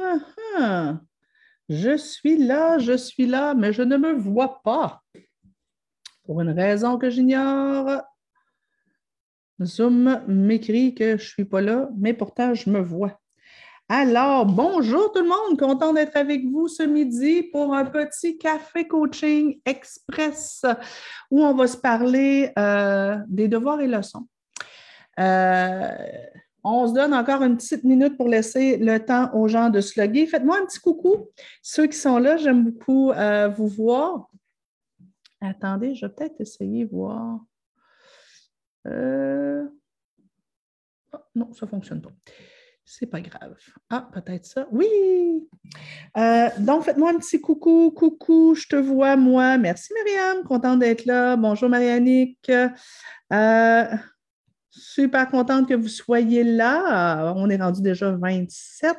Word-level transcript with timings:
Ah. 0.00 1.00
Je 1.68 1.96
suis 1.96 2.36
là, 2.36 2.78
je 2.78 2.96
suis 2.96 3.26
là, 3.26 3.54
mais 3.54 3.72
je 3.72 3.82
ne 3.82 3.96
me 3.96 4.12
vois 4.12 4.60
pas. 4.62 5.02
Pour 6.24 6.40
une 6.40 6.50
raison 6.50 6.98
que 6.98 7.10
j'ignore. 7.10 8.02
Zoom 9.62 10.22
m'écrit 10.26 10.94
que 10.94 11.10
je 11.18 11.22
ne 11.22 11.28
suis 11.28 11.44
pas 11.44 11.60
là, 11.60 11.88
mais 11.96 12.14
pourtant 12.14 12.54
je 12.54 12.70
me 12.70 12.80
vois. 12.80 13.20
Alors, 13.88 14.46
bonjour 14.46 15.12
tout 15.12 15.20
le 15.20 15.28
monde, 15.28 15.58
content 15.58 15.92
d'être 15.92 16.16
avec 16.16 16.44
vous 16.44 16.68
ce 16.68 16.84
midi 16.84 17.42
pour 17.42 17.74
un 17.74 17.84
petit 17.84 18.38
café 18.38 18.86
coaching 18.86 19.60
express 19.66 20.64
où 21.30 21.44
on 21.44 21.54
va 21.54 21.66
se 21.66 21.76
parler 21.76 22.52
euh, 22.58 23.16
des 23.26 23.48
devoirs 23.48 23.80
et 23.80 23.88
leçons. 23.88 24.26
Euh, 25.18 25.88
on 26.64 26.86
se 26.88 26.92
donne 26.92 27.14
encore 27.14 27.42
une 27.42 27.56
petite 27.56 27.84
minute 27.84 28.16
pour 28.16 28.28
laisser 28.28 28.76
le 28.76 28.98
temps 28.98 29.34
aux 29.34 29.48
gens 29.48 29.70
de 29.70 29.80
se 29.80 30.00
loguer. 30.00 30.26
Faites-moi 30.26 30.58
un 30.60 30.66
petit 30.66 30.80
coucou. 30.80 31.28
Ceux 31.62 31.86
qui 31.86 31.96
sont 31.96 32.18
là, 32.18 32.36
j'aime 32.36 32.64
beaucoup 32.64 33.12
euh, 33.12 33.48
vous 33.48 33.68
voir. 33.68 34.28
Attendez, 35.40 35.94
je 35.94 36.06
vais 36.06 36.12
peut-être 36.12 36.40
essayer 36.40 36.84
de 36.84 36.90
voir. 36.90 37.40
Euh, 38.86 39.64
oh, 41.12 41.18
non, 41.34 41.52
ça 41.52 41.66
ne 41.66 41.70
fonctionne 41.70 42.02
pas. 42.02 42.12
C'est 42.84 43.06
pas 43.06 43.20
grave. 43.20 43.56
Ah, 43.88 44.08
peut-être 44.12 44.46
ça. 44.46 44.66
Oui! 44.72 45.48
Euh, 46.16 46.48
donc, 46.58 46.82
faites-moi 46.82 47.10
un 47.10 47.18
petit 47.18 47.40
coucou. 47.40 47.92
Coucou, 47.92 48.54
je 48.54 48.66
te 48.66 48.76
vois, 48.76 49.16
moi. 49.16 49.56
Merci, 49.58 49.94
Myriam. 49.94 50.42
Contente 50.42 50.80
d'être 50.80 51.04
là. 51.04 51.36
Bonjour, 51.36 51.68
Marianique. 51.68 52.50
Super 54.92 55.30
contente 55.30 55.68
que 55.68 55.74
vous 55.74 55.86
soyez 55.86 56.42
là. 56.42 57.32
On 57.36 57.48
est 57.48 57.56
rendu 57.56 57.80
déjà 57.80 58.10
27. 58.10 58.96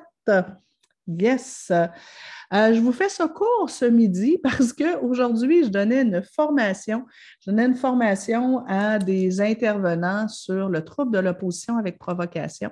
Yes. 1.06 1.70
Euh, 1.70 2.74
je 2.74 2.80
vous 2.80 2.94
fais 2.94 3.10
ce 3.10 3.24
cours 3.24 3.70
ce 3.70 3.84
midi 3.84 4.38
parce 4.44 4.72
qu'aujourd'hui, 4.72 5.66
je 5.66 5.70
donnais 5.70 6.04
une 6.04 6.22
formation. 6.22 7.06
Je 7.42 7.52
donnais 7.52 7.66
une 7.66 7.76
formation 7.76 8.66
à 8.68 9.00
des 9.00 9.42
intervenants 9.42 10.30
sur 10.30 10.70
le 10.70 10.82
trouble 10.86 11.12
de 11.12 11.20
l'opposition 11.20 11.78
avec 11.78 12.00
provocation. 12.00 12.72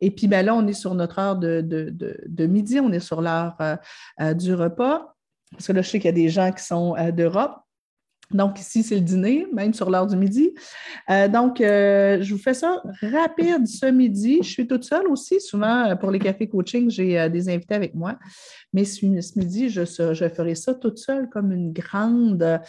Et 0.00 0.10
puis 0.10 0.26
ben 0.26 0.44
là, 0.44 0.52
on 0.56 0.66
est 0.66 0.72
sur 0.72 0.96
notre 0.96 1.20
heure 1.20 1.36
de, 1.36 2.46
midi, 2.46 2.80
on 2.80 2.90
est 2.90 2.98
sur 2.98 3.22
l'heure 3.22 3.54
euh, 3.60 3.76
euh, 4.20 4.34
du 4.34 4.52
repas. 4.52 5.14
Parce 5.52 5.68
que 5.68 5.72
là, 5.74 5.82
je 5.82 5.90
sais 5.90 6.00
qu'il 6.00 6.08
y 6.08 6.08
a 6.08 6.12
des 6.12 6.28
gens 6.28 6.50
qui 6.50 6.64
sont 6.64 6.96
d'Europe. 7.12 7.54
Donc, 8.32 8.60
ici, 8.60 8.82
c'est 8.82 8.96
le 8.96 9.00
dîner, 9.00 9.46
même 9.54 9.72
sur 9.72 9.88
l'heure 9.88 10.06
du 10.06 10.16
midi. 10.16 10.52
Euh, 11.10 11.28
donc, 11.28 11.62
euh, 11.62 12.18
je 12.20 12.34
vous 12.34 12.40
fais 12.40 12.52
ça 12.52 12.82
rapide 13.00 13.66
ce 13.66 13.86
midi. 13.86 14.40
Je 14.42 14.48
suis 14.48 14.66
toute 14.66 14.84
seule 14.84 15.06
aussi. 15.08 15.40
Souvent, 15.40 15.88
euh, 15.88 15.94
pour 15.94 16.10
les 16.10 16.18
cafés 16.18 16.46
coaching, 16.46 16.90
j'ai 16.90 17.28
des 17.30 17.48
invités 17.48 17.74
avec 17.74 17.94
moi. 17.94 18.18
Mais 18.74 18.84
ce, 18.84 19.06
midi, 19.06 19.70
je, 19.70 19.84
ferai 19.86 20.54
ça 20.54 20.74
toute 20.74 20.98
seule 20.98 21.30
comme 21.30 21.52
une 21.52 21.72
grande. 21.72 22.60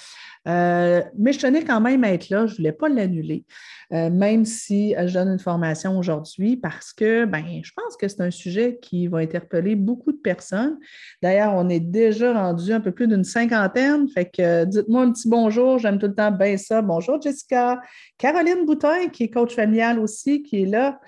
mais 0.46 1.34
je 1.34 1.40
tenais 1.40 1.66
quand 1.66 1.82
même 1.82 2.06
à 2.06 2.14
être 2.14 2.30
là. 2.30 2.46
Je 2.46 2.54
ne 2.54 2.58
voulais 2.58 2.72
pas 2.72 2.88
l'annuler, 2.88 3.44
même 3.92 4.46
si 4.46 4.96
je 4.98 5.14
donne 5.14 5.28
une 5.28 5.40
formation 5.40 5.98
aujourd'hui, 6.00 6.56
parce 6.56 6.94
que 6.94 7.26
ben, 7.26 7.44
je 7.62 7.72
pense 7.76 7.98
que 7.98 8.08
c'est 8.08 8.22
un 8.22 8.32
sujet 8.32 8.80
qui 8.82 9.08
va 9.08 9.18
interpeller 9.18 9.76
beaucoup 9.76 10.14
de 10.14 10.18
personnes. 10.18 10.78
D'ailleurs, 11.22 11.54
on 11.54 11.68
est 11.68 11.82
déjà 11.82 12.34
rendu 12.34 12.72
un 12.72 12.80
peu 12.80 12.94
plus 12.94 13.08
d'une 13.08 13.26
cinquantaine. 13.26 14.08
Fait 14.08 14.26
que 14.26 14.64
dites-moi 14.64 15.02
un 15.02 15.12
petit 15.12 15.28
bon 15.28 15.49
bonjour. 15.50 15.80
J'aime 15.80 15.98
tout 15.98 16.06
le 16.06 16.14
temps 16.14 16.30
bien 16.30 16.58
ça. 16.58 16.84
Bonjour, 16.84 17.20
Jessica. 17.20 17.82
Caroline 18.20 18.68
Boutin, 18.68 19.10
qui 19.10 19.24
est 19.24 19.30
coach 19.32 19.56
familial 19.56 19.98
aussi, 19.98 20.44
qui 20.44 20.62
est 20.62 20.66
là. 20.68 21.00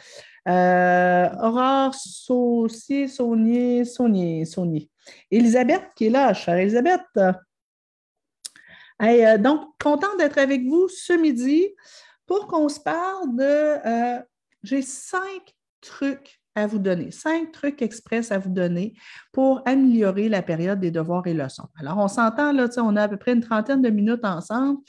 Euh, 0.47 1.29
Aurore 1.43 1.93
Saucier, 1.93 3.07
Saunier, 3.07 3.85
Saunier, 3.85 4.45
Saunier. 4.45 4.89
Elisabeth, 5.29 5.83
qui 5.95 6.07
est 6.07 6.09
là. 6.09 6.33
Chère 6.33 6.55
Elisabeth. 6.55 7.05
Euh, 9.03 9.37
donc, 9.37 9.61
contente 9.79 10.17
d'être 10.17 10.39
avec 10.39 10.63
vous 10.63 10.87
ce 10.89 11.13
midi 11.13 11.67
pour 12.25 12.47
qu'on 12.47 12.67
se 12.67 12.79
parle 12.79 13.35
de. 13.35 13.43
Euh, 13.43 14.19
j'ai 14.63 14.81
cinq 14.81 15.53
trucs 15.81 16.40
à 16.55 16.67
vous 16.67 16.79
donner, 16.79 17.11
cinq 17.11 17.51
trucs 17.51 17.81
express 17.81 18.31
à 18.31 18.37
vous 18.37 18.49
donner 18.49 18.93
pour 19.31 19.61
améliorer 19.65 20.27
la 20.27 20.41
période 20.41 20.79
des 20.79 20.91
devoirs 20.91 21.25
et 21.25 21.33
leçons. 21.33 21.67
Alors, 21.79 21.97
on 21.97 22.07
s'entend, 22.07 22.51
là, 22.51 22.67
on 22.77 22.95
a 22.95 23.03
à 23.03 23.07
peu 23.07 23.17
près 23.17 23.33
une 23.33 23.41
trentaine 23.41 23.81
de 23.81 23.89
minutes 23.89 24.25
ensemble. 24.25 24.79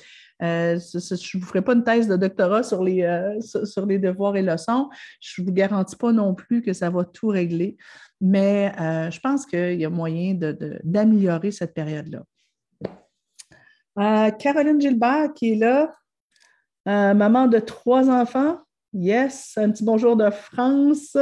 Euh, 0.42 0.76
je 0.76 1.36
ne 1.36 1.40
vous 1.40 1.46
ferai 1.46 1.62
pas 1.62 1.74
une 1.74 1.84
thèse 1.84 2.08
de 2.08 2.16
doctorat 2.16 2.64
sur 2.64 2.82
les, 2.82 3.02
euh, 3.02 3.40
sur 3.40 3.86
les 3.86 3.98
devoirs 3.98 4.34
et 4.34 4.42
leçons. 4.42 4.90
Je 5.20 5.40
ne 5.40 5.46
vous 5.46 5.52
garantis 5.52 5.94
pas 5.94 6.12
non 6.12 6.34
plus 6.34 6.62
que 6.62 6.72
ça 6.72 6.90
va 6.90 7.04
tout 7.04 7.28
régler, 7.28 7.76
mais 8.20 8.72
euh, 8.80 9.10
je 9.10 9.20
pense 9.20 9.46
qu'il 9.46 9.80
y 9.80 9.84
a 9.84 9.90
moyen 9.90 10.34
d'améliorer 10.82 11.52
cette 11.52 11.74
période-là. 11.74 12.22
Caroline 14.38 14.80
Gilbert 14.80 15.34
qui 15.34 15.52
est 15.52 15.56
là, 15.56 15.94
maman 16.86 17.46
de 17.46 17.58
trois 17.58 18.08
enfants. 18.08 18.58
Yes, 18.94 19.54
un 19.56 19.70
petit 19.70 19.84
bonjour 19.84 20.16
de 20.16 20.28
France. 20.28 21.16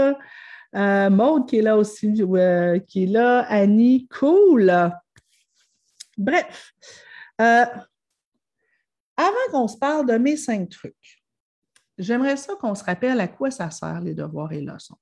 Euh, 0.74 1.10
Maude 1.10 1.48
qui 1.48 1.58
est 1.58 1.62
là 1.62 1.76
aussi, 1.76 2.12
qui 2.12 3.04
est 3.04 3.06
là. 3.06 3.42
Annie, 3.48 4.08
cool. 4.08 4.72
Bref, 6.18 6.72
euh, 7.40 7.64
avant 9.16 9.50
qu'on 9.52 9.68
se 9.68 9.78
parle 9.78 10.06
de 10.06 10.18
mes 10.18 10.36
cinq 10.36 10.68
trucs, 10.68 11.22
j'aimerais 11.96 12.36
ça 12.36 12.54
qu'on 12.60 12.74
se 12.74 12.82
rappelle 12.82 13.20
à 13.20 13.28
quoi 13.28 13.52
ça 13.52 13.70
sert 13.70 14.00
les 14.00 14.14
devoirs 14.14 14.52
et 14.52 14.62
leçons. 14.62 14.98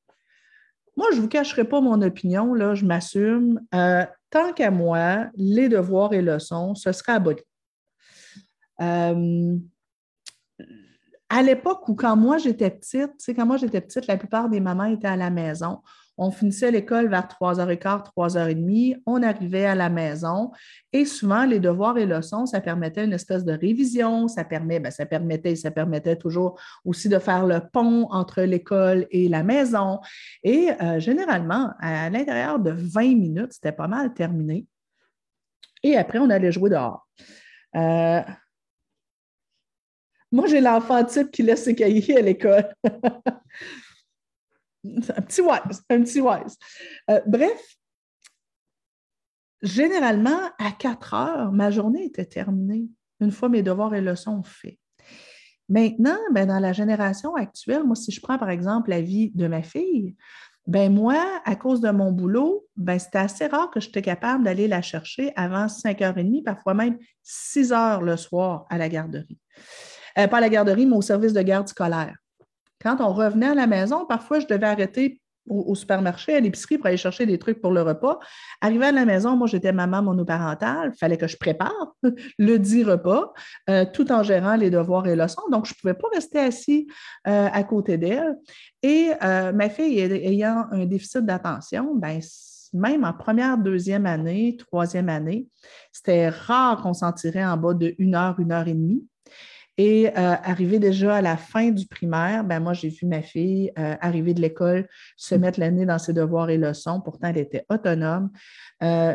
Moi, 0.95 1.07
je 1.13 1.17
ne 1.17 1.23
vous 1.23 1.29
cacherai 1.29 1.65
pas 1.65 1.81
mon 1.81 2.03
opinion, 2.03 2.53
là, 2.53 2.75
je 2.75 2.85
m'assume. 2.85 3.61
Euh, 3.75 4.05
tant 4.29 4.53
qu'à 4.53 4.71
moi, 4.71 5.29
les 5.37 5.71
devoirs 5.71 6.13
et 6.13 6.21
leçons, 6.21 6.75
ce 6.75 6.93
serait 6.93 7.13
aboli 7.13 7.43
à 11.31 11.43
l'époque 11.43 11.89
où, 11.89 11.95
quand 11.95 12.17
moi 12.17 12.39
j'étais 12.39 12.71
petite, 12.71 13.11
tu 13.19 13.25
sais, 13.25 13.35
quand 13.35 13.47
moi 13.47 13.57
j'étais 13.57 13.81
petite, 13.81 14.07
la 14.07 14.17
plupart 14.17 14.49
des 14.49 14.61
mamans 14.61 14.85
étaient 14.85 15.09
à 15.09 15.17
la 15.17 15.31
maison. 15.31 15.81
On 16.21 16.33
finissait 16.33 16.73
l'école 16.73 17.09
vers 17.09 17.29
3h15, 17.29 18.07
3h30. 18.17 19.03
On 19.07 19.23
arrivait 19.23 19.67
à 19.67 19.77
la 19.77 19.89
maison 19.89 20.51
et 20.93 21.05
souvent, 21.05 21.45
les 21.45 21.61
devoirs 21.61 21.97
et 21.97 22.07
leçons, 22.07 22.45
ça 22.45 22.61
permettait 22.61 23.05
une 23.05 23.13
espèce 23.13 23.45
de 23.45 23.53
révision. 23.53 24.27
Ça, 24.27 24.45
permet, 24.45 24.81
ben, 24.81 24.91
ça, 24.91 25.07
permettait, 25.07 25.55
ça 25.55 25.71
permettait 25.71 26.17
toujours 26.17 26.59
aussi 26.85 27.09
de 27.09 27.21
faire 27.21 27.47
le 27.47 27.61
pont 27.73 28.09
entre 28.11 28.43
l'école 28.43 29.07
et 29.13 29.29
la 29.29 29.45
maison. 29.45 30.01
Et 30.43 30.71
euh, 30.83 30.99
généralement, 30.99 31.71
à 31.79 32.11
l'intérieur 32.11 32.59
de 32.59 32.73
20 32.73 33.01
minutes, 33.15 33.53
c'était 33.53 33.73
pas 33.73 33.87
mal 33.87 34.13
terminé. 34.13 34.67
Et 35.85 35.97
après, 35.97 36.19
on 36.19 36.31
allait 36.31 36.51
jouer 36.51 36.71
dehors. 36.71 37.07
Euh, 37.77 38.23
moi, 40.31 40.47
j'ai 40.47 40.61
l'enfant 40.61 41.05
type 41.05 41.31
qui 41.31 41.43
laisse 41.43 41.65
ses 41.65 41.75
cahiers 41.75 42.19
à 42.19 42.23
l'école. 42.23 42.75
un 44.85 45.23
petit 45.23 45.41
wise, 45.41 45.83
un 45.91 46.03
petit 46.03 46.21
wise. 46.21 46.57
Euh, 47.11 47.21
bref, 47.27 47.77
généralement, 49.63 50.51
à 50.59 50.73
4 50.73 51.15
heures, 51.15 51.53
ma 51.53 51.71
journée 51.71 52.05
était 52.05 52.27
terminée, 52.27 52.89
une 53.21 53.33
fois 53.33 53.49
mes 53.49 53.63
devoirs 53.63 53.95
et 53.95 54.01
leçons 54.01 54.43
faits. 54.43 54.79
Maintenant, 55.69 56.19
ben, 56.33 56.47
dans 56.47 56.61
la 56.61 56.73
génération 56.73 57.35
actuelle, 57.35 57.85
moi, 57.85 57.95
si 57.95 58.11
je 58.11 58.21
prends 58.21 58.39
par 58.39 58.49
exemple 58.49 58.91
la 58.91 59.03
vie 59.03 59.31
de 59.35 59.47
ma 59.49 59.63
fille, 59.63 60.17
ben 60.67 60.93
moi, 60.93 61.41
à 61.45 61.57
cause 61.57 61.81
de 61.81 61.91
mon 61.91 62.13
boulot, 62.13 62.67
ben 62.77 62.99
c'était 62.99 63.19
assez 63.19 63.47
rare 63.47 63.71
que 63.71 63.81
j'étais 63.81 64.03
capable 64.03 64.45
d'aller 64.45 64.69
la 64.69 64.83
chercher 64.83 65.33
avant 65.35 65.67
5h30, 65.67 66.43
parfois 66.45 66.75
même 66.75 66.99
6 67.23 67.73
heures 67.73 68.03
le 68.03 68.17
soir 68.17 68.67
à 68.69 68.77
la 68.77 68.89
garderie. 68.89 69.39
Euh, 70.19 70.27
pas 70.27 70.39
à 70.39 70.41
la 70.41 70.49
garderie, 70.49 70.87
mais 70.87 70.97
au 70.97 71.03
service 71.03 71.33
de 71.33 71.43
garde 71.43 71.69
scolaire. 71.69 72.17
Quand 72.83 72.97
on 73.01 73.13
revenait 73.13 73.49
à 73.49 73.55
la 73.55 73.67
maison, 73.67 74.07
parfois, 74.07 74.41
je 74.41 74.47
devais 74.47 74.67
arrêter 74.67 75.21
au, 75.51 75.75
supermarché, 75.75 76.35
à 76.35 76.41
l'épicerie 76.41 76.77
pour 76.77 76.89
aller 76.89 76.99
chercher 76.99 77.25
des 77.25 77.39
trucs 77.39 77.63
pour 77.63 77.73
le 77.73 77.81
repas. 77.81 78.19
Arrivé 78.61 78.87
à 78.87 78.93
la 78.93 79.07
maison, 79.07 79.35
moi, 79.35 79.47
j'étais 79.47 79.73
maman 79.73 80.03
monoparentale. 80.03 80.93
Il 80.95 80.99
fallait 80.99 81.17
que 81.17 81.27
je 81.27 81.39
prépare 81.39 81.95
le 82.39 82.59
dit 82.59 82.85
repas 82.85 83.33
euh, 83.71 83.87
tout 83.91 84.13
en 84.13 84.23
gérant 84.23 84.57
les 84.57 84.69
devoirs 84.69 85.07
et 85.07 85.17
leçons. 85.17 85.41
Donc, 85.51 85.65
je 85.65 85.73
ne 85.73 85.81
pouvais 85.81 85.95
pas 85.95 86.09
rester 86.13 86.39
assis 86.39 86.87
euh, 87.27 87.49
à 87.51 87.65
côté 87.65 87.97
d'elle. 87.97 88.37
Et 88.83 89.11
ma 89.23 89.71
fille 89.71 89.99
ayant 89.99 90.67
un 90.71 90.85
déficit 90.85 91.25
d'attention, 91.25 91.95
ben, 91.95 92.21
même 92.75 93.05
en 93.05 93.13
première, 93.13 93.57
deuxième 93.57 94.07
année, 94.07 94.57
troisième 94.59 95.09
année, 95.09 95.49
c'était 95.93 96.29
rare 96.29 96.83
qu'on 96.83 96.95
s'en 96.95 97.13
tirait 97.13 97.45
en 97.45 97.57
bas 97.57 97.75
de 97.75 97.95
une 97.99 98.15
heure, 98.15 98.39
une 98.39 98.53
heure 98.53 98.69
et 98.69 98.75
demie. 98.75 99.03
Et 99.81 100.09
euh, 100.09 100.13
arrivé 100.43 100.81
déjà 100.81 101.15
à 101.15 101.23
la 101.23 101.37
fin 101.37 101.71
du 101.71 101.87
primaire, 101.87 102.43
ben 102.43 102.59
moi, 102.59 102.73
j'ai 102.73 102.89
vu 102.89 103.07
ma 103.07 103.23
fille 103.23 103.73
euh, 103.79 103.95
arriver 104.01 104.35
de 104.35 104.41
l'école, 104.41 104.89
se 105.17 105.37
mm. 105.37 105.39
mettre 105.39 105.61
l'année 105.61 105.87
dans 105.87 106.01
ses 106.01 106.13
devoirs 106.13 106.51
et 106.51 106.59
leçons. 106.59 107.01
Pourtant, 107.01 107.29
elle 107.29 107.39
était 107.39 107.65
autonome. 107.71 108.31
Euh, 108.83 109.15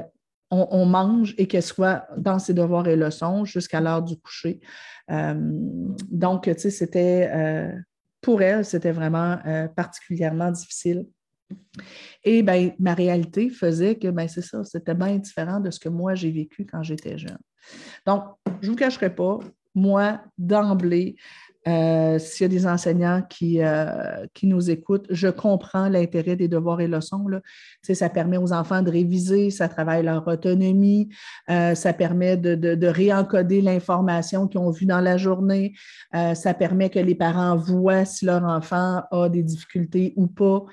on, 0.56 0.86
mange 0.86 1.34
et 1.40 1.48
qu'elle 1.48 1.64
soit 1.64 2.06
dans 2.16 2.38
ses 2.38 2.54
devoirs 2.54 2.88
et 2.88 2.96
leçons 2.96 3.44
jusqu'à 3.44 3.82
l'heure 3.82 4.04
du 4.04 4.18
coucher. 4.18 4.62
donc, 5.10 6.44
tu 6.44 6.54
sais, 6.60 6.70
c'était 6.70 7.74
pour 8.22 8.40
elle, 8.44 8.64
c'était 8.64 8.92
vraiment 8.92 9.40
particulièrement 9.76 10.52
difficile 10.52 11.08
Et 12.24 12.44
ben, 12.44 12.72
ma 12.78 12.94
réalité 12.94 13.50
faisait 13.50 13.96
que 13.96 14.10
ben, 14.10 14.28
c'est 14.28 14.44
ça, 14.44 14.64
c'était 14.64 14.94
bien 14.94 15.18
différent 15.18 15.60
de 15.60 15.72
ce 15.72 15.80
que 15.80 15.90
moi 15.90 16.14
j'ai 16.14 16.30
vécu 16.30 16.68
quand 16.68 16.84
j'étais 16.84 17.18
jeune. 17.18 17.40
Donc, 18.06 18.24
je 18.62 18.68
ne 18.68 18.74
vous 18.74 18.78
cacherai 18.78 19.10
pas, 19.16 19.40
moi, 19.76 20.22
d'emblée, 20.38 21.16
euh, 21.66 22.20
s'il 22.20 22.44
y 22.44 22.46
a 22.46 22.48
des 22.50 22.68
enseignants 22.68 23.22
qui, 23.30 23.62
euh, 23.62 24.26
qui 24.34 24.48
nous 24.48 24.70
écoutent, 24.70 25.08
je 25.10 25.30
comprends 25.30 25.88
l'intérêt 25.88 26.36
des 26.36 26.50
devoirs 26.50 26.82
et 26.82 26.88
leçons. 26.88 27.26
Ça 27.82 28.10
permet 28.10 28.38
aux 28.38 28.52
enfants 28.52 28.82
de 28.82 28.92
réviser, 28.92 29.50
ça 29.50 29.70
travaille 29.70 30.04
leur 30.04 30.28
autonomie, 30.28 31.10
euh, 31.50 31.74
ça 31.74 31.94
permet 31.94 32.36
de, 32.36 32.56
de, 32.56 32.88
réencoder 32.88 33.62
l'information 33.62 34.48
qu'ils 34.48 34.60
ont 34.60 34.72
vue 34.72 34.86
dans 34.86 35.00
la 35.00 35.18
journée, 35.18 35.74
ça 36.12 36.54
permet 36.54 36.90
que 36.90 37.00
les 37.00 37.16
parents 37.16 37.56
voient 37.56 38.06
si 38.06 38.26
leur 38.26 38.44
enfant 38.44 39.04
a 39.10 39.30
des 39.30 39.42
difficultés 39.42 40.14
ou 40.16 40.28
pas. 40.28 40.66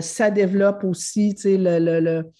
ça 0.00 0.30
développe 0.30 0.84
aussi 0.84 1.34
le, 1.44 1.78
le, 1.78 2.00
le 2.00 2.32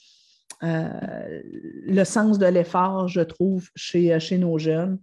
le 0.65 2.05
sens 2.05 2.39
de 2.39 2.47
l'effort, 2.47 3.09
je 3.09 3.21
trouve, 3.21 3.69
chez, 3.75 4.21
chez 4.21 4.39
nos 4.39 4.59
jeunes. 4.59 5.01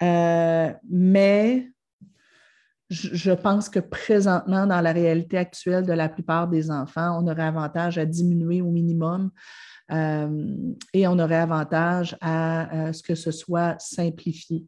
Mais 0.00 1.68
je 2.90 3.32
pense 3.32 3.68
que 3.68 3.80
présentement, 3.80 4.66
dans 4.66 4.80
la 4.80 4.92
réalité 4.92 5.36
actuelle 5.36 5.84
de 5.84 5.92
la 5.92 6.08
plupart 6.08 6.48
des 6.48 6.70
enfants, 6.70 7.22
on 7.22 7.26
aurait 7.28 7.42
avantage 7.42 7.98
à 7.98 8.06
diminuer 8.06 8.62
au 8.62 8.70
minimum 8.70 9.30
euh, 9.92 10.46
et 10.94 11.06
on 11.06 11.18
aurait 11.18 11.36
avantage 11.36 12.16
à, 12.20 12.92
ce 12.92 13.02
que 13.02 13.14
ce 13.14 13.30
soit 13.30 13.76
simplifié. 13.78 14.64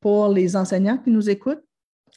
Pour 0.00 0.28
les 0.28 0.56
enseignants 0.56 0.98
qui 0.98 1.10
nous 1.10 1.28
écoutent, 1.28 1.64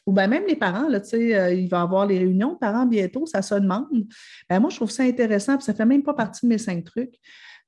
ou 0.06 0.12
bien 0.12 0.28
même 0.28 0.44
les 0.46 0.56
parents, 0.56 0.88
là, 0.88 1.00
euh, 1.14 1.54
il 1.54 1.68
va 1.68 1.78
y 1.78 1.80
avoir 1.80 2.06
les 2.06 2.18
réunions 2.18 2.56
parents 2.56 2.86
bientôt, 2.86 3.26
ça 3.26 3.42
se 3.42 3.54
demande. 3.54 4.06
Ben, 4.48 4.60
moi, 4.60 4.70
je 4.70 4.76
trouve 4.76 4.90
ça 4.90 5.04
intéressant, 5.04 5.56
puis 5.56 5.64
ça 5.64 5.72
ne 5.72 5.76
fait 5.76 5.84
même 5.84 6.02
pas 6.02 6.14
partie 6.14 6.46
de 6.46 6.48
mes 6.48 6.58
cinq 6.58 6.84
trucs. 6.84 7.14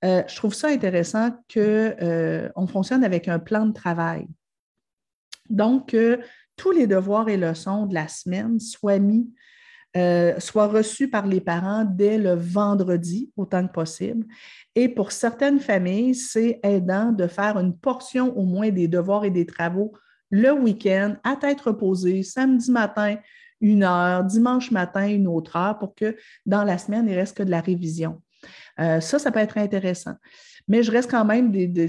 Euh, 0.05 0.23
je 0.29 0.37
trouve 0.37 0.55
ça 0.55 0.69
intéressant 0.69 1.31
qu'on 1.53 2.67
fonctionne 2.67 3.05
avec 3.05 3.27
un 3.29 3.39
plan 3.39 3.67
de 3.67 3.73
travail. 3.73 4.27
Donc, 5.51 5.97
tous 6.57 6.71
les 6.71 6.87
devoirs 6.87 7.29
et 7.29 7.37
leçons 7.37 7.87
de 7.87 7.95
la 7.95 8.09
semaine 8.09 8.61
soient 8.61 8.99
mis, 8.99 9.29
euh, 9.97 10.39
soient 10.41 10.67
reçus 10.67 11.09
par 11.09 11.27
les 11.27 11.41
parents 11.41 11.85
dès 11.85 12.19
le 12.19 12.35
vendredi, 12.35 13.31
autant 13.37 13.67
que 13.67 13.73
possible. 13.73 14.27
Et 14.75 14.89
pour 14.89 15.13
certaines 15.13 15.61
familles, 15.61 16.15
c'est 16.15 16.61
aidant 16.63 17.13
de 17.13 17.27
faire 17.27 17.59
une 17.59 17.77
portion 17.77 18.37
au 18.37 18.45
moins 18.45 18.71
des 18.71 18.89
devoirs 18.89 19.25
et 19.25 19.31
des 19.31 19.47
travaux 19.47 19.93
le 20.31 20.51
week-end, 20.51 21.17
à 21.23 21.37
tête 21.37 21.61
reposée, 21.61 22.25
samedi 22.25 22.73
matin, 22.73 23.17
une 23.61 23.85
heure, 23.85 24.25
dimanche 24.25 24.73
matin, 24.73 25.07
une 25.07 25.29
autre 25.29 25.55
heure, 25.55 25.79
pour 25.79 25.95
que 25.95 26.17
dans 26.45 26.65
la 26.65 26.77
semaine, 26.77 27.07
il 27.09 27.15
reste 27.15 27.37
que 27.37 27.45
de 27.45 27.51
la 27.51 27.61
révision. 27.61 28.21
Euh, 28.81 29.01
ça, 29.01 29.21
ça 29.21 29.31
peut 29.31 29.39
être 29.39 29.59
intéressant. 29.59 30.15
Mais 30.67 30.83
je 30.83 30.91
reste 30.91 31.09
quand 31.11 31.25
même 31.25 31.53
des, 31.53 31.89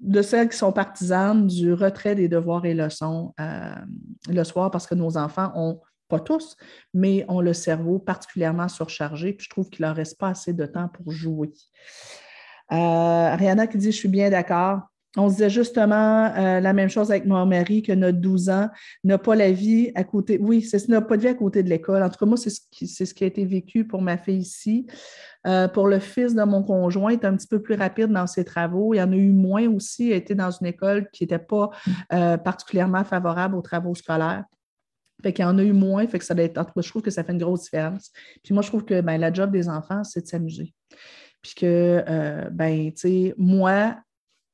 de 0.00 0.22
celles 0.22 0.48
qui 0.48 0.56
sont 0.56 0.72
partisanes 0.72 1.46
du 1.46 1.72
retrait 1.72 2.14
des 2.14 2.28
devoirs 2.28 2.64
et 2.64 2.74
leçons 2.74 3.34
euh, 3.40 3.74
le 4.28 4.44
soir 4.44 4.70
parce 4.70 4.86
que 4.86 4.94
nos 4.94 5.16
enfants 5.16 5.52
ont, 5.54 5.80
pas 6.08 6.20
tous, 6.20 6.56
mais 6.94 7.24
ont 7.28 7.40
le 7.40 7.52
cerveau 7.52 7.98
particulièrement 7.98 8.68
surchargé, 8.68 9.34
puis 9.34 9.44
je 9.44 9.50
trouve 9.50 9.68
qu'il 9.68 9.84
leur 9.84 9.94
reste 9.94 10.18
pas 10.18 10.28
assez 10.28 10.54
de 10.54 10.66
temps 10.66 10.88
pour 10.88 11.12
jouer. 11.12 11.52
Euh, 12.72 12.76
Ariana 12.76 13.66
qui 13.66 13.78
dit 13.78 13.92
Je 13.92 13.96
suis 13.96 14.08
bien 14.08 14.30
d'accord. 14.30 14.80
On 15.16 15.28
disait 15.28 15.48
justement 15.48 16.26
euh, 16.26 16.60
la 16.60 16.72
même 16.74 16.90
chose 16.90 17.10
avec 17.10 17.24
mon 17.24 17.44
mari, 17.46 17.82
que 17.82 17.92
notre 17.92 18.18
12 18.18 18.50
ans 18.50 18.68
n'a 19.04 19.16
pas 19.16 19.34
la 19.34 19.50
vie 19.52 19.90
à 19.94 20.04
côté. 20.04 20.38
Oui, 20.40 20.68
n'a 20.88 21.00
pas 21.00 21.16
de 21.16 21.22
vie 21.22 21.28
à 21.28 21.34
côté 21.34 21.62
de 21.62 21.70
l'école. 21.70 22.02
En 22.02 22.10
tout 22.10 22.18
cas, 22.18 22.26
moi, 22.26 22.36
c'est 22.36 22.50
ce, 22.50 23.14
qui, 23.14 23.24
a 23.24 23.26
été 23.26 23.44
vécu 23.46 23.86
pour 23.86 24.02
ma 24.02 24.18
fille 24.18 24.38
ici. 24.38 24.86
Euh, 25.46 25.66
pour 25.66 25.88
le 25.88 25.98
fils 25.98 26.34
de 26.34 26.42
mon 26.42 26.62
conjoint, 26.62 27.12
il 27.12 27.20
est 27.20 27.24
un 27.24 27.34
petit 27.36 27.46
peu 27.46 27.62
plus 27.62 27.74
rapide 27.74 28.08
dans 28.08 28.26
ses 28.26 28.44
travaux. 28.44 28.92
Il 28.92 28.98
y 28.98 29.02
en 29.02 29.10
a 29.10 29.16
eu 29.16 29.32
moins 29.32 29.66
aussi. 29.68 30.08
Il 30.08 30.12
a 30.12 30.16
été 30.16 30.34
dans 30.34 30.50
une 30.50 30.66
école 30.66 31.08
qui 31.10 31.24
n'était 31.24 31.38
pas 31.38 31.70
euh, 32.12 32.36
particulièrement 32.36 33.04
favorable 33.04 33.54
aux 33.54 33.62
travaux 33.62 33.94
scolaires. 33.94 34.44
Fait 35.22 35.32
qu'il 35.32 35.44
y 35.44 35.48
en 35.48 35.58
a 35.58 35.62
eu 35.62 35.72
moins, 35.72 36.06
fait 36.06 36.20
que 36.20 36.24
ça 36.24 36.34
doit 36.34 36.46
je 36.76 36.88
trouve 36.88 37.02
que 37.02 37.10
ça 37.10 37.24
fait 37.24 37.32
une 37.32 37.38
grosse 37.38 37.62
différence. 37.62 38.12
Puis 38.44 38.52
moi, 38.52 38.62
je 38.62 38.68
trouve 38.68 38.84
que 38.84 39.00
ben, 39.00 39.16
la 39.16 39.32
job 39.32 39.50
des 39.50 39.68
enfants, 39.68 40.04
c'est 40.04 40.20
de 40.20 40.26
s'amuser. 40.26 40.74
Puis 41.42 41.54
que, 41.56 42.04
ben, 42.50 42.92
tu 42.92 42.98
sais, 42.98 43.34
moi, 43.36 43.96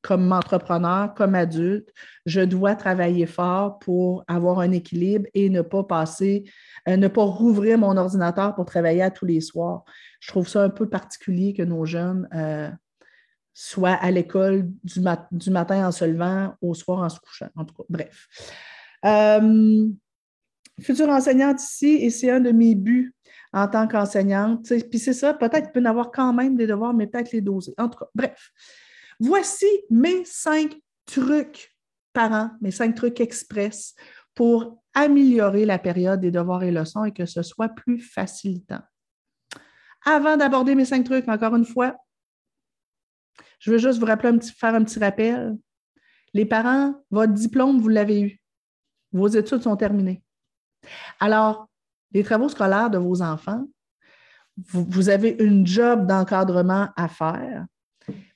comme 0.04 0.30
entrepreneur, 0.32 1.14
comme 1.14 1.34
adulte, 1.34 1.88
je 2.26 2.42
dois 2.42 2.76
travailler 2.76 3.24
fort 3.24 3.78
pour 3.78 4.22
avoir 4.28 4.60
un 4.60 4.70
équilibre 4.70 5.26
et 5.32 5.48
ne 5.48 5.62
pas 5.62 5.82
passer, 5.82 6.44
euh, 6.86 6.98
ne 6.98 7.08
pas 7.08 7.24
rouvrir 7.24 7.78
mon 7.78 7.96
ordinateur 7.96 8.54
pour 8.54 8.66
travailler 8.66 9.00
à 9.00 9.10
tous 9.10 9.24
les 9.24 9.40
soirs. 9.40 9.82
Je 10.20 10.28
trouve 10.28 10.46
ça 10.46 10.62
un 10.62 10.68
peu 10.68 10.90
particulier 10.90 11.54
que 11.54 11.62
nos 11.62 11.86
jeunes 11.86 12.28
euh, 12.34 12.70
soient 13.54 13.94
à 13.94 14.10
l'école 14.10 14.68
du, 14.82 15.00
matin 15.50 15.88
en 15.88 15.90
se 15.90 16.04
levant, 16.04 16.54
au 16.60 16.74
soir 16.74 16.98
en 16.98 17.08
se 17.08 17.18
couchant. 17.18 17.48
En 17.56 17.64
tout 17.64 17.74
cas, 17.74 17.84
bref. 17.88 18.28
Euh, 19.06 19.88
future 20.82 21.08
enseignante 21.08 21.62
ici, 21.62 21.96
et 22.02 22.10
c'est 22.10 22.30
un 22.30 22.40
de 22.40 22.52
mes 22.52 22.74
buts 22.74 23.14
en 23.54 23.68
tant 23.68 23.88
qu'enseignante. 23.88 24.70
Puis 24.90 24.98
c'est 24.98 25.14
ça, 25.14 25.32
peut-être 25.32 25.62
qu'il 25.62 25.72
peut 25.72 25.82
y 25.82 25.86
avoir 25.86 26.10
quand 26.10 26.34
même 26.34 26.56
des 26.56 26.66
devoirs, 26.66 26.92
mais 26.92 27.06
peut-être 27.06 27.32
les 27.32 27.40
doser. 27.40 27.72
En 27.78 27.88
tout 27.88 28.00
cas, 28.00 28.08
bref. 28.14 28.50
Voici 29.20 29.66
mes 29.90 30.25
cinq 30.25 30.75
trucs 31.06 31.75
parents, 32.12 32.50
mes 32.61 32.70
cinq 32.70 32.94
trucs 32.94 33.20
express 33.20 33.94
pour 34.34 34.82
améliorer 34.94 35.64
la 35.64 35.78
période 35.78 36.20
des 36.20 36.31
devoirs 36.31 36.62
et 36.62 36.70
leçons 36.70 37.05
et 37.05 37.12
que 37.12 37.26
ce 37.26 37.43
soit 37.43 37.69
plus 37.69 38.00
facilitant. 38.00 38.81
Avant 40.05 40.37
d'aborder 40.37 40.75
mes 40.75 40.84
cinq 40.84 41.05
trucs, 41.05 41.28
encore 41.28 41.55
une 41.56 41.64
fois, 41.64 41.96
je 43.58 43.70
veux 43.70 43.78
juste 43.78 43.99
vous 43.99 44.06
rappeler 44.06 44.38
faire 44.40 44.75
un 44.75 44.84
petit 44.84 44.99
rappel. 44.99 45.56
Les 46.32 46.44
parents, 46.44 46.94
votre 47.11 47.32
diplôme, 47.32 47.78
vous 47.78 47.88
l'avez 47.88 48.20
eu. 48.20 48.40
Vos 49.12 49.28
études 49.28 49.62
sont 49.62 49.76
terminées. 49.76 50.22
Alors, 51.20 51.69
les 52.12 52.22
travaux 52.22 52.49
scolaires 52.49 52.90
de 52.90 52.99
vos 52.99 53.22
enfants, 53.22 53.64
vous 54.56 55.08
avez 55.08 55.37
une 55.40 55.66
job 55.66 56.06
d'encadrement 56.06 56.90
à 56.96 57.08
faire 57.08 57.66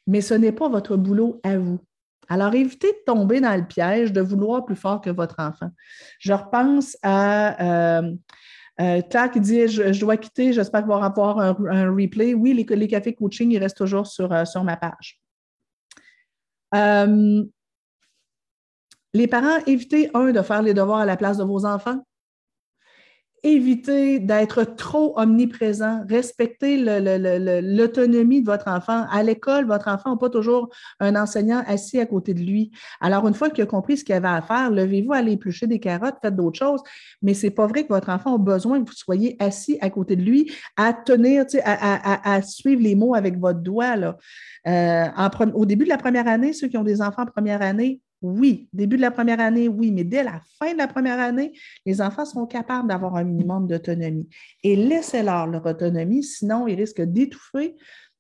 mais 0.09 0.23
ce 0.23 0.35
n'est 0.35 0.53
pas 0.53 0.69
votre 0.69 0.97
boulot 0.97 1.39
à 1.45 1.59
vous. 1.59 1.79
Alors, 2.29 2.55
évitez 2.55 2.89
de 2.89 3.05
tomber 3.07 3.41
dans 3.41 3.55
le 3.55 3.67
piège 3.67 4.13
de 4.13 4.21
vouloir 4.21 4.65
plus 4.65 4.77
fort 4.77 5.01
que 5.01 5.11
votre 5.11 5.37
enfant. 5.39 5.71
Je 6.19 6.33
repense 6.33 6.97
à 7.03 8.01
euh, 8.01 8.13
euh 8.81 9.03
Claire 9.03 9.31
qui 9.31 9.41
dit 9.41 9.69
je, 9.69 10.01
dois 10.01 10.17
quitter, 10.17 10.53
j'espère 10.53 10.87
va 10.87 11.05
avoir 11.05 11.39
un, 11.39 11.95
replay. 11.95 12.35
Oui, 12.35 12.53
les, 12.55 12.77
les, 12.77 12.89
cafés 12.89 13.15
coaching, 13.15 13.51
ils 13.51 13.59
restent 13.59 13.77
toujours 13.77 14.07
sur, 14.07 14.33
euh, 14.33 14.45
sur 14.45 14.65
ma 14.65 14.77
page. 14.77 15.21
Euh, 16.75 17.45
les 19.15 19.27
parents, 19.27 19.59
évitez, 19.67 20.11
un, 20.15 20.33
de 20.33 20.43
faire 20.43 20.63
les 20.63 20.75
devoirs 20.75 21.01
à 21.01 21.07
la 21.07 21.17
place 21.17 21.39
de 21.39 21.45
vos 21.45 21.65
enfants 21.65 22.03
évitez 23.43 24.19
d'être 24.19 24.65
trop 24.65 25.19
omniprésent, 25.19 26.05
respectez 26.09 26.77
l'autonomie 26.77 28.43
de 28.43 28.47
votre 28.47 28.69
enfant. 28.69 29.07
À 29.11 29.23
l'école, 29.23 29.67
votre 29.67 29.89
enfant 29.89 30.13
n'a 30.13 30.17
pas 30.17 30.31
toujours 30.31 30.69
un 31.01 31.17
enseignant 31.17 31.63
assis 31.67 32.01
à 32.01 32.07
côté 32.07 32.35
de 32.35 32.41
lui. 32.41 32.71
Alors, 33.01 33.27
une 33.29 33.35
fois 33.35 33.51
qu'il 33.51 33.63
a 33.63 33.67
compris 33.67 33.97
ce 33.99 34.05
qu'il 34.05 34.15
avait 34.15 34.29
à 34.29 34.43
faire, 34.43 34.71
levez-vous, 34.71 35.13
allez 35.13 35.33
éplucher 35.33 35.67
des 35.67 35.81
carottes, 35.81 36.17
faites 36.23 36.37
d'autres 36.37 36.59
choses, 36.59 36.83
mais 37.23 37.35
ce 37.35 37.47
n'est 37.47 37.53
pas 37.53 37.67
vrai 37.67 37.85
que 37.85 37.89
votre 37.89 38.09
enfant 38.09 38.35
a 38.35 38.39
besoin 38.39 38.83
que 38.83 38.89
vous 38.89 38.97
soyez 38.97 39.37
assis 39.39 39.79
à 39.81 39.91
côté 39.91 40.17
de 40.17 40.23
lui 40.23 40.53
à 40.77 40.93
tenir, 40.93 41.45
à, 41.65 42.43
suivre 42.43 42.83
les 42.83 42.95
mots 42.95 43.15
avec 43.15 43.39
votre 43.39 43.61
doigt. 43.61 43.95
Euh, 44.67 45.07
au 45.55 45.65
début 45.67 45.85
de 45.85 45.91
la 45.91 45.99
première 45.99 46.29
année, 46.29 46.53
ceux 46.53 46.69
qui 46.69 46.77
ont 46.77 46.85
des 46.85 47.01
enfants 47.01 47.23
en 47.23 47.27
première 47.27 47.63
année, 47.63 48.01
oui, 48.21 48.69
début 48.73 48.97
de 48.97 49.03
la 49.03 49.11
première 49.11 49.41
année, 49.41 49.69
oui, 49.69 49.93
mais 49.93 50.05
dès 50.05 50.25
la 50.25 50.41
fin 50.59 50.73
de 50.73 50.79
la 50.79 50.89
première 50.89 51.21
année, 51.21 51.53
les 51.87 52.01
enfants 52.01 52.25
seront 52.25 52.47
capables 52.47 52.89
d'avoir 52.89 53.17
un 53.17 53.25
minimum 53.25 53.67
d'autonomie. 53.67 54.29
Et 54.65 54.75
laissez-leur 54.75 55.47
leur 55.47 55.65
autonomie, 55.67 56.25
sinon 56.25 56.67
ils 56.67 56.75
risquent 56.75 57.03
d'étouffer 57.03 57.77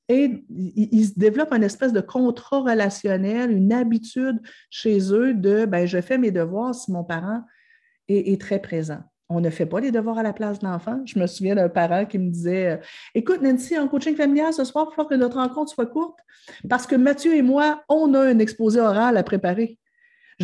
et 0.08 0.44
ils 0.50 1.12
développent 1.16 1.52
une 1.52 1.64
espèce 1.64 1.92
de 1.92 2.00
contrat 2.00 2.60
relationnel, 2.60 3.50
une 3.50 3.72
habitude 3.72 4.40
chez 4.70 5.12
eux 5.12 5.34
de 5.34 5.66
ben, 5.66 5.86
je 5.86 6.00
fais 6.00 6.16
mes 6.16 6.30
devoirs 6.30 6.74
si 6.74 6.90
mon 6.90 7.04
parent 7.04 7.42
est, 8.08 8.40
très 8.40 8.58
présent. 8.58 9.00
On 9.28 9.42
ne 9.42 9.50
fait 9.50 9.66
pas 9.66 9.80
les 9.80 9.90
devoirs 9.90 10.16
à 10.16 10.22
la 10.22 10.32
place 10.32 10.60
de 10.60 10.66
l'enfant. 10.66 11.02
Je 11.04 11.18
me 11.18 11.26
souviens 11.26 11.56
d'un 11.56 11.68
parent 11.68 12.06
qui 12.06 12.18
me 12.18 12.30
disait 12.30 12.80
Écoute, 13.14 13.42
Nancy, 13.42 13.78
en 13.78 13.86
coaching 13.86 14.16
familial 14.16 14.54
ce 14.54 14.64
soir, 14.64 14.88
il 14.90 14.94
faut 14.94 15.04
que 15.04 15.14
notre 15.14 15.36
rencontre 15.36 15.72
soit 15.72 15.84
courte 15.84 16.18
parce 16.70 16.86
que 16.86 16.96
Mathieu 16.96 17.34
et 17.34 17.42
moi, 17.42 17.82
on 17.90 18.14
a 18.14 18.20
un 18.20 18.38
exposé 18.38 18.80
oral 18.80 19.18
à 19.18 19.22
préparer. 19.22 19.78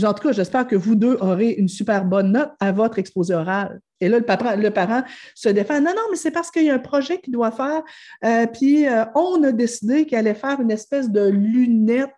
En 0.03 0.13
tout 0.13 0.27
cas, 0.27 0.33
j'espère 0.33 0.67
que 0.67 0.75
vous 0.75 0.97
deux 0.97 1.17
aurez 1.21 1.51
une 1.51 1.69
super 1.69 2.05
bonne 2.05 2.33
note 2.33 2.51
à 2.59 2.73
votre 2.73 2.99
exposé 2.99 3.33
oral. 3.35 3.81
Et 4.01 4.09
là, 4.09 4.19
le, 4.19 4.71
parent 4.71 5.03
se 5.35 5.49
défend. 5.49 5.81
Non, 5.81 5.93
non, 5.95 6.03
mais 6.11 6.17
c'est 6.17 6.33
parce 6.33 6.51
qu'il 6.51 6.65
y 6.65 6.71
a 6.71 6.75
un 6.75 6.81
projet 6.81 7.21
qu'il 7.21 7.33
doit 7.33 7.53
faire. 7.53 7.83
Euh, 8.25 8.47
puis 8.47 8.89
euh, 8.89 9.05
on 9.15 9.43
a 9.45 9.53
décidé 9.53 10.05
qu'il 10.05 10.19
allait 10.19 10.35
faire 10.35 10.61
une 10.61 10.73
espèce 10.73 11.11
de 11.11 11.25
lunette 11.27 12.11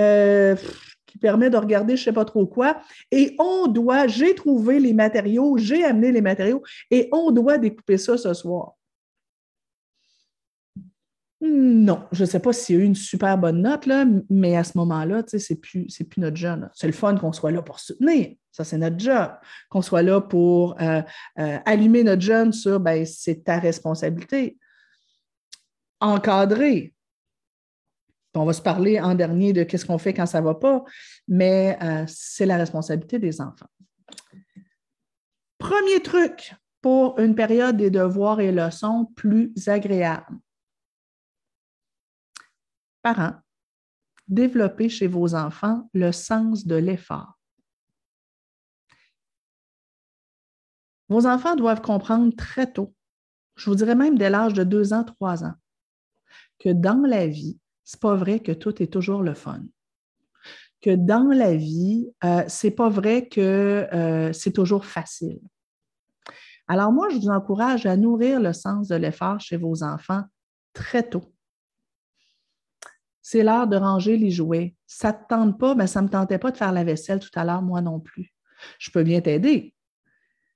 euh, 0.00 0.54
qui 1.06 1.18
permet 1.18 1.50
de 1.50 1.56
regarder 1.56 1.96
je 1.96 2.02
ne 2.02 2.04
sais 2.04 2.12
pas 2.12 2.24
trop 2.24 2.46
quoi. 2.46 2.80
Et 3.10 3.34
on 3.40 3.66
doit, 3.66 4.06
j'ai 4.06 4.34
trouvé 4.36 4.78
les 4.78 4.94
matériaux, 4.94 5.58
j'ai 5.58 5.84
amené 5.84 6.12
les 6.12 6.20
matériaux 6.20 6.62
et 6.92 7.08
on 7.10 7.32
doit 7.32 7.58
découper 7.58 7.98
ça 7.98 8.16
ce 8.16 8.32
soir. 8.32 8.76
Non, 11.42 12.06
je 12.12 12.24
ne 12.24 12.28
sais 12.28 12.40
pas 12.40 12.52
s'il 12.52 12.76
y 12.76 12.78
a 12.78 12.82
eu 12.82 12.84
une 12.84 12.94
super 12.94 13.38
bonne 13.38 13.62
note, 13.62 13.88
mais 14.28 14.56
à 14.56 14.64
ce 14.64 14.76
moment-là, 14.76 15.22
ce 15.26 15.36
n'est 15.36 15.58
plus, 15.58 15.86
plus 15.86 16.20
notre 16.20 16.36
jeune. 16.36 16.68
C'est 16.74 16.86
le 16.86 16.92
fun 16.92 17.16
qu'on 17.16 17.32
soit 17.32 17.50
là 17.50 17.62
pour 17.62 17.80
soutenir. 17.80 18.34
Ça, 18.52 18.62
c'est 18.62 18.76
notre 18.76 18.98
job. 18.98 19.32
Qu'on 19.70 19.80
soit 19.80 20.02
là 20.02 20.20
pour 20.20 20.78
euh, 20.82 21.00
euh, 21.38 21.58
allumer 21.64 22.04
notre 22.04 22.20
jeune 22.20 22.52
sur 22.52 22.78
ben, 22.78 23.06
c'est 23.06 23.44
ta 23.44 23.58
responsabilité. 23.58 24.58
Encadrer. 26.00 26.92
On 28.34 28.44
va 28.44 28.52
se 28.52 28.62
parler 28.62 29.00
en 29.00 29.14
dernier 29.14 29.54
de 29.54 29.62
qu'est-ce 29.62 29.86
qu'on 29.86 29.98
fait 29.98 30.12
quand 30.12 30.26
ça 30.26 30.40
ne 30.40 30.44
va 30.44 30.54
pas, 30.54 30.84
mais 31.26 31.78
euh, 31.82 32.04
c'est 32.06 32.46
la 32.46 32.58
responsabilité 32.58 33.18
des 33.18 33.40
enfants. 33.40 33.66
Premier 35.58 36.00
truc 36.02 36.54
pour 36.82 37.18
une 37.18 37.34
période 37.34 37.78
des 37.78 37.90
devoirs 37.90 38.40
et 38.40 38.52
leçons 38.52 39.06
plus 39.16 39.52
agréable 39.66 40.38
Parents, 43.02 43.34
développez 44.28 44.88
chez 44.88 45.06
vos 45.06 45.34
enfants 45.34 45.88
le 45.94 46.12
sens 46.12 46.66
de 46.66 46.76
l'effort. 46.76 47.38
Vos 51.08 51.26
enfants 51.26 51.56
doivent 51.56 51.80
comprendre 51.80 52.34
très 52.36 52.72
tôt, 52.72 52.94
je 53.56 53.68
vous 53.68 53.74
dirais 53.74 53.94
même 53.94 54.16
dès 54.16 54.30
l'âge 54.30 54.52
de 54.52 54.64
deux 54.64 54.92
ans, 54.92 55.02
trois 55.02 55.44
ans, 55.44 55.54
que 56.58 56.68
dans 56.68 57.02
la 57.06 57.26
vie, 57.26 57.58
ce 57.84 57.96
n'est 57.96 58.00
pas 58.00 58.14
vrai 58.14 58.40
que 58.40 58.52
tout 58.52 58.82
est 58.82 58.92
toujours 58.92 59.22
le 59.22 59.34
fun. 59.34 59.62
Que 60.80 60.94
dans 60.94 61.28
la 61.28 61.56
vie, 61.56 62.12
euh, 62.22 62.46
ce 62.48 62.66
n'est 62.66 62.70
pas 62.72 62.88
vrai 62.88 63.28
que 63.28 63.88
euh, 63.92 64.32
c'est 64.32 64.52
toujours 64.52 64.86
facile. 64.86 65.40
Alors 66.68 66.92
moi, 66.92 67.08
je 67.08 67.16
vous 67.16 67.28
encourage 67.28 67.86
à 67.86 67.96
nourrir 67.96 68.40
le 68.40 68.52
sens 68.52 68.88
de 68.88 68.94
l'effort 68.94 69.40
chez 69.40 69.56
vos 69.56 69.82
enfants 69.82 70.22
très 70.72 71.02
tôt 71.02 71.34
c'est 73.30 73.44
l'heure 73.44 73.68
de 73.68 73.76
ranger 73.76 74.16
les 74.16 74.32
jouets. 74.32 74.74
Ça 74.88 75.12
ne 75.12 75.18
te 75.18 75.28
tente 75.28 75.56
pas, 75.56 75.76
mais 75.76 75.84
ben, 75.84 75.86
ça 75.86 76.00
ne 76.00 76.06
me 76.06 76.10
tentait 76.10 76.38
pas 76.38 76.50
de 76.50 76.56
faire 76.56 76.72
la 76.72 76.82
vaisselle 76.82 77.20
tout 77.20 77.30
à 77.36 77.44
l'heure, 77.44 77.62
moi 77.62 77.80
non 77.80 78.00
plus. 78.00 78.34
Je 78.80 78.90
peux 78.90 79.04
bien 79.04 79.20
t'aider, 79.20 79.72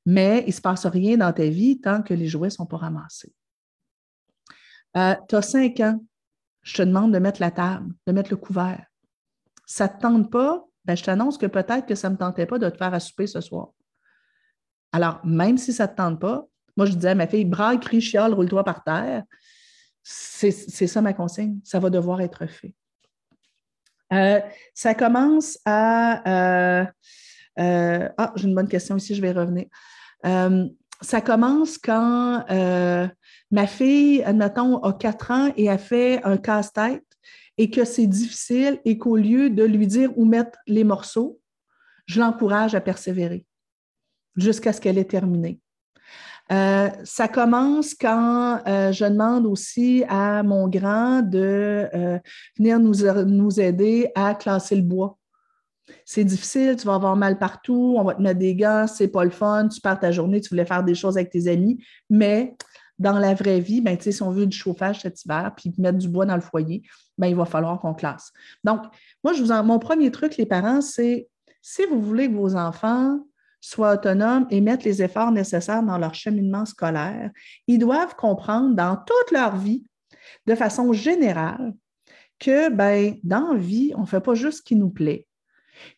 mais 0.05 0.41
il 0.41 0.49
ne 0.49 0.53
se 0.53 0.61
passe 0.61 0.85
rien 0.85 1.17
dans 1.17 1.33
ta 1.33 1.47
vie 1.47 1.81
tant 1.81 2.03
que 2.03 2.13
les 2.13 2.27
jouets 2.27 2.49
ne 2.49 2.53
sont 2.53 2.67
pas 2.67 2.79
ramassés. 2.79 3.33
Euh, 4.97 5.15
tu 5.29 5.37
as 5.37 5.43
cinq 5.43 5.79
ans, 5.79 6.05
je 6.63 6.75
te 6.75 6.83
demande 6.83 7.13
de 7.13 7.21
mettre 7.21 7.41
la 7.41 7.53
table, 7.53 7.95
de 8.09 8.13
mettre 8.13 8.31
le 8.31 8.39
couvert. 8.39 8.85
Ça 9.67 9.87
ne 9.87 9.93
te 9.93 10.01
tente 10.01 10.33
pas, 10.33 10.65
ben, 10.85 10.97
je 10.97 11.05
t'annonce 11.05 11.39
que 11.39 11.47
peut-être 11.47 11.87
que 11.87 11.95
ça 11.95 12.09
ne 12.09 12.15
me 12.15 12.19
tentait 12.19 12.47
pas 12.47 12.59
de 12.59 12.69
te 12.69 12.77
faire 12.77 12.93
à 12.93 12.99
souper 12.99 13.29
ce 13.29 13.41
soir. 13.41 13.69
Alors, 14.91 15.25
même 15.25 15.59
si 15.59 15.73
ça 15.73 15.87
ne 15.87 15.93
te 15.93 15.97
tente 15.97 16.21
pas, 16.21 16.45
moi, 16.77 16.87
je 16.87 16.95
disais 16.95 17.11
à 17.11 17.15
ma 17.15 17.29
fille, 17.29 17.45
braille, 17.45 17.79
crie, 17.79 18.01
chiale, 18.01 18.35
roule-toi 18.35 18.65
par 18.65 18.83
terre. 18.83 19.23
C'est 20.05 20.51
ça 20.51 21.01
ma 21.01 21.15
consigne. 21.15 21.59
Ça 21.65 21.81
va 21.81 21.89
devoir 21.89 22.21
être 22.21 22.47
fait. 22.47 22.75
Euh, 24.13 24.41
ça 24.75 24.95
commence 24.95 25.59
à. 25.65 26.83
Euh, 26.83 26.85
euh, 27.59 28.09
ah, 28.19 28.33
j'ai 28.37 28.49
une 28.49 28.55
bonne 28.55 28.69
question 28.69 28.97
ici, 28.97 29.15
je 29.15 29.23
vais 29.23 29.33
revenir. 29.33 29.67
ça 31.01 31.21
commence 31.21 31.79
quand 31.79 32.45
ma 33.51 33.67
fille, 33.67 34.23
admettons, 34.25 34.79
a 34.79 34.93
4 34.93 35.31
ans 35.31 35.53
et 35.57 35.69
a 35.69 35.79
fait 35.79 36.23
un 36.25 36.37
casse-tête 36.37 37.05
et 37.57 37.71
que 37.71 37.85
c'est 37.85 38.07
difficile 38.07 38.81
et 38.85 38.99
qu'au 38.99 39.17
lieu 39.17 39.49
de 39.49 39.63
lui 39.63 39.87
dire 39.87 40.11
où 40.17 40.25
mettre 40.25 40.59
les 40.67 40.85
morceaux, 40.85 41.41
je 42.07 42.21
l'encourage 42.21 42.75
à 42.75 42.81
persévérer 42.81 43.47
jusqu'à 44.37 44.73
ce 44.73 44.81
qu'elle 44.81 44.99
ait 44.99 45.05
terminé. 45.05 45.61
Euh, 46.53 46.91
ça 47.05 47.27
commence 47.27 47.95
quand 47.95 48.61
euh, 48.67 48.93
je 48.93 49.05
demande 49.07 49.47
aussi 49.47 50.05
à 50.09 50.43
mon 50.43 50.69
grand 50.69 51.23
de 51.23 51.89
euh, 51.95 52.19
venir 52.59 52.79
nous, 52.79 53.25
nous, 53.25 53.61
aider 53.61 54.11
à 54.15 54.35
classer 54.35 54.77
le 54.77 54.83
bois. 54.83 55.19
C'est 56.05 56.25
difficile, 56.25 56.77
tu 56.77 56.87
vas 56.87 56.95
avoir 56.95 57.17
mal 57.17 57.39
partout, 57.39 57.97
on 57.99 58.05
va 58.05 58.15
te 58.15 58.23
mettre 58.23 58.39
des 58.39 58.55
gants, 58.55 58.87
c'est 58.87 59.09
pas 59.09 59.25
le 59.25 59.31
fun, 59.31 59.69
tu 59.69 59.81
pars 59.81 59.99
ta 59.99 60.13
journée, 60.13 60.41
tu 60.41 60.51
voulais 60.51 60.67
faire 60.67 60.85
des 60.85 60.95
choses 60.95 61.17
avec 61.17 61.31
tes 61.31 61.49
amis, 61.49 61.83
mais 62.11 62.55
dans 62.99 63.19
la 63.19 63.35
vraie 63.35 63.61
vie, 63.61 63.81
ben, 63.81 63.99
si 63.99 64.23
on 64.23 64.31
veut 64.31 64.47
du 64.47 64.57
chauffage 64.57 65.01
cet 65.01 65.25
hiver, 65.25 65.53
puis 65.57 65.73
mettre 65.79 65.99
du 65.99 66.09
bois 66.09 66.27
dans 66.27 66.37
le 66.37 66.41
foyer, 66.41 66.83
ben, 67.19 67.27
il 67.27 67.35
va 67.35 67.45
falloir 67.45 67.81
qu'on 67.81 67.95
classe. 67.95 68.33
Donc, 68.63 68.83
moi, 69.23 69.33
je 69.33 69.43
vous 69.43 69.51
en, 69.51 69.65
mon 69.65 69.79
premier 69.79 70.11
truc, 70.11 70.37
les 70.37 70.47
parents, 70.47 70.81
c'est 70.81 71.29
si 71.61 71.85
vous 71.87 72.01
voulez 72.01 72.29
que 72.29 72.35
vos 72.35 72.55
enfants 72.55 73.19
soient 73.65 73.95
autonomes 73.95 74.47
et 74.51 74.61
mettent 74.61 74.85
les 74.85 75.03
efforts 75.03 75.33
nécessaires 75.33 75.83
dans 75.83 75.97
leur 75.97 76.15
cheminement 76.15 76.67
scolaire, 76.67 77.31
ils 77.67 77.79
doivent 77.79 78.15
comprendre 78.15 78.75
dans 78.75 78.97
toute 78.97 79.31
leur 79.31 79.57
vie, 79.57 79.85
de 80.47 80.55
façon 80.55 80.93
générale, 80.93 81.73
que 82.39 82.69
ben, 82.69 83.17
dans 83.23 83.55
la 83.55 83.59
vie, 83.59 83.93
on 83.97 84.03
ne 84.03 84.07
fait 84.07 84.21
pas 84.21 84.35
juste 84.35 84.59
ce 84.59 84.63
qui 84.63 84.77
nous 84.77 84.91
plaît, 84.91 85.27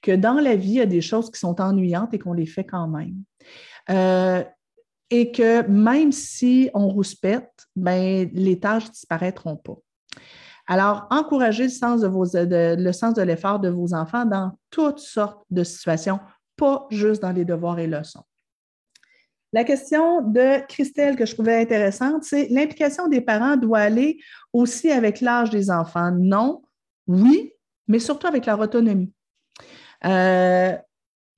que 0.01 0.15
dans 0.15 0.35
la 0.35 0.55
vie, 0.55 0.69
il 0.69 0.75
y 0.75 0.81
a 0.81 0.87
des 0.87 1.01
choses 1.01 1.29
qui 1.29 1.41
sont 1.41 1.61
ennuyantes 1.61 2.15
et 2.15 2.21
qu'on 2.21 2.35
les 2.35 2.47
fait 2.47 2.65
quand 2.65 2.87
même. 2.87 3.17
Euh, 3.91 4.45
et 5.11 5.33
que 5.33 5.67
même 5.67 6.13
si 6.13 6.71
on 6.73 6.89
rouspète, 6.89 7.67
ben, 7.75 8.31
les 8.33 8.61
tâches 8.61 8.87
ne 8.87 8.93
disparaîtront 8.93 9.57
pas. 9.57 9.77
Alors, 10.69 11.07
encouragez 11.11 11.65
le 11.65 11.69
sens 11.71 12.01
de, 12.01 12.77
le 12.77 12.93
sens 12.93 13.15
de 13.15 13.23
l'effort 13.23 13.59
de 13.59 13.69
vos 13.69 13.93
enfants 13.95 14.25
dans 14.25 14.53
toutes 14.71 14.99
sortes 14.99 15.45
de 15.51 15.63
situations, 15.65 16.21
pas 16.57 16.87
juste 16.91 17.23
dans 17.23 17.33
les 17.33 17.45
devoirs 17.45 17.79
et 17.79 17.87
leçons. 17.87 18.25
La 19.53 19.65
question 19.65 20.23
de 20.23 20.67
Christelle 20.67 21.17
que 21.17 21.25
je 21.25 21.35
trouvais 21.35 21.61
intéressante, 21.61 22.25
c'est 22.25 22.49
l'implication 22.49 23.09
des 23.09 23.21
parents 23.21 23.57
doit 23.57 23.79
aller 23.79 24.19
aussi 24.53 24.91
avec 24.91 25.21
l'âge 25.21 25.51
des 25.51 25.71
enfants. 25.71 26.11
Non, 26.11 26.63
oui, 27.07 27.53
mais 27.89 27.99
surtout 27.99 28.27
avec 28.27 28.47
leur 28.47 28.59
autonomie. 28.61 29.13
Euh, 30.05 30.77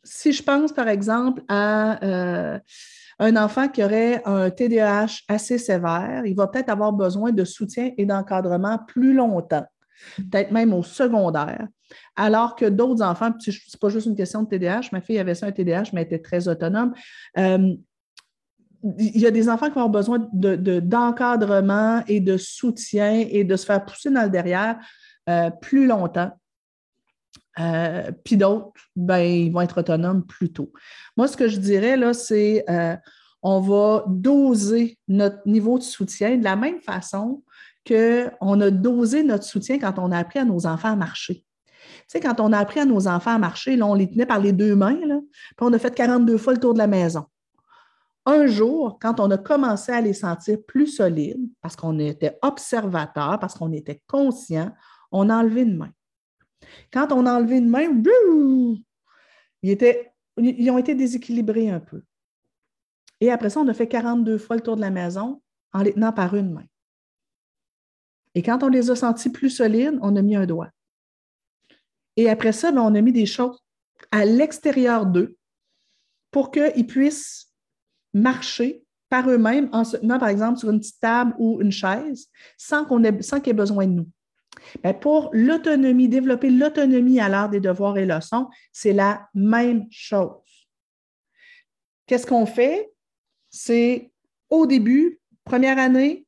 si 0.03 0.33
je 0.33 0.43
pense, 0.43 0.73
par 0.73 0.89
exemple, 0.89 1.43
à 1.49 2.03
euh, 2.05 2.59
un 3.19 3.37
enfant 3.37 3.69
qui 3.69 3.85
aurait 3.85 4.23
un 4.25 4.51
TDAH 4.51 5.23
assez 5.29 5.59
sévère, 5.59 6.23
il 6.25 6.35
va 6.35 6.47
peut-être 6.47 6.71
avoir 6.71 6.93
besoin 6.93 7.31
de 7.31 7.45
soutien 7.45 7.93
et 7.97 8.07
d'encadrement 8.07 8.79
plus 8.79 9.13
longtemps, 9.13 9.67
peut-être 10.17 10.51
même 10.51 10.73
au 10.73 10.83
secondaire. 10.83 11.69
Alors 12.17 12.57
que 12.57 12.67
d'autres 12.67 13.03
enfants, 13.03 13.33
ce 13.39 13.51
n'est 13.51 13.57
pas 13.81 13.89
juste 13.89 14.07
une 14.07 14.17
question 14.17 14.43
de 14.43 14.49
TDAH, 14.49 14.89
ma 14.93 15.01
fille 15.01 15.19
avait 15.19 15.35
ça 15.35 15.47
un 15.47 15.53
TDAH, 15.53 15.91
mais 15.93 16.03
elle 16.03 16.07
était 16.07 16.19
très 16.19 16.49
autonome. 16.49 16.93
Euh, 17.39 17.75
il 18.99 19.19
y 19.19 19.27
a 19.27 19.31
des 19.31 19.49
enfants 19.49 19.67
qui 19.67 19.75
vont 19.75 19.85
avoir 19.85 19.89
besoin 19.89 20.29
d'encadrement 20.33 22.03
et 22.07 22.21
de 22.21 22.37
soutien 22.37 23.27
et 23.29 23.43
de 23.43 23.57
se 23.57 23.67
faire 23.67 23.85
pousser 23.85 24.11
dans 24.11 24.23
le 24.23 24.31
derrière 24.31 24.79
euh, 25.29 25.51
plus 25.51 25.87
longtemps. 25.87 26.31
Euh, 27.59 28.13
puis 28.25 28.37
d'autres, 28.37 28.71
ben, 28.95 29.19
ils 29.19 29.51
vont 29.51 29.63
être 29.63 29.81
autonomes 29.81 30.25
plus 30.25 30.53
tôt. 30.53 30.73
Moi, 31.17 31.27
ce 31.27 31.37
que 31.37 31.49
je 31.49 31.59
dirais, 31.59 31.97
là, 31.97 32.15
c'est 32.15 32.65
on 33.43 33.61
va 33.61 34.05
doser 34.09 34.99
notre 35.07 35.47
niveau 35.47 35.79
de 35.79 35.85
soutien 35.85 36.37
de 36.37 36.45
la 36.45 36.57
même 36.57 36.81
façon 36.81 37.43
qu'on 37.89 38.61
a 38.61 38.71
dosé 38.71 39.23
notre 39.23 39.45
soutien 39.45 39.79
quand 39.79 39.99
on 39.99 40.13
a 40.13 40.19
appris 40.19 40.39
à 40.39 40.45
nos 40.45 40.67
enfants 40.67 40.93
à 40.93 40.97
marcher. 40.97 41.45
Tu 41.75 42.05
sais, 42.09 42.21
quand 42.21 42.41
on 42.41 42.53
a 42.53 42.59
appris 42.59 42.81
à 42.81 42.85
nos 42.85 43.09
enfants 43.09 43.35
à 43.35 43.39
marcher, 43.39 43.77
là, 43.77 43.87
on 43.87 43.95
les 43.95 44.11
tenait 44.11 44.27
par 44.27 44.41
les 44.41 44.53
deux 44.53 44.77
mains, 44.77 44.99
là, 45.07 45.19
puis 45.57 45.67
on 45.67 45.73
a 45.73 45.79
fait 45.79 45.95
42 45.95 46.37
fois 46.37 46.53
le 46.53 46.61
tour 46.61 46.75
de 46.75 46.79
la 46.79 46.87
maison. 46.87 47.25
Un 48.27 48.47
jour, 48.47 48.99
quand 49.01 49.21
on 49.21 49.31
a 49.31 49.39
commencé 49.39 49.91
à 49.91 50.03
les 50.03 50.13
sentir 50.13 50.59
plus 50.67 50.87
solides, 50.89 51.49
parce 51.63 51.77
qu'on 51.77 51.99
était 51.99 52.39
observateur, 52.43 53.39
parce 53.41 53.55
qu'on 53.55 53.73
était 53.73 54.03
conscient, 54.07 54.71
on 55.11 55.31
a 55.31 55.37
enlevé 55.37 55.63
une 55.63 55.77
main. 55.77 55.91
Quand 56.93 57.11
on 57.13 57.25
a 57.25 57.33
enlevé 57.33 57.57
une 57.57 57.71
main, 57.71 57.87
ils, 59.63 59.71
étaient, 59.71 60.13
ils 60.37 60.71
ont 60.71 60.77
été 60.79 60.95
déséquilibrés 60.95 61.71
un 61.71 61.81
peu. 61.81 62.03
Et 63.21 63.31
après 63.31 63.51
ça, 63.51 63.61
on 63.61 63.69
a 63.69 63.75
fait 63.75 63.89
42 63.89 64.37
fois 64.39 64.57
le 64.57 64.63
tour 64.63 64.77
de 64.77 64.83
la 64.83 64.91
maison 64.91 65.41
en 65.73 65.83
les 65.83 65.93
tenant 65.93 66.13
par 66.13 66.35
une 66.35 66.53
main. 66.53 66.65
Et 68.35 68.43
quand 68.43 68.63
on 68.63 68.69
les 68.69 68.91
a 68.91 68.97
sentis 68.97 69.31
plus 69.31 69.51
solides, 69.51 69.99
on 70.03 70.17
a 70.17 70.23
mis 70.23 70.37
un 70.37 70.47
doigt. 70.47 70.71
Et 72.17 72.29
après 72.29 72.53
ça, 72.53 72.73
ben, 72.73 72.83
on 72.83 72.95
a 72.95 73.01
mis 73.01 73.13
des 73.13 73.27
choses 73.27 73.63
à 74.11 74.25
l'extérieur 74.25 75.07
d'eux 75.07 75.37
pour 76.31 76.51
qu'ils 76.51 76.87
puissent 76.87 77.53
marcher 78.13 78.85
par 79.09 79.29
eux-mêmes 79.31 79.69
en 79.73 79.85
se 79.85 79.97
tenant, 79.97 80.19
par 80.19 80.29
exemple, 80.29 80.59
sur 80.59 80.71
une 80.71 80.81
petite 80.81 81.01
table 81.01 81.35
ou 81.39 81.61
une 81.61 81.73
chaise 81.73 82.29
sans 82.57 82.87
ait, 83.03 83.23
sans 83.23 83.41
qu'il 83.41 83.51
ait 83.51 83.55
besoin 83.55 83.87
de 83.87 83.93
nous. 83.93 84.09
Ben, 84.83 84.93
pour 84.93 85.31
l'autonomie, 85.33 86.09
développer 86.09 86.51
l'autonomie 86.51 87.21
à 87.21 87.29
l'heure 87.29 87.49
des 87.49 87.61
devoirs 87.61 87.97
et 87.97 88.07
leçons, 88.07 88.49
c'est 88.73 88.93
la 88.93 89.29
même 89.35 89.87
chose. 89.91 90.69
Qu'est-ce 92.07 92.27
qu'on 92.27 92.47
fait? 92.47 92.91
C'est 93.51 94.11
au 94.51 94.67
début, 94.67 95.21
première 95.45 95.79
année, 95.79 96.27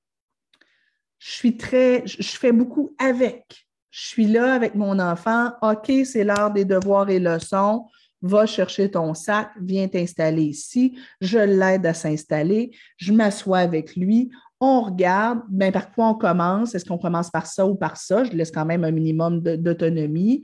je 1.20 1.30
suis 1.30 1.56
très, 1.56 2.02
je 2.04 2.36
fais 2.36 2.50
beaucoup 2.50 2.96
avec 2.98 3.68
je 3.90 4.06
suis 4.06 4.26
là 4.26 4.54
avec 4.54 4.74
mon 4.74 4.98
enfant, 4.98 5.50
OK, 5.62 5.92
c'est 6.04 6.24
l'heure 6.24 6.52
des 6.52 6.64
devoirs 6.64 7.10
et 7.10 7.18
leçons, 7.18 7.86
va 8.22 8.46
chercher 8.46 8.90
ton 8.90 9.14
sac, 9.14 9.50
viens 9.60 9.88
t'installer 9.88 10.42
ici, 10.42 10.98
je 11.20 11.38
l'aide 11.38 11.86
à 11.86 11.94
s'installer, 11.94 12.70
je 12.98 13.12
m'assois 13.12 13.58
avec 13.58 13.96
lui, 13.96 14.30
on 14.60 14.82
regarde 14.82 15.40
ben, 15.48 15.72
par 15.72 15.90
quoi 15.90 16.08
on 16.10 16.14
commence? 16.14 16.74
Est-ce 16.74 16.84
qu'on 16.84 16.98
commence 16.98 17.30
par 17.30 17.46
ça 17.46 17.66
ou 17.66 17.74
par 17.74 17.96
ça? 17.96 18.24
Je 18.24 18.32
laisse 18.32 18.50
quand 18.50 18.66
même 18.66 18.84
un 18.84 18.90
minimum 18.90 19.40
d'autonomie. 19.40 20.42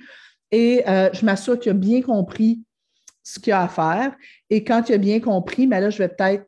Et 0.50 0.82
euh, 0.88 1.10
je 1.12 1.26
m'assure 1.26 1.58
qu'il 1.58 1.72
a 1.72 1.74
bien 1.74 2.00
compris 2.00 2.62
ce 3.22 3.38
qu'il 3.38 3.52
a 3.52 3.60
à 3.60 3.68
faire. 3.68 4.16
Et 4.48 4.64
quand 4.64 4.88
il 4.88 4.94
a 4.94 4.98
bien 4.98 5.20
compris, 5.20 5.66
ben 5.66 5.80
là, 5.80 5.90
je 5.90 5.98
vais 5.98 6.08
peut-être 6.08 6.46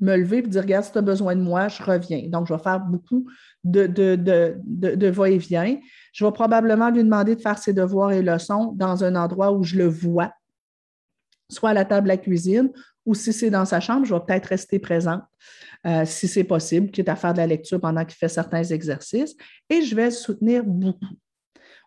me 0.00 0.16
lever 0.16 0.38
et 0.38 0.42
dire 0.42 0.62
Regarde, 0.62 0.84
si 0.84 0.92
tu 0.92 0.98
as 0.98 1.02
besoin 1.02 1.34
de 1.36 1.40
moi, 1.40 1.68
je 1.68 1.82
reviens. 1.82 2.22
Donc, 2.28 2.46
je 2.46 2.54
vais 2.54 2.62
faire 2.62 2.80
beaucoup 2.80 3.26
de, 3.64 3.86
de, 3.86 4.16
de 4.16 5.06
va-et-vient. 5.08 5.78
Je 6.12 6.24
vais 6.24 6.32
probablement 6.32 6.90
lui 6.90 7.04
demander 7.04 7.36
de 7.36 7.40
faire 7.40 7.58
ses 7.58 7.72
devoirs 7.72 8.12
et 8.12 8.22
leçons 8.22 8.72
dans 8.76 9.04
un 9.04 9.16
endroit 9.16 9.52
où 9.52 9.62
je 9.64 9.76
le 9.76 9.88
vois, 9.88 10.32
soit 11.50 11.70
à 11.70 11.74
la 11.74 11.84
table 11.84 12.04
de 12.04 12.08
la 12.08 12.16
cuisine 12.16 12.70
ou 13.08 13.14
si 13.14 13.32
c'est 13.32 13.48
dans 13.48 13.64
sa 13.64 13.80
chambre, 13.80 14.04
je 14.04 14.12
vais 14.12 14.20
peut-être 14.20 14.46
rester 14.46 14.78
présente 14.78 15.22
euh, 15.86 16.04
si 16.04 16.28
c'est 16.28 16.44
possible, 16.44 16.90
quitte 16.90 17.08
à 17.08 17.16
faire 17.16 17.32
de 17.32 17.38
la 17.38 17.46
lecture 17.46 17.80
pendant 17.80 18.04
qu'il 18.04 18.18
fait 18.18 18.28
certains 18.28 18.64
exercices, 18.64 19.34
et 19.70 19.80
je 19.80 19.94
vais 19.96 20.10
soutenir 20.10 20.62
beaucoup. 20.64 21.14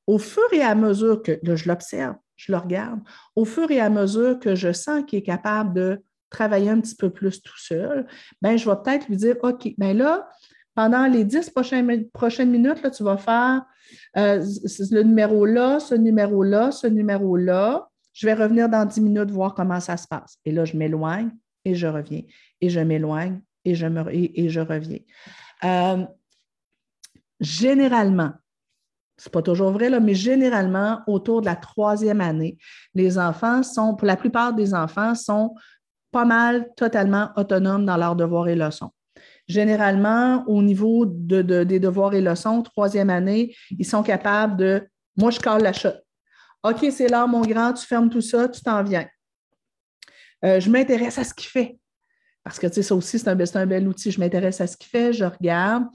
Au 0.07 0.17
fur 0.17 0.51
et 0.51 0.61
à 0.61 0.73
mesure 0.73 1.21
que 1.21 1.39
je 1.43 1.67
l'observe, 1.67 2.15
je 2.37 2.51
le 2.51 2.57
regarde, 2.57 3.01
au 3.35 3.45
fur 3.45 3.69
et 3.69 3.79
à 3.79 3.91
mesure 3.91 4.39
que 4.39 4.55
je 4.55 4.73
sens 4.73 5.03
qu'il 5.05 5.19
est 5.19 5.23
capable 5.23 5.75
de 5.75 6.01
travailler 6.31 6.69
un 6.71 6.81
petit 6.81 6.95
peu 6.95 7.11
plus 7.11 7.41
tout 7.41 7.59
seul, 7.59 8.07
ben, 8.41 8.57
je 8.57 8.67
vais 8.67 8.75
peut-être 8.83 9.07
lui 9.07 9.17
dire, 9.17 9.35
OK, 9.43 9.71
bien 9.77 9.93
là, 9.93 10.27
pendant 10.73 11.05
les 11.05 11.23
dix 11.23 11.49
prochaines, 11.49 11.85
minutes, 11.85 12.81
là, 12.81 12.89
tu 12.89 13.03
vas 13.03 13.17
faire 13.17 13.63
euh, 14.17 14.43
le 14.91 15.03
numéro 15.03 15.45
là, 15.45 15.79
ce 15.79 15.93
numéro 15.93 16.43
là, 16.43 16.71
ce 16.71 16.87
numéro 16.87 17.37
là. 17.37 17.87
Je 18.13 18.25
vais 18.25 18.33
revenir 18.33 18.67
dans 18.67 18.85
dix 18.85 19.01
minutes 19.01 19.31
voir 19.31 19.53
comment 19.53 19.79
ça 19.79 19.97
se 19.97 20.07
passe. 20.07 20.37
Et 20.45 20.51
là, 20.51 20.65
je 20.65 20.75
m'éloigne 20.75 21.31
et 21.65 21.75
je 21.75 21.87
reviens. 21.87 22.21
Et 22.61 22.69
je 22.69 22.79
m'éloigne 22.79 23.41
et 23.65 23.75
je, 23.75 23.85
me, 23.85 24.03
et, 24.13 24.49
je 24.49 24.59
reviens. 24.59 24.99
Euh, 25.63 26.05
généralement, 27.39 28.31
ce 29.17 29.27
n'est 29.29 29.31
pas 29.31 29.41
toujours 29.41 29.71
vrai, 29.71 29.89
là, 29.89 29.99
mais 29.99 30.15
généralement, 30.15 31.01
autour 31.05 31.41
de 31.41 31.45
la 31.45 31.55
troisième 31.55 32.21
année, 32.21 32.57
les 32.95 33.19
enfants 33.19 33.61
sont, 33.61 33.95
pour 33.95 34.07
la 34.07 34.17
plupart 34.17 34.53
des 34.53 34.73
enfants, 34.73 35.15
sont 35.15 35.53
pas 36.11 36.25
mal 36.25 36.69
totalement 36.75 37.29
autonomes 37.35 37.85
dans 37.85 37.97
leurs 37.97 38.15
devoirs 38.15 38.47
et 38.47 38.55
leçons. 38.55 38.91
Généralement, 39.47 40.43
au 40.47 40.61
niveau 40.61 41.05
de, 41.05 41.41
des 41.63 41.79
devoirs 41.79 42.13
et 42.13 42.21
leçons, 42.21 42.61
troisième 42.61 43.09
année, 43.09 43.55
ils 43.77 43.85
sont 43.85 44.03
capables 44.03 44.57
de 44.57 44.87
moi, 45.17 45.31
je 45.31 45.39
cale 45.39 45.61
la 45.61 45.73
chute. 45.73 46.01
OK, 46.63 46.85
c'est 46.91 47.07
là, 47.07 47.27
mon 47.27 47.41
grand, 47.41 47.73
tu 47.73 47.85
fermes 47.85 48.09
tout 48.09 48.21
ça, 48.21 48.47
tu 48.47 48.61
t'en 48.61 48.83
viens. 48.83 49.07
Euh, 50.45 50.59
je 50.59 50.69
m'intéresse 50.69 51.17
à 51.17 51.23
ce 51.23 51.33
qu'il 51.33 51.49
fait. 51.49 51.77
Parce 52.43 52.57
que, 52.57 52.65
tu 52.67 52.75
sais, 52.75 52.83
ça 52.83 52.95
aussi, 52.95 53.19
c'est 53.19 53.27
un, 53.27 53.37
un, 53.37 53.65
bel 53.67 53.87
outil. 53.87 54.09
Je 54.09 54.19
m'intéresse 54.19 54.61
à 54.61 54.67
ce 54.67 54.75
qu'il 54.75 54.89
fait, 54.89 55.13
je 55.13 55.25
regarde. 55.25 55.85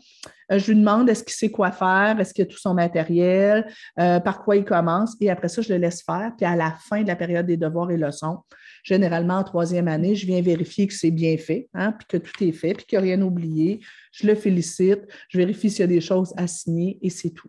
Euh, 0.53 0.59
je 0.59 0.71
lui 0.71 0.79
demande 0.79 1.09
est-ce 1.11 1.25
qu'il 1.25 1.35
sait 1.35 1.51
quoi 1.51 1.73
faire, 1.73 2.21
est-ce 2.21 2.33
qu'il 2.33 2.43
a 2.43 2.47
tout 2.47 2.59
son 2.59 2.73
matériel, 2.73 3.67
euh, 3.99 4.21
par 4.21 4.45
quoi 4.45 4.57
il 4.57 4.65
commence? 4.65 5.17
Et 5.21 5.29
après 5.29 5.49
ça, 5.49 5.61
je 5.61 5.73
le 5.73 5.79
laisse 5.79 6.03
faire. 6.05 6.33
Puis 6.37 6.47
à 6.47 6.55
la 6.55 6.73
fin 6.89 7.03
de 7.03 7.09
la 7.09 7.17
période 7.17 7.47
des 7.47 7.57
devoirs 7.57 7.91
et 7.91 7.97
leçons, 7.97 8.39
généralement 8.87 9.39
en 9.39 9.45
troisième 9.45 9.89
année, 9.89 10.15
je 10.15 10.27
viens 10.27 10.41
vérifier 10.41 10.87
que 10.87 10.95
c'est 10.95 11.11
bien 11.11 11.37
fait, 11.37 11.69
hein, 11.75 11.91
puis 11.91 12.07
que 12.07 12.17
tout 12.19 12.45
est 12.45 12.53
fait, 12.53 12.73
puis 12.73 12.87
qu'il 12.87 13.01
n'y 13.01 13.11
a 13.11 13.15
rien 13.15 13.23
oublié. 13.23 13.81
Je 14.13 14.29
le 14.29 14.37
félicite, 14.37 15.01
je 15.29 15.39
vérifie 15.39 15.71
s'il 15.71 15.81
y 15.81 15.83
a 15.83 15.89
des 15.89 16.01
choses 16.01 16.33
à 16.37 16.47
signer 16.47 16.99
et 17.03 17.11
c'est 17.11 17.31
tout. 17.31 17.49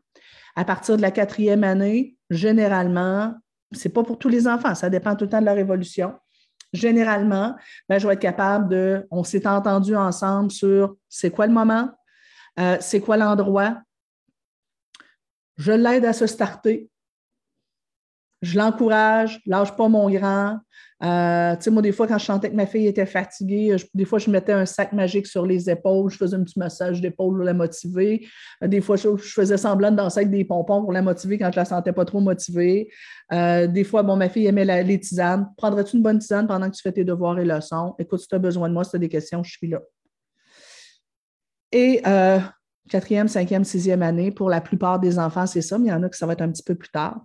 À 0.56 0.66
partir 0.66 0.98
de 0.98 1.04
la 1.04 1.12
quatrième 1.12 1.64
année, 1.64 2.16
généralement, 2.32 3.36
ce 3.72 3.88
n'est 3.88 3.94
pas 3.94 4.04
pour 4.04 4.18
tous 4.18 4.30
les 4.30 4.48
enfants, 4.48 4.74
ça 4.74 4.90
dépend 4.90 5.16
tout 5.16 5.26
le 5.26 5.30
temps 5.30 5.42
de 5.42 5.46
leur 5.46 5.60
évolution 5.60 6.14
généralement, 6.74 7.56
ben, 7.88 7.98
je 7.98 8.06
vais 8.06 8.16
être 8.16 8.20
capable 8.20 8.68
de, 8.68 9.08
on 9.10 9.24
s'est 9.24 9.48
entendu 9.48 9.96
ensemble 9.96 10.52
sur 10.52 10.98
c'est 11.08 11.32
quoi 11.32 11.48
le 11.48 11.54
moment, 11.54 11.90
euh, 12.60 12.76
c'est 12.82 13.00
quoi 13.00 13.16
l'endroit. 13.16 13.78
Je 15.56 15.72
l'aide 15.72 16.04
à 16.04 16.12
se 16.12 16.28
starter. 16.28 16.90
Je 18.42 18.58
l'encourage, 18.58 19.42
lâche 19.46 19.76
pas 19.78 19.88
mon 19.88 20.10
grand. 20.10 20.60
Euh, 21.04 21.56
tu 21.56 21.64
sais, 21.64 21.70
moi, 21.70 21.82
des 21.82 21.92
fois, 21.92 22.08
quand 22.08 22.18
je 22.18 22.26
sentais 22.26 22.50
que 22.50 22.56
ma 22.56 22.66
fille 22.66 22.88
était 22.88 23.06
fatiguée, 23.06 23.76
des 23.94 24.06
fois, 24.06 24.18
je 24.18 24.32
mettais 24.32 24.54
un 24.54 24.66
sac 24.66 24.94
magique 24.94 25.28
sur 25.28 25.46
les 25.46 25.70
épaules, 25.70 26.10
je 26.10 26.18
faisais 26.18 26.36
un 26.36 26.44
petit 26.44 26.58
massage 26.58 27.02
d'épaule 27.02 27.36
pour 27.36 27.44
la 27.44 27.54
motiver. 27.54 28.28
Euh, 28.64 28.68
des 28.68 28.82
fois, 28.82 28.96
je, 28.96 29.16
faisais 29.18 29.58
semblant 29.58 29.92
de 29.92 29.98
danser 29.98 30.22
avec 30.22 30.32
des 30.32 30.44
pompons 30.44 30.82
pour 30.82 30.92
la 30.92 31.04
motiver 31.04 31.38
quand 31.38 31.52
je 31.52 31.58
la 31.58 31.66
sentais 31.66 31.94
pas 31.94 32.06
trop 32.06 32.20
motivée. 32.20 32.90
Euh, 33.32 33.68
des 33.68 33.84
fois, 33.84 34.02
bon, 34.02 34.16
ma 34.16 34.30
fille 34.30 34.48
aimait 34.48 34.84
les 34.84 35.00
tisanes. 35.00 35.48
Prendrais-tu 35.58 35.98
une 35.98 36.04
bonne 36.04 36.18
tisane 36.18 36.48
pendant 36.48 36.70
que 36.70 36.76
tu 36.76 36.82
fais 36.82 36.92
tes 36.92 37.04
devoirs 37.04 37.38
et 37.38 37.46
leçons? 37.46 37.94
Écoute, 38.00 38.22
si 38.22 38.28
tu 38.28 38.36
as 38.36 38.40
besoin 38.40 38.68
de 38.68 38.74
moi, 38.74 38.84
si 38.84 38.92
tu 38.92 38.96
as 38.96 39.00
des 39.00 39.10
questions, 39.10 39.44
je 39.44 39.52
suis 39.52 39.68
là. 39.68 39.82
Et 41.72 42.02
quatrième, 42.90 43.28
cinquième, 43.28 43.66
sixième 43.66 44.02
année, 44.02 44.32
pour 44.32 44.50
la 44.50 44.62
plupart 44.62 45.00
des 45.00 45.20
enfants, 45.20 45.46
c'est 45.46 45.62
ça, 45.62 45.78
mais 45.78 45.88
il 45.88 45.90
y 45.90 45.94
en 45.94 46.02
a 46.04 46.10
que 46.10 46.18
ça 46.18 46.26
va 46.26 46.34
être 46.34 46.42
un 46.42 46.50
petit 46.50 46.64
peu 46.64 46.74
plus 46.74 46.90
tard. 46.90 47.20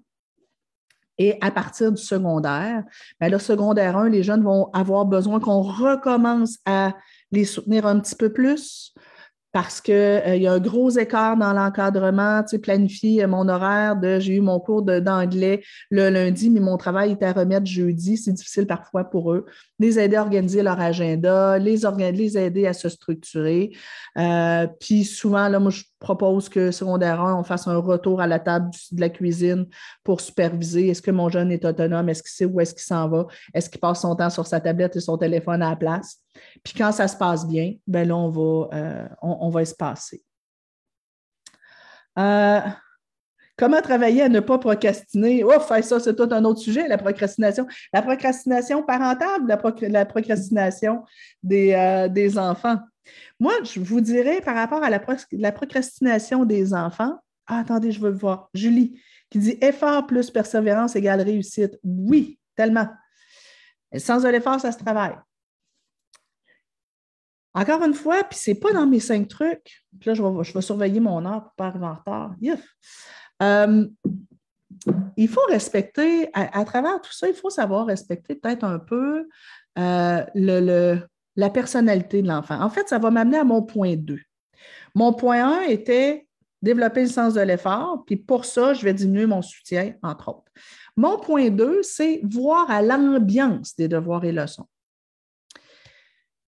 Et 1.18 1.36
à 1.40 1.50
partir 1.50 1.92
du 1.92 2.00
secondaire, 2.00 2.84
bien, 3.20 3.28
le 3.28 3.38
secondaire 3.38 3.96
1, 3.96 4.08
les 4.08 4.22
jeunes 4.22 4.42
vont 4.42 4.70
avoir 4.72 5.04
besoin 5.04 5.40
qu'on 5.40 5.62
recommence 5.62 6.58
à 6.64 6.94
les 7.30 7.44
soutenir 7.44 7.86
un 7.86 8.00
petit 8.00 8.16
peu 8.16 8.32
plus, 8.32 8.94
parce 9.52 9.82
qu'il 9.82 9.94
euh, 9.94 10.36
y 10.36 10.46
a 10.46 10.52
un 10.52 10.58
gros 10.58 10.90
écart 10.90 11.36
dans 11.36 11.52
l'encadrement. 11.52 12.42
Tu 12.42 12.48
sais, 12.48 12.58
planifier 12.58 13.26
mon 13.26 13.48
horaire 13.48 13.96
de 13.96 14.18
j'ai 14.18 14.36
eu 14.36 14.40
mon 14.40 14.58
cours 14.58 14.82
d'anglais 14.82 15.62
le 15.90 16.08
lundi, 16.08 16.48
mais 16.48 16.60
mon 16.60 16.78
travail 16.78 17.12
est 17.12 17.22
à 17.22 17.32
remettre 17.32 17.66
jeudi. 17.66 18.16
C'est 18.16 18.32
difficile 18.32 18.66
parfois 18.66 19.04
pour 19.04 19.32
eux. 19.32 19.44
Les 19.78 19.98
aider 19.98 20.16
à 20.16 20.22
organiser 20.22 20.62
leur 20.62 20.80
agenda, 20.80 21.58
les, 21.58 21.80
les 22.12 22.38
aider 22.38 22.66
à 22.66 22.72
se 22.72 22.88
structurer. 22.88 23.72
Euh, 24.16 24.66
puis 24.80 25.04
souvent, 25.04 25.48
là, 25.48 25.60
moi, 25.60 25.70
je 25.70 25.82
propose 25.98 26.48
que 26.48 26.70
secondaire 26.70 27.20
1, 27.20 27.38
on 27.38 27.44
fasse 27.44 27.68
un 27.68 27.76
retour 27.76 28.22
à 28.22 28.26
la 28.26 28.38
table 28.38 28.70
de 28.92 29.00
la 29.00 29.10
cuisine 29.10 29.66
pour 30.02 30.22
superviser. 30.22 30.88
Est-ce 30.88 31.02
que 31.02 31.10
mon 31.10 31.28
jeune 31.28 31.52
est 31.52 31.64
autonome? 31.66 32.08
Est-ce 32.08 32.22
qu'il 32.22 32.32
sait 32.32 32.44
où 32.46 32.58
est-ce 32.60 32.72
qu'il 32.72 32.84
s'en 32.84 33.08
va? 33.08 33.26
Est-ce 33.52 33.68
qu'il 33.68 33.80
passe 33.80 34.00
son 34.00 34.16
temps 34.16 34.30
sur 34.30 34.46
sa 34.46 34.60
tablette 34.60 34.96
et 34.96 35.00
son 35.00 35.18
téléphone 35.18 35.62
à 35.62 35.70
la 35.70 35.76
place? 35.76 36.21
Puis 36.62 36.74
quand 36.76 36.92
ça 36.92 37.08
se 37.08 37.16
passe 37.16 37.46
bien, 37.46 37.74
ben 37.86 38.06
là, 38.08 38.16
on 38.16 38.28
va, 38.28 38.68
euh, 38.74 39.08
on, 39.22 39.48
va 39.50 39.64
se 39.64 39.74
passer. 39.74 40.22
Euh, 42.18 42.60
comment 43.56 43.80
travailler 43.80 44.22
à 44.22 44.28
ne 44.28 44.40
pas 44.40 44.58
procrastiner? 44.58 45.44
Ouf, 45.44 45.68
ça, 45.82 46.00
c'est 46.00 46.16
tout 46.16 46.28
un 46.30 46.44
autre 46.44 46.60
sujet, 46.60 46.88
la 46.88 46.98
procrastination. 46.98 47.66
La 47.92 48.02
procrastination 48.02 48.82
parentale, 48.82 49.46
la, 49.46 49.60
la 49.88 50.06
procrastination 50.06 51.04
des, 51.42 51.72
euh, 51.72 52.08
des, 52.08 52.38
enfants. 52.38 52.78
Moi, 53.40 53.52
je 53.64 53.80
vous 53.80 54.00
dirais 54.00 54.40
par 54.40 54.54
rapport 54.54 54.82
à 54.82 54.90
la, 54.90 55.00
la 55.32 55.52
procrastination 55.52 56.44
des 56.44 56.74
enfants, 56.74 57.18
ah, 57.46 57.58
attendez, 57.58 57.92
je 57.92 58.00
veux 58.00 58.10
le 58.10 58.16
voir. 58.16 58.48
Julie, 58.54 59.00
qui 59.28 59.38
dit 59.38 59.58
effort 59.60 60.06
plus 60.06 60.30
persévérance 60.30 60.94
égale 60.94 61.20
réussite. 61.22 61.78
Oui, 61.82 62.38
tellement. 62.54 62.88
Sans 63.96 64.24
un 64.24 64.32
effort, 64.32 64.60
ça 64.60 64.72
se 64.72 64.78
travaille. 64.78 65.16
Encore 67.54 67.82
une 67.82 67.94
fois, 67.94 68.24
puis 68.24 68.38
c'est 68.40 68.54
pas 68.54 68.72
dans 68.72 68.86
mes 68.86 69.00
cinq 69.00 69.28
trucs. 69.28 69.84
Puis 70.00 70.08
là, 70.08 70.14
je 70.14 70.22
vais, 70.22 70.62
surveiller 70.62 71.00
mon 71.00 71.24
heure 71.26 71.42
pour 71.42 71.52
pas 71.52 71.66
arriver 71.66 71.86
en 71.86 71.94
retard. 71.94 72.34
Euh, 73.42 73.86
il 75.16 75.28
faut 75.28 75.44
respecter, 75.48 76.30
à, 76.32 76.64
travers 76.64 77.00
tout 77.00 77.12
ça, 77.12 77.28
il 77.28 77.34
faut 77.34 77.50
savoir 77.50 77.86
respecter 77.86 78.34
peut-être 78.34 78.64
un 78.64 78.78
peu 78.78 79.28
euh, 79.78 80.24
le, 80.34 81.00
la 81.36 81.50
personnalité 81.50 82.22
de 82.22 82.28
l'enfant. 82.28 82.60
En 82.60 82.70
fait, 82.70 82.88
ça 82.88 82.98
va 82.98 83.10
m'amener 83.10 83.38
à 83.38 83.44
mon 83.44 83.62
point 83.62 83.96
2. 83.96 84.18
Mon 84.94 85.12
point 85.12 85.60
1 85.60 85.68
était 85.68 86.26
développer 86.62 87.02
le 87.02 87.08
sens 87.08 87.34
de 87.34 87.40
l'effort, 87.40 88.04
puis 88.06 88.16
pour 88.16 88.44
ça, 88.44 88.72
je 88.72 88.84
vais 88.84 88.94
diminuer 88.94 89.26
mon 89.26 89.42
soutien, 89.42 89.94
entre 90.02 90.28
autres. 90.28 90.52
Mon 90.96 91.18
point 91.18 91.50
2, 91.50 91.82
c'est 91.82 92.20
voir 92.22 92.70
à 92.70 92.82
l'ambiance 92.82 93.74
des 93.76 93.88
devoirs 93.88 94.24
et 94.24 94.32
leçons. 94.32 94.66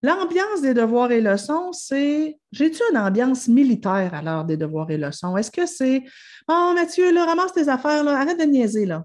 L'ambiance 0.04 0.60
des 0.60 0.74
devoirs 0.74 1.12
et 1.12 1.22
leçons, 1.22 1.72
c'est 1.72 2.36
j'ai-tu 2.52 2.82
une 2.90 2.98
ambiance 2.98 3.48
militaire 3.48 4.12
à 4.12 4.20
l'heure 4.20 4.44
des 4.44 4.58
devoirs 4.58 4.90
et 4.90 4.98
leçons? 4.98 5.34
Est-ce 5.38 5.50
que 5.50 5.64
c'est 5.64 6.02
Oh 6.46 6.72
Mathieu, 6.74 7.10
là, 7.10 7.24
ramasse 7.24 7.54
tes 7.54 7.70
affaires, 7.70 8.04
là, 8.04 8.20
arrête 8.20 8.38
de 8.38 8.44
niaiser 8.44 8.84
là. 8.84 9.02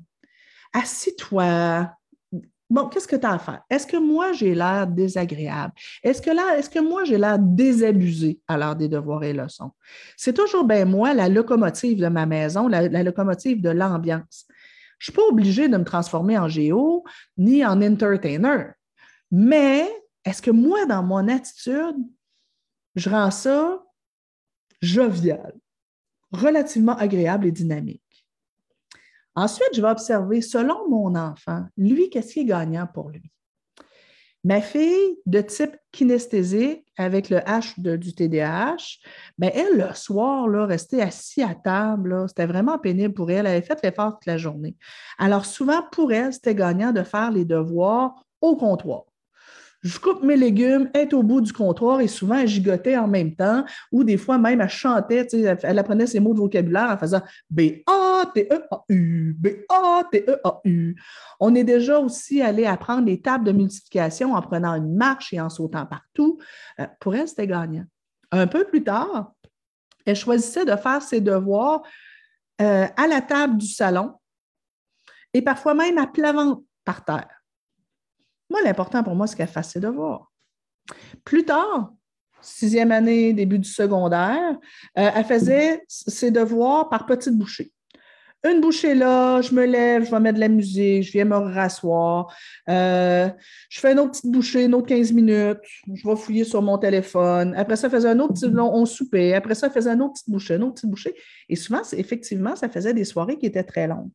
Assis-toi. 0.73 1.89
Bon, 2.69 2.89
qu'est-ce 2.89 3.07
que 3.07 3.15
tu 3.15 3.25
as 3.25 3.31
à 3.31 3.39
faire? 3.39 3.61
Est-ce 3.69 3.87
que 3.87 3.95
moi 3.95 4.33
j'ai 4.33 4.53
l'air 4.53 4.87
désagréable? 4.87 5.71
Est-ce 6.03 6.21
que 6.21 6.31
est-ce 6.57 6.69
que 6.69 6.79
moi 6.79 7.05
j'ai 7.05 7.17
l'air 7.17 7.37
désabusé 7.39 8.41
à 8.49 8.57
l'heure 8.57 8.75
des 8.75 8.89
devoirs 8.89 9.23
et 9.23 9.31
leçons? 9.31 9.71
C'est 10.17 10.33
toujours 10.33 10.65
bien 10.65 10.83
moi, 10.83 11.13
la 11.13 11.29
locomotive 11.29 12.01
de 12.01 12.07
ma 12.09 12.25
maison, 12.25 12.67
la, 12.67 12.89
la 12.89 13.03
locomotive 13.03 13.61
de 13.61 13.69
l'ambiance. 13.69 14.47
Je 14.97 15.11
ne 15.11 15.13
suis 15.13 15.13
pas 15.13 15.27
obligée 15.29 15.69
de 15.69 15.77
me 15.77 15.85
transformer 15.85 16.37
en 16.37 16.49
géo 16.49 17.05
ni 17.37 17.65
en 17.65 17.81
entertainer. 17.81 18.73
Mais 19.31 19.89
est-ce 20.29 20.43
que 20.43 20.51
moi, 20.51 20.85
dans 20.85 21.01
mon 21.01 21.27
attitude, 21.27 21.97
je 22.95 23.09
rends 23.09 23.31
ça 23.31 23.83
jovial, 24.81 25.55
relativement 26.31 26.95
agréable 26.95 27.47
et 27.47 27.51
dynamique? 27.51 28.27
Ensuite, 29.35 29.69
je 29.73 29.81
vais 29.81 29.89
observer, 29.89 30.41
selon 30.41 30.87
mon 30.87 31.15
enfant, 31.15 31.65
lui, 31.77 32.09
qu'est-ce 32.09 32.33
qui 32.33 32.39
est 32.41 32.45
gagnant 32.45 32.85
pour 32.85 33.09
lui? 33.09 33.31
Ma 34.43 34.61
fille 34.61 35.17
de 35.25 35.41
type 35.41 35.75
kinesthésique 35.91 36.85
avec 36.95 37.29
le 37.29 37.37
H 37.37 37.79
du 37.97 38.13
TDAH, 38.13 38.99
ben 39.37 39.51
elle, 39.53 39.77
le 39.77 39.93
soir, 39.95 40.47
là, 40.47 40.65
restait 40.65 41.01
assise 41.01 41.43
à 41.43 41.55
table, 41.55 42.25
c'était 42.29 42.45
vraiment 42.45 42.77
pénible 42.77 43.13
pour 43.13 43.31
elle. 43.31 43.39
Elle 43.39 43.47
avait 43.47 43.61
fait 43.61 43.81
l'effort 43.83 44.13
toute 44.13 44.27
la 44.27 44.37
journée. 44.37 44.77
Alors, 45.17 45.45
souvent, 45.45 45.81
pour 45.91 46.13
elle, 46.13 46.33
c'était 46.33 46.55
gagnant 46.55 46.91
de 46.91 47.03
faire 47.03 47.31
les 47.31 47.45
devoirs 47.45 48.23
au 48.41 48.55
comptoir 48.55 49.08
je 49.81 49.97
coupe 49.99 50.23
mes 50.23 50.35
légumes, 50.35 50.89
être 50.93 51.13
au 51.13 51.23
bout 51.23 51.39
du 51.41 51.53
comptoir 51.53 52.01
et 52.01 52.07
souvent 52.07 52.35
elle 52.35 52.47
gigotait 52.47 52.97
en 52.97 53.07
même 53.07 53.33
temps 53.35 53.63
ou 53.91 54.03
des 54.03 54.17
fois 54.17 54.37
même 54.37 54.59
elle 54.59 54.69
chantait, 54.69 55.25
elle 55.31 55.79
apprenait 55.79 56.07
ses 56.07 56.19
mots 56.19 56.33
de 56.33 56.39
vocabulaire 56.39 56.89
en 56.91 56.97
faisant 56.97 57.21
B-A-T-E-A-U, 57.49 59.35
B-A-T-E-A-U. 59.39 61.01
On 61.39 61.55
est 61.55 61.63
déjà 61.63 61.99
aussi 61.99 62.41
allé 62.41 62.65
apprendre 62.65 63.05
les 63.05 63.21
tables 63.21 63.45
de 63.45 63.53
multiplication 63.53 64.33
en 64.33 64.41
prenant 64.41 64.75
une 64.75 64.95
marche 64.95 65.31
et 65.33 65.39
en 65.39 65.49
sautant 65.49 65.85
partout. 65.85 66.39
Euh, 66.79 66.87
pour 66.99 67.15
elle, 67.15 67.27
c'était 67.27 67.47
gagnant. 67.47 67.85
Un 68.31 68.47
peu 68.47 68.65
plus 68.65 68.83
tard, 68.83 69.31
elle 70.05 70.15
choisissait 70.15 70.65
de 70.65 70.75
faire 70.75 71.01
ses 71.01 71.21
devoirs 71.21 71.83
euh, 72.61 72.85
à 72.97 73.07
la 73.07 73.21
table 73.21 73.57
du 73.57 73.67
salon 73.67 74.13
et 75.33 75.41
parfois 75.41 75.73
même 75.73 75.97
à 75.97 76.07
plat 76.07 76.33
par 76.83 77.05
terre. 77.05 77.38
Moi, 78.49 78.61
l'important 78.63 79.03
pour 79.03 79.15
moi, 79.15 79.27
c'est 79.27 79.35
qu'elle 79.35 79.47
fasse 79.47 79.71
ses 79.71 79.79
devoirs. 79.79 80.31
Plus 81.23 81.45
tard, 81.45 81.93
sixième 82.41 82.91
année, 82.91 83.33
début 83.33 83.59
du 83.59 83.69
secondaire, 83.69 84.57
euh, 84.97 85.11
elle 85.15 85.25
faisait 85.25 85.83
ses 85.87 86.31
devoirs 86.31 86.89
par 86.89 87.05
petites 87.05 87.37
bouchées. 87.37 87.71
Une 88.49 88.61
bouchée 88.61 88.95
là, 88.95 89.41
je 89.41 89.53
me 89.53 89.65
lève, 89.65 90.05
je 90.05 90.11
vais 90.11 90.19
mettre 90.21 90.35
de 90.35 90.39
la 90.39 90.47
musique, 90.47 91.03
je 91.03 91.11
viens 91.11 91.25
me 91.25 91.35
rasseoir. 91.35 92.33
Euh, 92.69 93.27
je 93.67 93.79
fais 93.81 93.91
une 93.91 93.99
autre 93.99 94.11
petite 94.11 94.31
bouchée, 94.31 94.63
une 94.63 94.73
autre 94.75 94.87
15 94.87 95.11
minutes, 95.11 95.59
je 95.93 96.07
vais 96.07 96.15
fouiller 96.15 96.45
sur 96.45 96.61
mon 96.61 96.77
téléphone. 96.77 97.53
Après 97.57 97.75
ça, 97.75 97.87
elle 97.87 97.91
faisait 97.91 98.07
un 98.07 98.19
autre 98.19 98.35
petit, 98.35 98.45
on 98.57 98.85
soupait. 98.85 99.33
Après 99.33 99.55
ça, 99.55 99.67
elle 99.67 99.73
faisait 99.73 99.89
une 99.89 100.01
autre 100.01 100.13
petite 100.13 100.29
bouchée, 100.29 100.55
une 100.55 100.63
autre 100.63 100.75
petite 100.75 100.89
bouchée. 100.89 101.15
Et 101.49 101.57
souvent, 101.57 101.81
effectivement, 101.91 102.55
ça 102.55 102.69
faisait 102.69 102.93
des 102.93 103.03
soirées 103.03 103.37
qui 103.37 103.45
étaient 103.45 103.63
très 103.63 103.87
longues. 103.87 104.09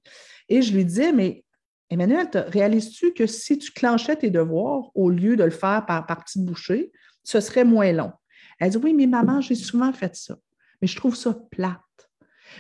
Et 0.49 0.63
je 0.63 0.75
lui 0.75 0.87
disais, 0.87 1.13
mais 1.13 1.45
Emmanuel, 1.91 2.29
réalises-tu 2.49 3.13
que 3.13 3.27
si 3.27 3.59
tu 3.59 3.73
clenchais 3.73 4.17
tes 4.17 4.31
devoirs 4.31 4.91
au 4.95 5.11
lieu 5.11 5.37
de 5.37 5.45
le 5.45 5.51
faire 5.51 5.85
par, 5.87 6.07
par 6.07 6.25
petites 6.25 6.45
bouchées, 6.45 6.91
ce 7.23 7.41
serait 7.41 7.65
moins 7.65 7.93
long? 7.93 8.13
Elle 8.59 8.71
dit 8.71 8.77
Oui, 8.79 8.95
mais 8.95 9.07
maman, 9.07 9.41
j'ai 9.41 9.55
souvent 9.55 9.93
fait 9.93 10.15
ça, 10.17 10.37
mais 10.81 10.89
je 10.89 10.97
trouve 10.97 11.17
ça 11.17 11.37
plate. 11.51 11.81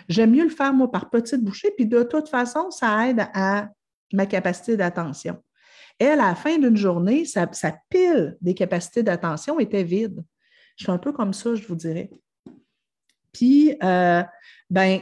J'aime 0.08 0.32
mieux 0.32 0.44
le 0.44 0.50
faire, 0.50 0.72
moi, 0.72 0.90
par 0.90 1.10
petites 1.10 1.42
bouchées, 1.42 1.70
puis 1.76 1.86
de 1.86 2.02
toute 2.02 2.28
façon, 2.28 2.70
ça 2.70 3.08
aide 3.08 3.26
à 3.32 3.68
ma 4.12 4.26
capacité 4.26 4.76
d'attention. 4.76 5.42
Elle, 5.98 6.20
à 6.20 6.28
la 6.28 6.34
fin 6.34 6.58
d'une 6.58 6.76
journée, 6.76 7.24
sa, 7.24 7.46
pile 7.88 8.36
des 8.40 8.54
capacités 8.54 9.02
d'attention 9.02 9.60
était 9.60 9.84
vide. 9.84 10.24
Je 10.76 10.84
suis 10.84 10.92
un 10.92 10.98
peu 10.98 11.12
comme 11.12 11.32
ça, 11.32 11.54
je 11.54 11.66
vous 11.66 11.76
dirais. 11.76 12.10
Puis, 13.32 13.76
euh, 13.82 14.22
ben, 14.70 15.00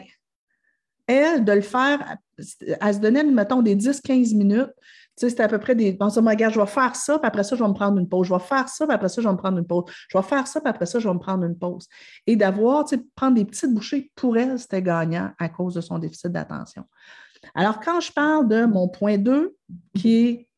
elle, 1.07 1.45
de 1.45 1.53
le 1.53 1.63
faire, 1.63 2.17
elle 2.38 2.95
se 2.95 2.99
donnait, 2.99 3.25
mettons, 3.25 3.62
des 3.62 3.77
10-15 3.77 4.37
minutes. 4.37 4.73
C'était 5.16 5.42
à 5.42 5.49
peu 5.49 5.59
près 5.59 5.75
des. 5.75 5.97
Ça, 6.11 6.21
regarde, 6.21 6.55
je 6.55 6.61
vais 6.61 6.66
faire 6.66 6.97
ça, 6.97 7.18
puis 7.18 7.27
après 7.27 7.45
ça, 7.45 7.55
je 7.55 7.62
vais 7.62 7.68
me 7.68 7.75
prendre 7.75 7.99
une 7.99 8.09
pause. 8.09 8.27
Je 8.27 8.33
vais 8.33 8.40
faire 8.40 8.68
ça, 8.68 8.87
puis 8.87 8.95
après 8.95 9.09
ça, 9.09 9.21
je 9.21 9.29
vais 9.29 9.33
me 9.33 9.38
prendre 9.38 9.59
une 9.59 9.66
pause. 9.66 9.85
Je 10.09 10.16
vais 10.16 10.25
faire 10.25 10.47
ça, 10.47 10.61
puis 10.61 10.71
après 10.71 10.87
ça, 10.87 10.99
je 10.99 11.09
vais 11.09 11.14
me 11.14 11.18
prendre 11.18 11.45
une 11.45 11.59
pause. 11.59 11.87
Et 12.27 12.35
d'avoir, 12.35 12.85
tu 12.85 12.97
sais, 12.97 13.03
prendre 13.14 13.35
des 13.35 13.45
petites 13.45 13.73
bouchées, 13.73 14.11
pour 14.14 14.37
elle, 14.38 14.59
c'était 14.59 14.83
gagnant 14.83 15.31
à 15.38 15.49
cause 15.49 15.75
de 15.75 15.81
son 15.81 15.99
déficit 15.99 16.33
d'attention. 16.33 16.85
Alors, 17.55 17.81
quand 17.81 18.01
je 18.01 18.12
parle 18.12 18.49
de 18.49 18.64
mon 18.64 18.88
point 18.88 19.18
2, 19.18 19.55
qui 19.95 20.16
est 20.16 20.49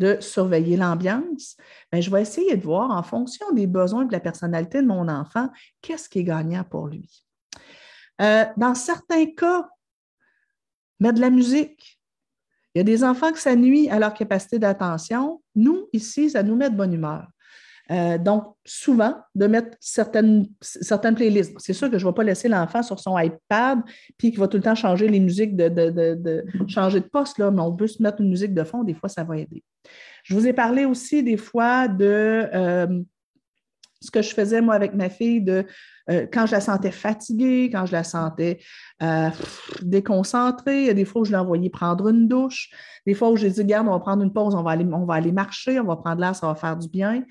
de 0.00 0.16
surveiller 0.20 0.76
l'ambiance, 0.76 1.56
ben, 1.92 2.00
je 2.00 2.10
vais 2.10 2.22
essayer 2.22 2.56
de 2.56 2.62
voir 2.62 2.90
en 2.90 3.02
fonction 3.02 3.52
des 3.52 3.66
besoins 3.66 4.06
de 4.06 4.12
la 4.12 4.20
personnalité 4.20 4.80
de 4.80 4.86
mon 4.86 5.08
enfant, 5.08 5.50
qu'est-ce 5.82 6.08
qui 6.08 6.20
est 6.20 6.24
gagnant 6.24 6.64
pour 6.64 6.88
lui. 6.88 7.24
Euh, 8.20 8.44
dans 8.56 8.74
certains 8.74 9.26
cas, 9.26 9.68
mettre 11.00 11.16
de 11.16 11.20
la 11.20 11.30
musique. 11.30 12.00
Il 12.74 12.78
y 12.78 12.80
a 12.80 12.84
des 12.84 13.02
enfants 13.02 13.32
que 13.32 13.40
ça 13.40 13.56
nuit 13.56 13.88
à 13.90 13.98
leur 13.98 14.14
capacité 14.14 14.58
d'attention. 14.58 15.42
Nous, 15.56 15.88
ici, 15.92 16.30
ça 16.30 16.42
nous 16.42 16.54
met 16.54 16.70
de 16.70 16.76
bonne 16.76 16.92
humeur. 16.92 17.26
Euh, 17.90 18.18
donc, 18.18 18.54
souvent, 18.64 19.16
de 19.34 19.48
mettre 19.48 19.76
certaines, 19.80 20.46
certaines 20.60 21.16
playlists. 21.16 21.52
C'est 21.58 21.72
sûr 21.72 21.90
que 21.90 21.98
je 21.98 22.06
ne 22.06 22.10
vais 22.10 22.14
pas 22.14 22.22
laisser 22.22 22.48
l'enfant 22.48 22.84
sur 22.84 23.00
son 23.00 23.18
iPad 23.18 23.80
puis 24.16 24.30
qu'il 24.30 24.38
va 24.38 24.46
tout 24.46 24.58
le 24.58 24.62
temps 24.62 24.76
changer 24.76 25.08
les 25.08 25.18
musiques, 25.18 25.56
de, 25.56 26.44
changer 26.68 27.00
de 27.00 27.06
poste, 27.06 27.38
là, 27.38 27.50
mais 27.50 27.62
on 27.62 27.74
peut 27.74 27.88
se 27.88 28.00
mettre 28.00 28.20
une 28.20 28.28
musique 28.28 28.54
de 28.54 28.62
fond, 28.62 28.84
des 28.84 28.94
fois, 28.94 29.08
ça 29.08 29.24
va 29.24 29.36
aider. 29.38 29.64
Je 30.22 30.34
vous 30.34 30.46
ai 30.46 30.52
parlé 30.52 30.84
aussi 30.84 31.24
des 31.24 31.36
fois 31.36 31.88
de 31.88 32.48
euh, 32.54 33.02
ce 34.00 34.10
que 34.12 34.22
je 34.22 34.32
faisais, 34.32 34.60
moi, 34.60 34.74
avec 34.74 34.94
ma 34.94 35.08
fille, 35.08 35.40
de 35.40 35.66
euh, 36.10 36.26
quand 36.32 36.46
je 36.46 36.52
la 36.52 36.60
sentais 36.60 36.90
fatiguée, 36.90 37.70
quand 37.72 37.86
je 37.86 37.92
la 37.92 38.04
sentais 38.04 38.58
euh, 39.02 39.28
déconcentrée, 39.82 40.92
des 40.94 41.04
fois 41.04 41.22
où 41.22 41.24
je 41.24 41.30
l'ai 41.30 41.36
envoyée 41.36 41.70
prendre 41.70 42.08
une 42.08 42.28
douche, 42.28 42.70
des 43.06 43.14
fois 43.14 43.30
où 43.30 43.36
j'ai 43.36 43.50
dit, 43.50 43.60
regarde, 43.60 43.86
on 43.88 43.92
va 43.92 44.00
prendre 44.00 44.22
une 44.22 44.32
pause, 44.32 44.54
on 44.54 44.62
va 44.62 44.72
aller, 44.72 44.84
on 44.84 45.04
va 45.04 45.14
aller 45.14 45.32
marcher, 45.32 45.78
on 45.80 45.84
va 45.84 45.96
prendre 45.96 46.20
l'air, 46.20 46.34
ça 46.34 46.46
va 46.46 46.54
faire 46.54 46.76
du 46.76 46.88
bien. 46.88 47.24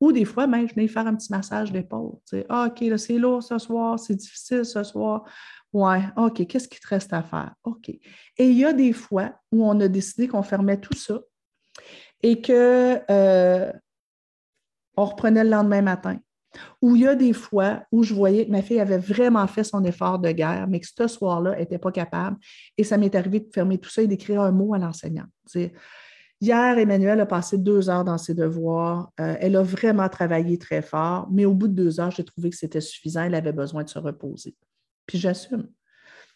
Ou 0.00 0.12
des 0.12 0.26
fois, 0.26 0.46
même, 0.46 0.68
je 0.68 0.74
venais 0.74 0.88
faire 0.88 1.06
un 1.06 1.14
petit 1.14 1.32
massage 1.32 1.72
d'épaule. 1.72 2.16
Ah, 2.48 2.68
OK, 2.70 2.80
là, 2.82 2.98
c'est 2.98 3.18
lourd 3.18 3.42
ce 3.42 3.58
soir, 3.58 3.98
c'est 3.98 4.14
difficile 4.14 4.64
ce 4.64 4.82
soir. 4.82 5.24
Ouais, 5.72 6.02
OK, 6.16 6.46
qu'est-ce 6.46 6.68
qui 6.68 6.80
te 6.80 6.88
reste 6.88 7.12
à 7.12 7.22
faire? 7.22 7.54
OK. 7.64 7.88
Et 7.88 8.00
il 8.38 8.56
y 8.56 8.64
a 8.64 8.72
des 8.72 8.92
fois 8.92 9.32
où 9.52 9.64
on 9.66 9.78
a 9.80 9.88
décidé 9.88 10.28
qu'on 10.28 10.42
fermait 10.42 10.80
tout 10.80 10.94
ça 10.94 11.20
et 12.22 12.40
que 12.40 13.00
euh, 13.10 13.72
on 14.96 15.04
reprenait 15.04 15.44
le 15.44 15.50
lendemain 15.50 15.82
matin. 15.82 16.18
Ou 16.82 16.96
il 16.96 17.02
y 17.02 17.06
a 17.06 17.14
des 17.14 17.32
fois 17.32 17.82
où 17.92 18.02
je 18.02 18.14
voyais 18.14 18.46
que 18.46 18.50
ma 18.50 18.62
fille 18.62 18.80
avait 18.80 18.98
vraiment 18.98 19.46
fait 19.46 19.64
son 19.64 19.84
effort 19.84 20.18
de 20.18 20.30
guerre, 20.30 20.66
mais 20.68 20.80
que 20.80 20.86
ce 20.86 21.06
soir-là, 21.06 21.52
elle 21.52 21.60
n'était 21.60 21.78
pas 21.78 21.92
capable. 21.92 22.36
Et 22.76 22.84
ça 22.84 22.96
m'est 22.96 23.14
arrivé 23.14 23.40
de 23.40 23.48
fermer 23.52 23.78
tout 23.78 23.90
ça 23.90 24.02
et 24.02 24.06
d'écrire 24.06 24.40
un 24.42 24.52
mot 24.52 24.74
à 24.74 24.78
l'enseignant. 24.78 25.26
Hier, 26.40 26.78
Emmanuel 26.78 27.20
a 27.20 27.26
passé 27.26 27.56
deux 27.56 27.88
heures 27.88 28.04
dans 28.04 28.18
ses 28.18 28.34
devoirs. 28.34 29.10
Euh, 29.20 29.36
elle 29.40 29.56
a 29.56 29.62
vraiment 29.62 30.08
travaillé 30.08 30.58
très 30.58 30.82
fort, 30.82 31.28
mais 31.30 31.46
au 31.46 31.54
bout 31.54 31.68
de 31.68 31.72
deux 31.72 31.98
heures, 31.98 32.10
j'ai 32.10 32.24
trouvé 32.24 32.50
que 32.50 32.56
c'était 32.56 32.82
suffisant. 32.82 33.22
Elle 33.22 33.34
avait 33.34 33.52
besoin 33.52 33.84
de 33.84 33.88
se 33.88 33.98
reposer. 33.98 34.54
Puis 35.06 35.18
j'assume. 35.18 35.68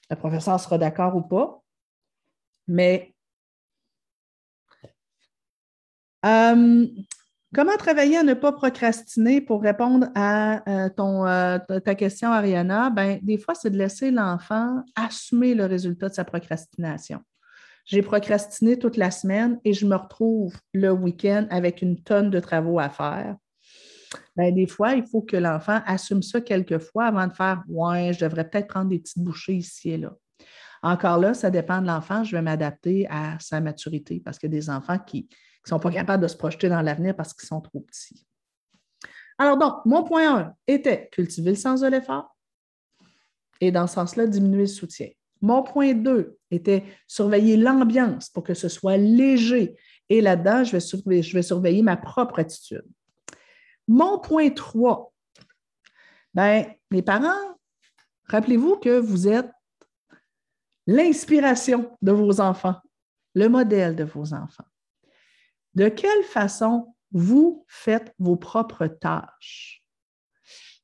Le 0.09 0.17
professeur 0.17 0.59
sera 0.59 0.79
d'accord 0.79 1.15
ou 1.17 1.23
pas, 1.23 1.63
mais 2.67 3.15
euh, 6.25 6.87
Comment 7.53 7.77
travailler 7.77 8.17
à 8.17 8.23
ne 8.23 8.35
pas 8.35 8.53
procrastiner 8.53 9.41
pour 9.41 9.61
répondre 9.61 10.07
à 10.15 10.63
euh, 10.69 10.89
ton, 10.89 11.27
euh, 11.27 11.59
ta 11.85 11.97
question, 11.97 12.31
Ariana? 12.31 12.91
Ben, 12.91 13.19
des 13.23 13.39
fois, 13.39 13.57
c'est 13.57 13.71
de 13.71 13.77
laisser 13.77 14.13
l'enfant 14.13 14.85
assumer 14.95 15.55
le 15.55 15.67
résultat 15.67 16.09
de 16.09 16.15
sa 16.15 16.25
procrastination. 16.25 17.21
J'ai 17.87 18.03
procrastiné 18.03 18.79
toute 18.79 18.97
la 18.97 19.11
semaine 19.11 19.59
et 19.65 19.73
je 19.73 19.85
me 19.85 19.97
retrouve 19.97 20.55
le 20.73 20.93
week-end 20.93 21.49
avec 21.51 21.83
une 21.83 22.01
tonne 22.01 22.31
de 22.31 22.39
travaux 22.39 22.79
à 22.79 22.89
faire. 22.89 23.35
Ben, 24.37 24.55
des 24.55 24.69
fois, 24.69 24.95
il 24.95 25.05
faut 25.05 25.23
que 25.23 25.37
l'enfant 25.37 25.81
assume 25.87 26.23
ça 26.23 26.41
quelques 26.41 26.79
fois 26.79 27.07
avant 27.07 27.27
de 27.27 27.33
faire 27.33 27.65
Ouais, 27.67 28.13
je 28.13 28.25
devrais 28.25 28.49
peut-être 28.49 28.69
prendre 28.69 28.91
des 28.91 29.01
petites 29.01 29.19
bouchées 29.19 29.55
ici 29.55 29.91
et 29.91 29.99
là. 29.99 30.13
Encore 30.83 31.19
là, 31.19 31.35
ça 31.35 31.51
dépend 31.51 31.83
de 31.83 31.89
l'enfant. 31.89 32.23
Je 32.23 32.37
vais 32.37 32.43
m'adapter 32.43 33.09
à 33.11 33.37
sa 33.41 33.61
maturité 33.61 34.23
parce 34.25 34.39
qu'il 34.39 34.53
y 34.53 34.57
a 34.57 34.59
des 34.59 34.71
enfants 34.71 34.99
qui, 34.99 35.29
qui 35.65 35.73
ne 35.73 35.77
sont 35.77 35.81
pas 35.81 35.91
capables 35.91 36.23
de 36.23 36.29
se 36.29 36.37
projeter 36.37 36.69
dans 36.69 36.81
l'avenir 36.81 37.15
parce 37.15 37.35
qu'ils 37.35 37.49
sont 37.49 37.61
trop 37.61 37.81
petits. 37.81 38.27
Alors 39.39 39.57
donc, 39.57 39.85
mon 39.87 40.05
point 40.05 40.39
1 40.39 40.55
était 40.67 41.09
cultiver 41.11 41.51
le 41.51 41.57
sens 41.57 41.81
de 41.81 41.87
l'effort 41.87 42.37
et 43.61 43.71
dans 43.71 43.87
ce 43.87 43.95
sens-là, 43.95 44.27
diminuer 44.27 44.63
le 44.63 44.67
soutien. 44.67 45.09
Mon 45.43 45.63
point 45.63 45.95
2 45.95 46.37
était 46.51 46.85
surveiller 47.07 47.57
l'ambiance 47.57 48.29
pour 48.29 48.43
que 48.43 48.55
ce 48.55 48.69
soit 48.69 48.97
léger. 48.97 49.77
Et 50.09 50.21
là-dedans, 50.21 50.65
je 50.65 50.73
vais, 50.73 51.43
surveiller, 51.43 51.83
ma 51.83 51.97
propre 51.97 52.41
attitude. 52.41 52.85
Mon 53.87 54.19
point 54.19 54.51
3, 54.51 55.13
ben, 56.35 56.67
les 56.91 57.03
parents, 57.03 57.57
rappelez-vous 58.25 58.77
que 58.77 58.99
vous 58.99 59.29
êtes 59.29 59.51
l'inspiration 60.87 61.97
de 62.03 62.13
vos 62.13 62.41
enfants, 62.41 62.77
le 63.35 63.49
modèle 63.49 63.97
de 63.97 64.05
vos 64.05 64.35
enfants. 64.35 64.65
De 65.75 65.89
quelle 65.89 66.25
façon 66.25 66.95
vous 67.13 67.65
faites 67.69 68.13
vos 68.19 68.37
propres 68.37 68.87
tâches? 68.87 69.83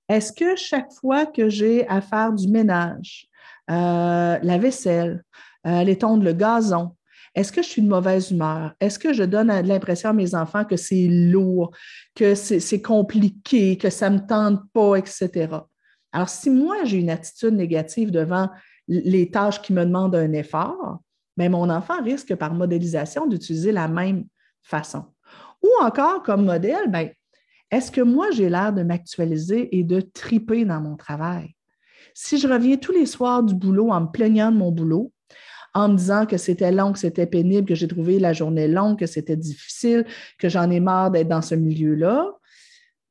Est-ce 0.09 0.33
que 0.33 0.55
chaque 0.55 0.92
fois 0.92 1.27
que 1.27 1.49
j'ai 1.49 1.87
à 1.88 2.01
faire 2.01 2.33
du 2.33 2.49
ménage, 2.49 3.27
euh, 3.70 4.38
la 4.40 4.59
vaisselle, 4.59 5.25
euh, 5.66 5.81
aller 5.81 5.99
tondre 5.99 6.22
le 6.22 6.33
gazon, 6.33 6.96
est-ce 7.35 7.53
que 7.53 7.62
je 7.62 7.68
suis 7.68 7.83
de 7.83 7.88
mauvaise 7.88 8.31
humeur? 8.31 8.72
Est-ce 8.81 8.99
que 8.99 9.12
je 9.12 9.22
donne 9.22 9.49
l'impression 9.49 10.11
à 10.11 10.12
mes 10.14 10.35
enfants 10.35 10.64
que 10.64 10.77
c'est 10.77 11.09
lourd, 11.09 11.70
que 12.14 12.35
c'est 12.35 12.81
compliqué, 12.81 13.77
que 13.77 13.90
ça 13.90 14.09
ne 14.09 14.18
me 14.18 14.27
tente 14.27 14.62
pas, 14.72 14.96
etc.? 14.96 15.49
Alors, 16.12 16.29
si 16.31 16.49
moi, 16.49 16.85
j'ai 16.85 16.99
une 16.99 17.11
attitude 17.11 17.53
négative 17.53 18.11
devant 18.11 18.49
les 18.88 19.31
tâches 19.31 19.61
qui 19.61 19.75
me 19.75 19.85
demandent 19.85 20.14
un 20.14 20.33
effort, 20.33 21.01
bien, 21.37 21.51
mon 21.51 21.68
enfant 21.68 22.03
risque 22.03 22.35
par 22.37 22.55
modélisation 22.55 23.27
d'utiliser 23.27 23.70
la 23.70 23.87
même 23.87 24.25
façon. 24.66 25.05
Ou 25.62 25.68
encore, 25.83 26.22
comme 26.22 26.44
modèle, 26.44 26.88
ben, 26.88 27.11
est-ce 27.70 27.90
que 27.90 28.00
moi, 28.00 28.31
j'ai 28.31 28.48
l'air 28.48 28.72
de 28.72 28.83
m'actualiser 28.83 29.76
et 29.76 29.85
de 29.85 30.00
triper 30.00 30.64
dans 30.64 30.81
mon 30.81 30.96
travail? 30.96 31.55
Si 32.14 32.38
je 32.38 32.48
reviens 32.48 32.76
tous 32.76 32.92
les 32.92 33.07
soirs 33.07 33.42
du 33.42 33.55
boulot 33.55 33.90
en 33.90 34.02
me 34.02 34.07
plaignant 34.07 34.52
de 34.52 34.57
mon 34.57 34.70
boulot, 34.70 35.12
en 35.74 35.90
me 35.90 35.96
disant 35.96 36.24
que 36.24 36.38
c'était 36.38 36.72
long, 36.72 36.92
que 36.92 36.98
c'était 36.98 37.26
pénible, 37.26 37.68
que 37.68 37.74
j'ai 37.74 37.88
trouvé 37.88 38.18
la 38.18 38.33
journée 38.33 38.68
longue, 38.68 38.98
que 38.98 39.07
c'était 39.07 39.37
difficile, 39.37 40.07
que 40.38 40.48
j'en 40.48 40.70
ai 40.70 40.81
marre 40.81 41.11
d'être 41.11 41.29
dans 41.29 41.42
ce 41.42 41.55
milieu-là, 41.55 42.33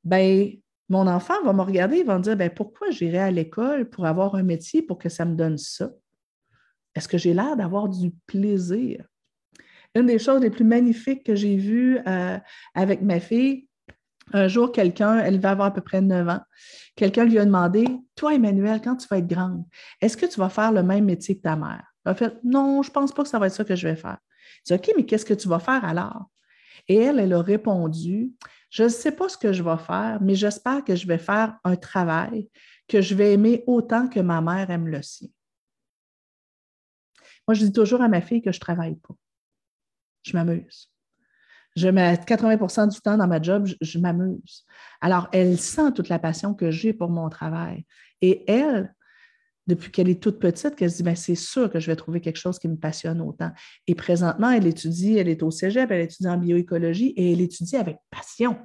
ben 0.03 0.49
mon 0.89 1.07
enfant 1.07 1.43
va 1.43 1.53
me 1.53 1.61
regarder, 1.61 1.97
il 1.97 2.05
va 2.05 2.17
me 2.17 2.23
dire 2.23 2.35
ben, 2.35 2.49
pourquoi 2.49 2.89
j'irai 2.89 3.19
à 3.19 3.31
l'école 3.31 3.89
pour 3.89 4.05
avoir 4.05 4.35
un 4.35 4.43
métier 4.43 4.81
pour 4.81 4.97
que 4.97 5.09
ça 5.09 5.25
me 5.25 5.35
donne 5.35 5.57
ça? 5.57 5.91
Est-ce 6.95 7.07
que 7.07 7.17
j'ai 7.17 7.33
l'air 7.33 7.55
d'avoir 7.55 7.89
du 7.89 8.11
plaisir? 8.25 9.05
Une 9.95 10.07
des 10.07 10.19
choses 10.19 10.41
les 10.41 10.49
plus 10.49 10.65
magnifiques 10.65 11.23
que 11.23 11.35
j'ai 11.35 11.55
vues 11.55 11.99
euh, 12.05 12.37
avec 12.73 13.01
ma 13.01 13.19
fille, 13.19 13.67
un 14.33 14.47
jour, 14.47 14.71
quelqu'un, 14.71 15.19
elle 15.19 15.39
va 15.39 15.51
avoir 15.51 15.67
à 15.67 15.73
peu 15.73 15.81
près 15.81 16.01
9 16.01 16.27
ans, 16.27 16.41
quelqu'un 16.95 17.25
lui 17.25 17.37
a 17.39 17.45
demandé 17.45 17.85
Toi, 18.15 18.35
Emmanuel, 18.35 18.81
quand 18.83 18.95
tu 18.95 19.07
vas 19.07 19.19
être 19.19 19.27
grande, 19.27 19.63
est-ce 20.01 20.17
que 20.17 20.25
tu 20.25 20.39
vas 20.39 20.49
faire 20.49 20.71
le 20.71 20.83
même 20.83 21.05
métier 21.05 21.37
que 21.37 21.43
ta 21.43 21.55
mère? 21.55 21.83
Elle 22.05 22.11
a 22.11 22.15
fait 22.15 22.37
Non, 22.43 22.81
je 22.81 22.89
ne 22.89 22.93
pense 22.93 23.11
pas 23.13 23.23
que 23.23 23.29
ça 23.29 23.39
va 23.39 23.47
être 23.47 23.53
ça 23.53 23.63
que 23.63 23.75
je 23.75 23.87
vais 23.87 23.95
faire. 23.95 24.17
Il 24.67 24.67
dit 24.67 24.73
OK, 24.73 24.93
mais 24.97 25.05
qu'est-ce 25.05 25.25
que 25.25 25.33
tu 25.33 25.47
vas 25.47 25.59
faire 25.59 25.85
alors? 25.85 26.25
Et 26.87 26.95
elle, 26.97 27.19
elle 27.19 27.33
a 27.33 27.41
répondu 27.41 28.31
Je 28.69 28.83
ne 28.83 28.89
sais 28.89 29.11
pas 29.11 29.29
ce 29.29 29.37
que 29.37 29.53
je 29.53 29.63
vais 29.63 29.77
faire, 29.77 30.19
mais 30.21 30.35
j'espère 30.35 30.83
que 30.83 30.95
je 30.95 31.07
vais 31.07 31.17
faire 31.17 31.57
un 31.63 31.75
travail 31.75 32.49
que 32.87 33.01
je 33.01 33.15
vais 33.15 33.33
aimer 33.33 33.63
autant 33.67 34.07
que 34.07 34.19
ma 34.19 34.41
mère 34.41 34.69
aime 34.69 34.87
le 34.87 35.01
sien. 35.01 35.29
Moi, 37.47 37.53
je 37.53 37.65
dis 37.65 37.71
toujours 37.71 38.01
à 38.01 38.07
ma 38.07 38.21
fille 38.21 38.41
que 38.41 38.51
je 38.51 38.57
ne 38.57 38.61
travaille 38.61 38.95
pas. 38.95 39.15
Je 40.25 40.35
m'amuse. 40.35 40.91
Je 41.75 41.87
mets 41.89 42.15
80% 42.15 42.89
du 42.89 43.01
temps 43.01 43.17
dans 43.17 43.27
ma 43.27 43.41
job, 43.41 43.67
je, 43.81 43.99
m'amuse. 43.99 44.65
Alors, 45.01 45.27
elle 45.33 45.57
sent 45.57 45.91
toute 45.93 46.09
la 46.09 46.19
passion 46.19 46.53
que 46.53 46.71
j'ai 46.71 46.93
pour 46.93 47.09
mon 47.09 47.29
travail. 47.29 47.85
Et 48.21 48.49
elle, 48.49 48.95
depuis 49.67 49.91
qu'elle 49.91 50.07
est 50.07 50.23
toute 50.23 50.39
petite, 50.39 50.75
qu'elle 50.75 50.89
se 50.89 50.97
dit, 50.97 51.03
ben, 51.03 51.15
c'est 51.15 51.35
sûr 51.35 51.69
que 51.69 51.79
je 51.79 51.87
vais 51.87 51.97
trouver 51.97 52.21
quelque 52.21 52.37
chose 52.37 52.59
qui 52.59 52.69
me 52.69 52.77
passionne 52.77 53.19
autant. 53.19 53.51
Et 53.87 53.95
présentement, 53.95 54.51
elle 54.51 54.67
étudie, 54.67 55.17
elle 55.17 55.27
est 55.27 55.43
au 55.43 55.51
cégep, 55.51 55.91
elle 55.91 56.01
étudie 56.01 56.29
en 56.29 56.37
bioécologie 56.37 57.13
et 57.17 57.33
elle 57.33 57.41
étudie 57.41 57.75
avec 57.75 57.97
passion. 58.09 58.57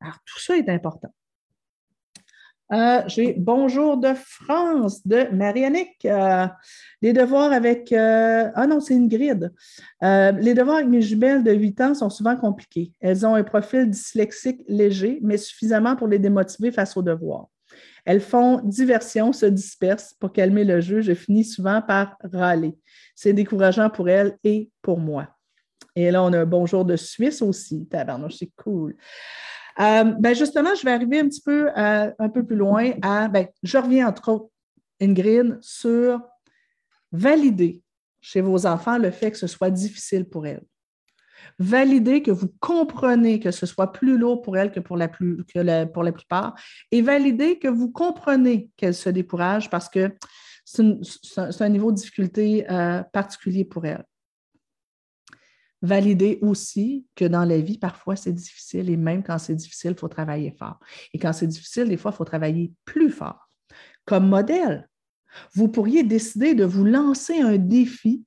Alors, 0.00 0.18
tout 0.24 0.38
ça 0.38 0.56
est 0.56 0.68
important. 0.68 1.12
Euh, 2.72 3.02
j'ai 3.06 3.34
Bonjour 3.34 3.98
de 3.98 4.14
France 4.14 5.06
de 5.06 5.26
Marianique. 5.30 6.06
Euh, 6.06 6.46
les 7.02 7.12
devoirs 7.12 7.52
avec. 7.52 7.92
Euh, 7.92 8.50
ah 8.54 8.66
non, 8.66 8.80
c'est 8.80 8.94
une 8.94 9.08
gride. 9.08 9.52
les 10.00 10.54
devoirs 10.54 10.76
avec 10.76 10.88
mes 10.88 11.02
jumelles 11.02 11.44
de 11.44 11.52
8 11.52 11.80
ans 11.82 11.94
sont 11.94 12.08
souvent 12.08 12.36
compliqués. 12.36 12.92
Elles 13.00 13.26
ont 13.26 13.34
un 13.34 13.44
profil 13.44 13.90
dyslexique 13.90 14.62
léger, 14.68 15.18
mais 15.22 15.36
suffisamment 15.36 15.96
pour 15.96 16.08
les 16.08 16.18
démotiver 16.18 16.72
face 16.72 16.96
aux 16.96 17.02
devoirs. 17.02 17.48
Elles 18.06 18.20
font 18.20 18.60
diversion, 18.64 19.32
se 19.32 19.46
dispersent. 19.46 20.14
Pour 20.14 20.32
calmer 20.32 20.64
le 20.64 20.80
jeu, 20.80 21.02
je 21.02 21.12
finis 21.12 21.44
souvent 21.44 21.82
par 21.82 22.16
râler. 22.32 22.74
C'est 23.14 23.34
décourageant 23.34 23.90
pour 23.90 24.08
elles 24.08 24.38
et 24.44 24.70
pour 24.80 24.98
moi. 24.98 25.28
Et 25.94 26.10
là, 26.10 26.22
on 26.22 26.32
a 26.32 26.40
un 26.40 26.46
bonjour 26.46 26.86
de 26.86 26.96
Suisse 26.96 27.42
aussi. 27.42 27.86
Tabarnouche, 27.86 28.36
c'est 28.38 28.50
cool. 28.56 28.96
Euh, 29.80 30.04
ben 30.04 30.34
justement, 30.34 30.74
je 30.74 30.84
vais 30.84 30.92
arriver 30.92 31.20
un 31.20 31.28
petit 31.28 31.40
peu, 31.40 31.70
euh, 31.76 32.10
un 32.18 32.28
peu 32.28 32.44
plus 32.44 32.56
loin 32.56 32.92
à, 33.02 33.28
ben, 33.28 33.46
je 33.62 33.78
reviens 33.78 34.08
entre 34.08 34.30
autres, 34.30 34.48
Ingrid, 35.00 35.58
sur 35.60 36.20
valider 37.10 37.82
chez 38.20 38.40
vos 38.40 38.66
enfants 38.66 38.98
le 38.98 39.10
fait 39.10 39.30
que 39.30 39.38
ce 39.38 39.46
soit 39.46 39.70
difficile 39.70 40.26
pour 40.26 40.46
elles. 40.46 40.62
Valider 41.58 42.22
que 42.22 42.30
vous 42.30 42.52
comprenez 42.60 43.40
que 43.40 43.50
ce 43.50 43.66
soit 43.66 43.92
plus 43.92 44.16
lourd 44.16 44.42
pour 44.42 44.56
elles 44.56 44.70
que 44.70 44.80
pour 44.80 44.96
la, 44.96 45.08
plus, 45.08 45.44
que 45.44 45.84
pour 45.86 46.02
la 46.02 46.12
plupart 46.12 46.54
et 46.90 47.02
valider 47.02 47.58
que 47.58 47.68
vous 47.68 47.90
comprenez 47.90 48.70
qu'elles 48.76 48.94
se 48.94 49.10
découragent 49.10 49.68
parce 49.68 49.88
que 49.88 50.14
c'est 50.64 51.62
un, 51.62 51.68
niveau 51.68 51.90
de 51.90 51.96
difficulté 51.96 52.70
euh, 52.70 53.02
particulier 53.12 53.64
pour 53.64 53.84
elles 53.84 54.04
valider 55.82 56.38
aussi 56.42 57.06
que 57.16 57.24
dans 57.24 57.44
la 57.44 57.58
vie, 57.58 57.76
parfois, 57.76 58.16
c'est 58.16 58.32
difficile 58.32 58.88
et 58.88 58.96
même 58.96 59.22
quand 59.22 59.38
c'est 59.38 59.54
difficile, 59.54 59.90
il 59.90 59.98
faut 59.98 60.08
travailler 60.08 60.52
fort. 60.52 60.78
Et 61.12 61.18
quand 61.18 61.32
c'est 61.32 61.48
difficile, 61.48 61.88
des 61.88 61.96
fois, 61.96 62.12
il 62.14 62.16
faut 62.16 62.24
travailler 62.24 62.72
plus 62.84 63.10
fort. 63.10 63.48
Comme 64.04 64.28
modèle, 64.28 64.88
vous 65.54 65.68
pourriez 65.68 66.02
décider 66.02 66.54
de 66.54 66.64
vous 66.64 66.84
lancer 66.84 67.40
un 67.40 67.56
défi 67.56 68.24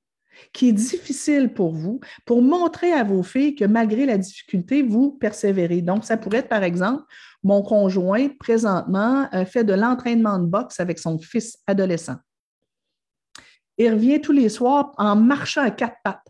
qui 0.52 0.68
est 0.68 0.72
difficile 0.72 1.54
pour 1.54 1.72
vous 1.72 2.00
pour 2.26 2.42
montrer 2.42 2.92
à 2.92 3.04
vos 3.04 3.22
filles 3.22 3.54
que 3.54 3.64
malgré 3.64 4.04
la 4.04 4.18
difficulté, 4.18 4.82
vous 4.82 5.12
persévérez. 5.12 5.80
Donc, 5.80 6.04
ça 6.04 6.18
pourrait 6.18 6.38
être, 6.38 6.48
par 6.48 6.62
exemple, 6.62 7.04
mon 7.42 7.62
conjoint 7.62 8.28
présentement 8.38 9.28
euh, 9.32 9.46
fait 9.46 9.64
de 9.64 9.72
l'entraînement 9.72 10.38
de 10.38 10.46
boxe 10.46 10.78
avec 10.78 10.98
son 10.98 11.18
fils 11.18 11.56
adolescent. 11.66 12.16
Il 13.78 13.92
revient 13.92 14.20
tous 14.20 14.32
les 14.32 14.48
soirs 14.48 14.92
en 14.98 15.16
marchant 15.16 15.62
à 15.62 15.70
quatre 15.70 15.96
pattes 16.02 16.26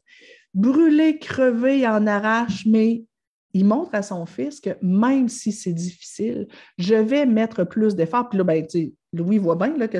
brûlé, 0.56 1.18
crevé, 1.18 1.86
en 1.86 2.06
arrache, 2.06 2.66
mais 2.66 3.04
il 3.52 3.64
montre 3.64 3.94
à 3.94 4.02
son 4.02 4.26
fils 4.26 4.60
que 4.60 4.70
même 4.82 5.28
si 5.28 5.52
c'est 5.52 5.72
difficile, 5.72 6.48
je 6.78 6.94
vais 6.94 7.26
mettre 7.26 7.64
plus 7.64 7.94
d'efforts. 7.94 8.28
Puis 8.28 8.38
là, 8.38 8.44
ben, 8.44 8.66
Louis 9.12 9.38
voit 9.38 9.56
bien 9.56 9.86
que 9.86 9.98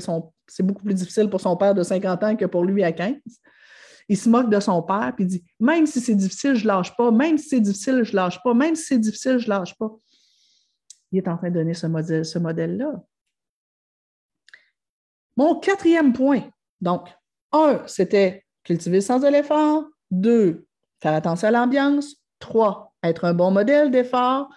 c'est 0.48 0.62
beaucoup 0.62 0.82
plus 0.82 0.94
difficile 0.94 1.30
pour 1.30 1.40
son 1.40 1.56
père 1.56 1.74
de 1.74 1.82
50 1.82 2.22
ans 2.24 2.36
que 2.36 2.46
pour 2.46 2.64
lui 2.64 2.82
à 2.82 2.92
15. 2.92 3.16
Il 4.08 4.16
se 4.16 4.28
moque 4.28 4.50
de 4.50 4.60
son 4.60 4.82
père, 4.82 5.12
puis 5.14 5.24
il 5.24 5.28
dit 5.28 5.44
Même 5.58 5.86
si 5.86 6.00
c'est 6.00 6.14
difficile, 6.14 6.54
je 6.54 6.66
lâche 6.66 6.96
pas. 6.96 7.10
Même 7.10 7.38
si 7.38 7.48
c'est 7.48 7.60
difficile, 7.60 8.02
je 8.02 8.14
lâche 8.14 8.42
pas. 8.42 8.54
Même 8.54 8.76
si 8.76 8.84
c'est 8.84 8.98
difficile, 8.98 9.38
je 9.38 9.48
lâche 9.48 9.74
pas. 9.76 9.90
Il 11.12 11.18
est 11.18 11.28
en 11.28 11.36
train 11.36 11.50
de 11.50 11.54
donner 11.54 11.74
ce 11.74 11.86
modèle-là. 11.86 12.24
Ce 12.24 12.38
modèle 12.38 13.02
Mon 15.36 15.58
quatrième 15.58 16.12
point, 16.12 16.42
donc, 16.80 17.08
un, 17.52 17.82
c'était 17.86 18.44
cultiver 18.62 18.98
le 18.98 19.02
sens 19.02 19.22
de 19.22 19.28
l'effort. 19.28 19.86
Deux, 20.10 20.66
faire 21.00 21.14
attention 21.14 21.48
à 21.48 21.50
l'ambiance. 21.50 22.16
Trois, 22.38 22.94
être 23.02 23.24
un 23.24 23.34
bon 23.34 23.50
modèle 23.50 23.90
d'effort. 23.90 24.48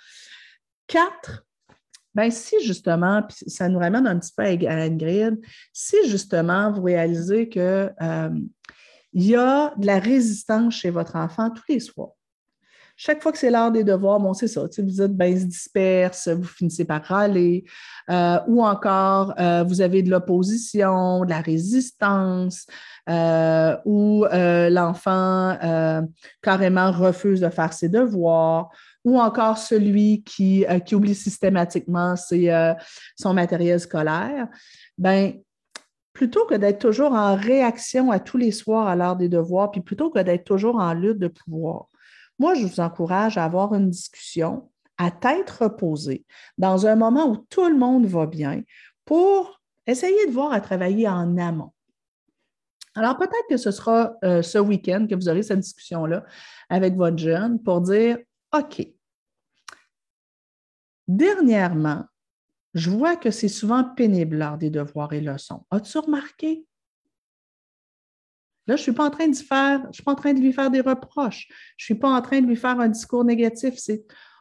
Quatre, 0.87 1.45
ben 2.15 2.31
si 2.31 2.61
justement, 2.63 3.25
ça 3.29 3.69
nous 3.69 3.79
ramène 3.79 4.07
un 4.07 4.19
petit 4.19 4.33
peu 4.35 4.43
à 4.43 4.73
Ingrid, 4.75 5.39
si 5.71 5.95
justement 6.09 6.71
vous 6.71 6.83
réalisez 6.83 7.47
qu'il 7.47 7.61
euh, 7.61 8.39
y 9.13 9.35
a 9.35 9.73
de 9.77 9.85
la 9.85 9.99
résistance 9.99 10.75
chez 10.75 10.89
votre 10.89 11.15
enfant 11.15 11.49
tous 11.51 11.63
les 11.69 11.79
soirs, 11.79 12.11
chaque 13.01 13.23
fois 13.23 13.31
que 13.31 13.37
c'est 13.37 13.49
l'heure 13.49 13.71
des 13.71 13.85
devoirs, 13.85 14.19
bon, 14.19 14.33
c'est 14.33 14.49
ça, 14.49 14.63
vous 14.77 15.01
êtes 15.01 15.11
se 15.17 15.45
disperse, 15.45 16.27
vous 16.27 16.43
finissez 16.43 16.83
par 16.83 17.01
râler, 17.01 17.63
euh, 18.09 18.39
ou 18.47 18.61
encore 18.61 19.33
euh, 19.39 19.63
vous 19.63 19.79
avez 19.79 20.03
de 20.03 20.09
l'opposition, 20.09 21.23
de 21.23 21.29
la 21.29 21.39
résistance, 21.39 22.67
euh, 23.07 23.77
ou 23.85 24.25
l'enfant 24.29 25.57
carrément 26.41 26.91
refuse 26.91 27.39
de 27.39 27.47
faire 27.47 27.71
ses 27.71 27.87
devoirs, 27.87 28.67
ou 29.05 29.17
encore 29.17 29.57
celui 29.57 30.21
qui, 30.23 30.65
qui 30.85 30.93
oublie 30.93 31.15
systématiquement 31.15 32.15
son 32.17 33.33
matériel 33.33 33.79
scolaire, 33.79 34.49
ben 34.97 35.35
plutôt 36.11 36.45
que 36.45 36.55
d'être 36.55 36.79
toujours 36.79 37.13
en 37.13 37.37
réaction 37.37 38.11
à 38.11 38.19
tous 38.19 38.35
les 38.35 38.51
soirs 38.51 38.87
à 38.87 38.97
l'heure 38.97 39.15
des 39.15 39.29
devoirs, 39.29 39.71
puis 39.71 39.79
plutôt 39.79 40.09
que 40.09 40.19
d'être 40.19 40.43
toujours 40.43 40.75
en 40.75 40.93
lutte 40.93 41.17
de 41.17 41.29
pouvoir, 41.29 41.87
moi, 42.39 42.53
je 42.55 42.65
vous 42.65 42.79
encourage 42.79 43.37
à 43.37 43.43
avoir 43.43 43.73
une 43.73 43.89
discussion 43.89 44.71
à 44.97 45.11
tête 45.11 45.49
reposée, 45.49 46.25
dans 46.57 46.85
un 46.85 46.95
moment 46.95 47.29
où 47.29 47.37
tout 47.49 47.67
le 47.67 47.77
monde 47.77 48.05
va 48.05 48.25
bien, 48.25 48.63
pour 49.05 49.61
essayer 49.85 50.27
de 50.27 50.31
voir 50.31 50.51
à 50.51 50.59
travailler 50.59 51.07
en 51.07 51.37
amont. 51.37 51.71
Alors, 52.95 53.17
peut-être 53.17 53.47
que 53.49 53.57
ce 53.57 53.71
sera 53.71 54.13
euh, 54.23 54.41
ce 54.41 54.57
week-end 54.57 55.07
que 55.09 55.15
vous 55.15 55.29
aurez 55.29 55.43
cette 55.43 55.59
discussion-là 55.59 56.25
avec 56.69 56.95
votre 56.95 57.17
jeune 57.17 57.61
pour 57.61 57.81
dire, 57.81 58.17
OK, 58.53 58.85
dernièrement, 61.07 62.03
je 62.73 62.89
vois 62.89 63.15
que 63.15 63.31
c'est 63.31 63.47
souvent 63.47 63.83
pénible 63.83 64.37
lors 64.37 64.57
des 64.57 64.69
devoirs 64.69 65.13
et 65.13 65.21
leçons. 65.21 65.65
As-tu 65.71 65.97
remarqué? 65.97 66.65
Là, 68.69 68.75
je 68.75 68.81
ne 68.81 68.83
suis 68.83 68.91
pas 68.91 69.05
en 69.05 69.09
train 69.09 69.27
de 69.27 69.35
faire, 69.35 69.81
je 69.87 69.93
suis 69.93 70.03
pas 70.03 70.11
en 70.11 70.15
train 70.15 70.31
de 70.31 70.39
lui 70.39 70.53
faire 70.53 70.69
des 70.69 70.81
reproches. 70.81 71.47
Je 71.75 71.85
ne 71.85 71.85
suis 71.85 71.95
pas 71.95 72.11
en 72.11 72.21
train 72.21 72.39
de 72.39 72.45
lui 72.45 72.55
faire 72.55 72.79
un 72.79 72.87
discours 72.87 73.25
négatif. 73.25 73.73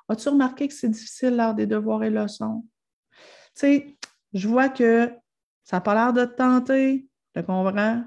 As-tu 0.06 0.28
remarqué 0.28 0.68
que 0.68 0.74
c'est 0.74 0.90
difficile 0.90 1.34
lors 1.34 1.54
des 1.54 1.64
devoirs 1.64 2.04
et 2.04 2.10
leçons? 2.10 2.62
Tu 3.10 3.20
sais, 3.54 3.98
je 4.34 4.46
vois 4.46 4.68
que 4.68 5.10
ça 5.64 5.78
n'a 5.78 5.80
pas 5.80 5.94
l'air 5.94 6.12
de 6.12 6.26
te 6.26 6.36
tenter, 6.36 7.08
tu 7.34 7.42
comprends? 7.42 8.04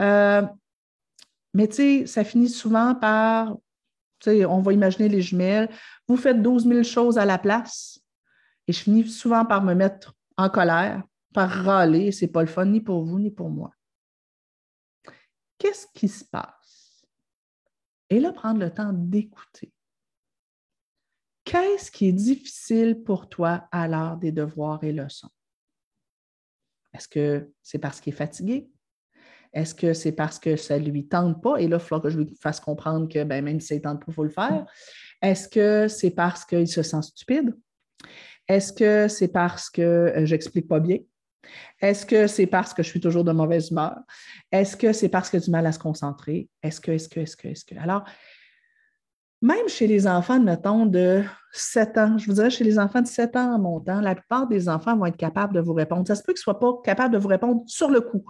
Euh, 0.00 0.42
mais 1.54 1.68
tu 1.68 1.74
sais, 1.76 2.06
ça 2.06 2.24
finit 2.24 2.48
souvent 2.48 2.96
par, 2.96 3.54
tu 4.18 4.30
sais, 4.30 4.44
on 4.46 4.62
va 4.62 4.72
imaginer 4.72 5.08
les 5.08 5.22
jumelles, 5.22 5.70
vous 6.08 6.16
faites 6.16 6.42
12 6.42 6.66
000 6.66 6.82
choses 6.82 7.18
à 7.18 7.24
la 7.24 7.38
place 7.38 8.00
et 8.66 8.72
je 8.72 8.80
finis 8.80 9.06
souvent 9.06 9.44
par 9.44 9.62
me 9.62 9.74
mettre 9.74 10.12
en 10.36 10.50
colère, 10.50 11.04
par 11.32 11.48
râler, 11.48 12.10
c'est 12.10 12.26
pas 12.26 12.40
le 12.40 12.48
fun 12.48 12.64
ni 12.64 12.80
pour 12.80 13.04
vous 13.04 13.20
ni 13.20 13.30
pour 13.30 13.48
moi 13.48 13.70
qu'est-ce 15.58 15.86
qui 15.94 16.08
se 16.08 16.24
passe? 16.24 17.04
Et 18.08 18.20
là, 18.20 18.32
prendre 18.32 18.60
le 18.60 18.72
temps 18.72 18.92
d'écouter. 18.92 19.72
qu'est-ce 21.46 21.90
qui 21.90 22.08
est 22.08 22.12
difficile 22.12 23.02
pour 23.02 23.28
toi 23.30 23.66
à 23.72 23.88
l'heure 23.88 24.18
des 24.18 24.32
devoirs 24.32 24.82
et 24.84 24.92
leçons? 24.92 25.30
Est-ce 26.92 27.08
que 27.08 27.50
c'est 27.62 27.78
parce 27.78 28.00
qu'il 28.00 28.12
est 28.12 28.16
fatigué? 28.16 28.68
Est-ce 29.52 29.74
que 29.74 29.94
c'est 29.94 30.12
parce 30.12 30.38
que 30.38 30.56
ça 30.56 30.78
ne 30.78 30.84
lui 30.84 31.06
tente 31.06 31.42
pas? 31.42 31.56
Et 31.58 31.68
là, 31.68 31.76
il 31.76 31.82
faut 31.82 32.00
que 32.00 32.10
je 32.10 32.18
lui 32.18 32.36
fasse 32.40 32.60
comprendre 32.60 33.08
que 33.08 33.22
ben, 33.24 33.42
même 33.42 33.60
si 33.60 33.68
ça 33.68 33.74
ne 33.76 33.80
tente 33.80 34.00
pas, 34.00 34.06
il 34.08 34.14
faut 34.14 34.24
le 34.24 34.30
faire. 34.30 34.66
Est-ce 35.22 35.48
que 35.48 35.88
c'est 35.88 36.10
parce 36.10 36.44
qu'il 36.44 36.68
se 36.68 36.82
sent 36.82 37.02
stupide? 37.02 37.56
Est-ce 38.48 38.72
que 38.72 39.08
c'est 39.08 39.28
parce 39.28 39.70
que 39.70 39.82
euh, 39.82 40.26
j'explique 40.26 40.68
pas 40.68 40.80
bien? 40.80 40.98
Est-ce 41.80 42.06
que 42.06 42.26
c'est 42.26 42.46
parce 42.46 42.74
que 42.74 42.82
je 42.82 42.88
suis 42.88 43.00
toujours 43.00 43.24
de 43.24 43.32
mauvaise 43.32 43.70
humeur? 43.70 43.96
Est-ce 44.50 44.76
que 44.76 44.92
c'est 44.92 45.08
parce 45.08 45.34
a 45.34 45.38
du 45.38 45.50
mal 45.50 45.66
à 45.66 45.72
se 45.72 45.78
concentrer? 45.78 46.48
Est-ce 46.62 46.80
que, 46.80 46.92
est-ce 46.92 47.08
que, 47.08 47.20
est-ce 47.20 47.36
que, 47.36 47.48
est-ce 47.48 47.64
que? 47.64 47.76
Alors, 47.78 48.04
même 49.42 49.68
chez 49.68 49.86
les 49.86 50.06
enfants, 50.06 50.40
mettons, 50.40 50.86
de 50.86 51.22
7 51.52 51.98
ans, 51.98 52.18
je 52.18 52.26
vous 52.26 52.34
dirais 52.34 52.50
chez 52.50 52.64
les 52.64 52.78
enfants 52.78 53.02
de 53.02 53.06
7 53.06 53.36
ans 53.36 53.54
en 53.54 53.58
montant, 53.58 54.00
la 54.00 54.14
plupart 54.14 54.46
des 54.46 54.68
enfants 54.68 54.96
vont 54.96 55.06
être 55.06 55.16
capables 55.16 55.54
de 55.54 55.60
vous 55.60 55.74
répondre. 55.74 56.06
Ça 56.06 56.14
se 56.14 56.22
peut 56.22 56.32
qu'ils 56.32 56.40
ne 56.40 56.54
soient 56.54 56.58
pas 56.58 56.72
capables 56.84 57.12
de 57.12 57.18
vous 57.18 57.28
répondre 57.28 57.62
sur 57.66 57.90
le 57.90 58.00
coup 58.00 58.24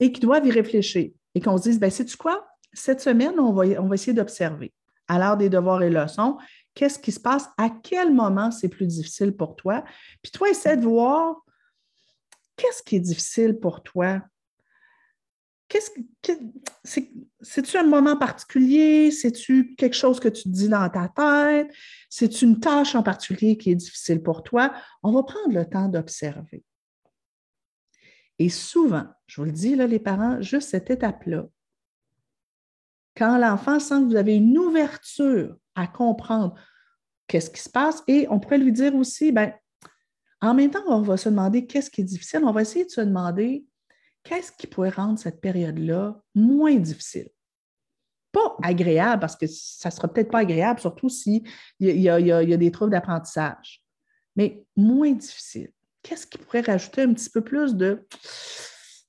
et 0.00 0.10
qui 0.10 0.20
doivent 0.20 0.46
y 0.46 0.50
réfléchir 0.50 1.10
et 1.34 1.40
qu'on 1.40 1.56
se 1.56 1.62
dise, 1.62 1.78
ben, 1.78 1.90
sais-tu 1.90 2.16
quoi? 2.16 2.46
Cette 2.72 3.00
semaine, 3.00 3.38
on 3.38 3.52
va, 3.52 3.64
on 3.80 3.86
va 3.86 3.94
essayer 3.94 4.12
d'observer 4.12 4.72
à 5.06 5.18
l'heure 5.18 5.36
des 5.36 5.48
devoirs 5.48 5.82
et 5.82 5.90
leçons, 5.90 6.38
qu'est-ce 6.74 6.98
qui 6.98 7.12
se 7.12 7.20
passe, 7.20 7.48
à 7.58 7.68
quel 7.70 8.12
moment 8.12 8.50
c'est 8.50 8.68
plus 8.68 8.86
difficile 8.86 9.36
pour 9.36 9.54
toi? 9.54 9.84
Puis 10.22 10.32
toi, 10.32 10.48
essaie 10.48 10.76
de 10.76 10.82
voir 10.82 11.36
qu'est-ce 12.56 12.82
qui 12.82 12.96
est 12.96 13.00
difficile 13.00 13.58
pour 13.58 13.82
toi? 13.82 14.22
Qu'est-ce 15.68 15.90
c'est-tu 17.40 17.76
un 17.76 17.84
moment 17.84 18.16
particulier? 18.16 19.10
C'est-tu 19.10 19.74
quelque 19.76 19.96
chose 19.96 20.20
que 20.20 20.28
tu 20.28 20.44
te 20.44 20.48
dis 20.48 20.68
dans 20.68 20.88
ta 20.88 21.08
tête? 21.08 21.74
C'est-tu 22.08 22.44
une 22.44 22.60
tâche 22.60 22.94
en 22.94 23.02
particulier 23.02 23.56
qui 23.56 23.70
est 23.70 23.74
difficile 23.74 24.22
pour 24.22 24.42
toi? 24.42 24.72
On 25.02 25.12
va 25.12 25.22
prendre 25.22 25.54
le 25.54 25.68
temps 25.68 25.88
d'observer. 25.88 26.64
Et 28.38 28.48
souvent, 28.48 29.06
je 29.26 29.40
vous 29.40 29.46
le 29.46 29.52
dis, 29.52 29.74
là, 29.74 29.86
les 29.86 29.98
parents, 29.98 30.40
juste 30.42 30.70
cette 30.70 30.90
étape-là, 30.90 31.46
quand 33.16 33.38
l'enfant 33.38 33.78
sent 33.78 34.00
que 34.00 34.06
vous 34.06 34.16
avez 34.16 34.36
une 34.36 34.58
ouverture 34.58 35.56
à 35.74 35.86
comprendre 35.86 36.54
qu'est-ce 37.26 37.50
qui 37.50 37.60
se 37.60 37.70
passe, 37.70 38.02
et 38.06 38.26
on 38.28 38.40
pourrait 38.40 38.58
lui 38.58 38.72
dire 38.72 38.94
aussi, 38.94 39.32
ben, 39.32 39.52
en 40.44 40.54
même 40.54 40.70
temps, 40.70 40.82
on 40.88 41.02
va 41.02 41.16
se 41.16 41.28
demander 41.28 41.66
qu'est-ce 41.66 41.90
qui 41.90 42.00
est 42.00 42.04
difficile, 42.04 42.40
on 42.44 42.52
va 42.52 42.62
essayer 42.62 42.84
de 42.84 42.90
se 42.90 43.00
demander 43.00 43.64
qu'est-ce 44.22 44.52
qui 44.52 44.66
pourrait 44.66 44.90
rendre 44.90 45.18
cette 45.18 45.40
période-là 45.40 46.20
moins 46.34 46.76
difficile. 46.76 47.28
Pas 48.32 48.56
agréable, 48.62 49.20
parce 49.20 49.36
que 49.36 49.46
ça 49.46 49.90
ne 49.90 49.94
sera 49.94 50.08
peut-être 50.08 50.30
pas 50.30 50.40
agréable, 50.40 50.80
surtout 50.80 51.08
s'il 51.08 51.42
y, 51.78 51.86
y, 51.86 52.08
a 52.08 52.56
des 52.56 52.70
troubles 52.70 52.92
d'apprentissage, 52.92 53.84
mais 54.34 54.64
moins 54.76 55.12
difficile 55.12 55.70
qu'est-ce 56.04 56.26
qui 56.28 56.38
pourrait 56.38 56.60
rajouter 56.60 57.02
un 57.02 57.12
petit 57.12 57.30
peu 57.30 57.40
plus 57.40 57.74
de, 57.74 58.06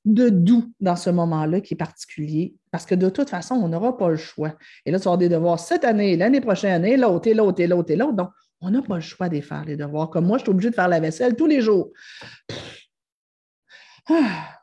de 0.06 0.30
doux 0.30 0.72
dans 0.80 0.96
ce 0.96 1.12
moment-là 1.12 1.62
qui 1.62 1.76
est 1.76 1.78
particulier? 1.78 2.56
Parce 2.72 2.88
que 2.88 2.96
de 2.96 3.10
toute 3.10 3.30
façon, 3.30 3.56
on 3.56 3.68
n'aura 3.68 3.96
pas 3.96 4.10
le 4.10 4.18
choix. 4.18 4.56
Et 4.86 4.92
là, 4.92 5.00
tu 5.00 5.08
vas 5.08 5.18
des 5.18 5.30
devoirs 5.30 5.60
cette 5.60 5.84
année, 5.84 6.18
l'année 6.18 6.42
prochaine, 6.42 6.84
et 6.86 6.98
l'autre, 6.98 7.28
et 7.28 7.36
l'autre, 7.36 7.62
et 7.62 7.68
l'autre, 7.68 7.92
et 7.92 7.96
l'autre. 7.96 8.14
Donc, 8.14 8.30
on 8.66 8.72
n'a 8.72 8.82
pas 8.82 8.96
le 8.96 9.02
choix 9.02 9.30
de 9.30 9.40
faire, 9.42 9.64
les 9.64 9.78
devoirs. 9.78 10.10
Comme 10.10 10.26
moi, 10.26 10.40
je 10.40 10.44
suis 10.44 10.50
obligée 10.50 10.72
de 10.72 10.76
faire 10.76 10.88
la 10.88 11.00
vaisselle 11.00 11.36
tous 11.36 11.46
les 11.46 11.62
jours. 11.62 11.92
Ah. 14.10 14.60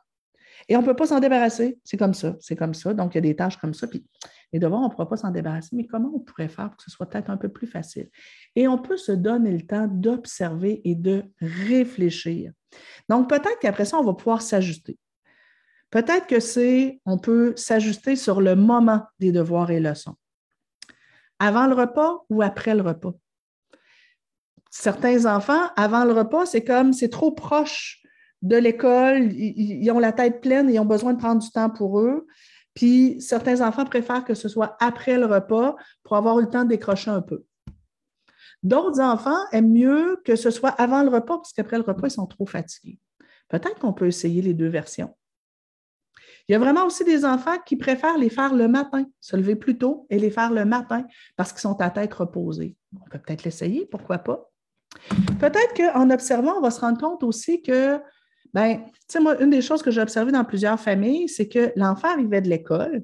Et 0.67 0.75
on 0.75 0.81
ne 0.81 0.85
peut 0.85 0.95
pas 0.95 1.07
s'en 1.07 1.19
débarrasser. 1.19 1.79
C'est 1.85 1.97
comme 1.97 2.13
ça. 2.13 2.35
C'est 2.41 2.55
comme 2.55 2.73
ça. 2.73 2.93
Donc, 2.93 3.13
il 3.13 3.17
y 3.17 3.19
a 3.19 3.21
des 3.21 3.35
tâches 3.35 3.57
comme 3.57 3.73
ça. 3.73 3.87
Puis 3.87 4.05
les 4.51 4.59
devoirs, 4.59 4.81
on 4.81 4.85
ne 4.85 4.89
pourra 4.89 5.07
pas 5.07 5.17
s'en 5.17 5.31
débarrasser. 5.31 5.75
Mais 5.75 5.85
comment 5.85 6.11
on 6.13 6.19
pourrait 6.19 6.49
faire 6.49 6.69
pour 6.69 6.77
que 6.77 6.83
ce 6.83 6.91
soit 6.91 7.05
peut-être 7.05 7.29
un 7.29 7.37
peu 7.37 7.49
plus 7.49 7.67
facile? 7.67 8.09
Et 8.55 8.67
on 8.67 8.77
peut 8.77 8.97
se 8.97 9.13
donner 9.13 9.51
le 9.51 9.65
temps 9.65 9.87
d'observer 9.87 10.81
et 10.83 10.95
de 10.95 11.23
réfléchir. 11.39 12.51
Donc, 13.07 13.29
peut-être 13.29 13.59
qu'après 13.61 13.85
ça, 13.85 13.97
on 13.97 14.03
va 14.03 14.13
pouvoir 14.13 14.41
s'ajuster. 14.41 14.97
Peut-être 15.91 16.27
que 16.27 16.41
c'est, 16.41 16.99
on 17.05 17.17
peut 17.17 17.53
s'ajuster 17.55 18.15
sur 18.15 18.41
le 18.41 18.55
moment 18.55 19.03
des 19.19 19.31
devoirs 19.31 19.71
et 19.71 19.79
leçons. 19.79 20.15
Avant 21.39 21.67
le 21.67 21.75
repas 21.75 22.25
ou 22.29 22.41
après 22.41 22.75
le 22.75 22.81
repas? 22.81 23.13
Certains 24.75 25.27
enfants, 25.27 25.69
avant 25.75 26.03
le 26.03 26.13
repas, 26.13 26.47
c'est 26.47 26.63
comme 26.63 26.93
c'est 26.93 27.09
trop 27.09 27.31
proche 27.31 28.01
de 28.41 28.57
l'école, 28.57 29.31
ils, 29.31 29.91
ont 29.91 29.99
la 29.99 30.11
tête 30.11 30.41
pleine 30.41 30.67
ils 30.67 30.79
ont 30.79 30.85
besoin 30.85 31.13
de 31.13 31.19
prendre 31.19 31.43
du 31.43 31.49
temps 31.51 31.69
pour 31.69 31.99
eux. 31.99 32.25
Puis 32.73 33.21
certains 33.21 33.61
enfants 33.61 33.85
préfèrent 33.85 34.25
que 34.25 34.33
ce 34.33 34.49
soit 34.49 34.75
après 34.79 35.19
le 35.19 35.27
repas 35.27 35.75
pour 36.01 36.17
avoir 36.17 36.37
le 36.37 36.49
temps 36.49 36.63
de 36.63 36.69
décrocher 36.69 37.11
un 37.11 37.21
peu. 37.21 37.45
D'autres 38.63 38.99
enfants 38.99 39.37
aiment 39.51 39.71
mieux 39.71 40.19
que 40.25 40.35
ce 40.35 40.49
soit 40.49 40.71
avant 40.71 41.03
le 41.03 41.09
repas 41.09 41.37
parce 41.37 41.53
qu'après 41.53 41.77
le 41.77 41.83
repas, 41.83 42.07
ils 42.07 42.11
sont 42.11 42.25
trop 42.25 42.47
fatigués. 42.47 42.99
Peut-être 43.49 43.77
qu'on 43.77 43.93
peut 43.93 44.07
essayer 44.07 44.41
les 44.41 44.55
deux 44.55 44.69
versions. 44.69 45.15
Il 46.49 46.53
y 46.53 46.55
a 46.55 46.59
vraiment 46.59 46.87
aussi 46.87 47.05
des 47.05 47.25
enfants 47.25 47.59
qui 47.63 47.75
préfèrent 47.75 48.17
les 48.17 48.31
faire 48.31 48.55
le 48.55 48.67
matin, 48.67 49.05
se 49.21 49.35
lever 49.35 49.55
plus 49.55 49.77
tôt 49.77 50.07
et 50.09 50.17
les 50.17 50.31
faire 50.31 50.51
le 50.51 50.65
matin 50.65 51.05
parce 51.35 51.51
qu'ils 51.51 51.61
sont 51.61 51.79
à 51.79 51.91
tête 51.91 52.15
reposée. 52.15 52.75
On 52.99 53.07
peut 53.07 53.19
peut-être 53.19 53.43
l'essayer, 53.43 53.85
pourquoi 53.85 54.17
pas? 54.17 54.49
Peut-être 55.39 55.73
qu'en 55.75 56.09
observant, 56.09 56.57
on 56.57 56.61
va 56.61 56.71
se 56.71 56.81
rendre 56.81 56.99
compte 56.99 57.23
aussi 57.23 57.61
que 57.61 57.99
Bien, 58.53 58.77
tu 58.77 58.91
sais, 59.07 59.19
moi, 59.19 59.41
une 59.41 59.49
des 59.49 59.61
choses 59.61 59.81
que 59.81 59.89
j'ai 59.89 60.01
observées 60.01 60.31
dans 60.31 60.45
plusieurs 60.45 60.79
familles, 60.79 61.27
c'est 61.27 61.47
que 61.47 61.71
l'enfant 61.75 62.09
arrivait 62.09 62.41
de 62.41 62.49
l'école. 62.49 63.03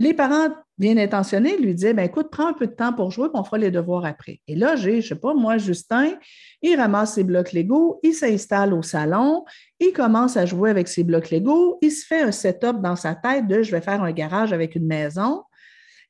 Les 0.00 0.12
parents 0.12 0.48
bien 0.76 0.96
intentionnés 0.96 1.56
lui 1.56 1.72
disaient 1.72 1.94
ben, 1.94 2.02
écoute, 2.02 2.30
prends 2.32 2.48
un 2.48 2.52
peu 2.52 2.66
de 2.66 2.72
temps 2.72 2.92
pour 2.92 3.12
jouer, 3.12 3.28
puis 3.28 3.38
on 3.38 3.44
fera 3.44 3.58
les 3.58 3.70
devoirs 3.70 4.04
après. 4.04 4.40
Et 4.48 4.56
là, 4.56 4.74
j'ai, 4.74 5.00
je 5.00 5.10
sais 5.10 5.14
pas, 5.14 5.34
moi, 5.34 5.56
Justin, 5.56 6.18
il 6.62 6.74
ramasse 6.74 7.14
ses 7.14 7.22
blocs 7.22 7.52
Lego, 7.52 8.00
il 8.02 8.12
s'installe 8.12 8.74
au 8.74 8.82
salon, 8.82 9.44
il 9.78 9.92
commence 9.92 10.36
à 10.36 10.46
jouer 10.46 10.70
avec 10.70 10.88
ses 10.88 11.04
blocs 11.04 11.30
Lego, 11.30 11.78
il 11.80 11.92
se 11.92 12.04
fait 12.04 12.22
un 12.22 12.32
setup 12.32 12.80
dans 12.82 12.96
sa 12.96 13.14
tête 13.14 13.46
de 13.46 13.62
je 13.62 13.70
vais 13.70 13.80
faire 13.80 14.02
un 14.02 14.10
garage 14.10 14.52
avec 14.52 14.74
une 14.74 14.86
maison. 14.86 15.44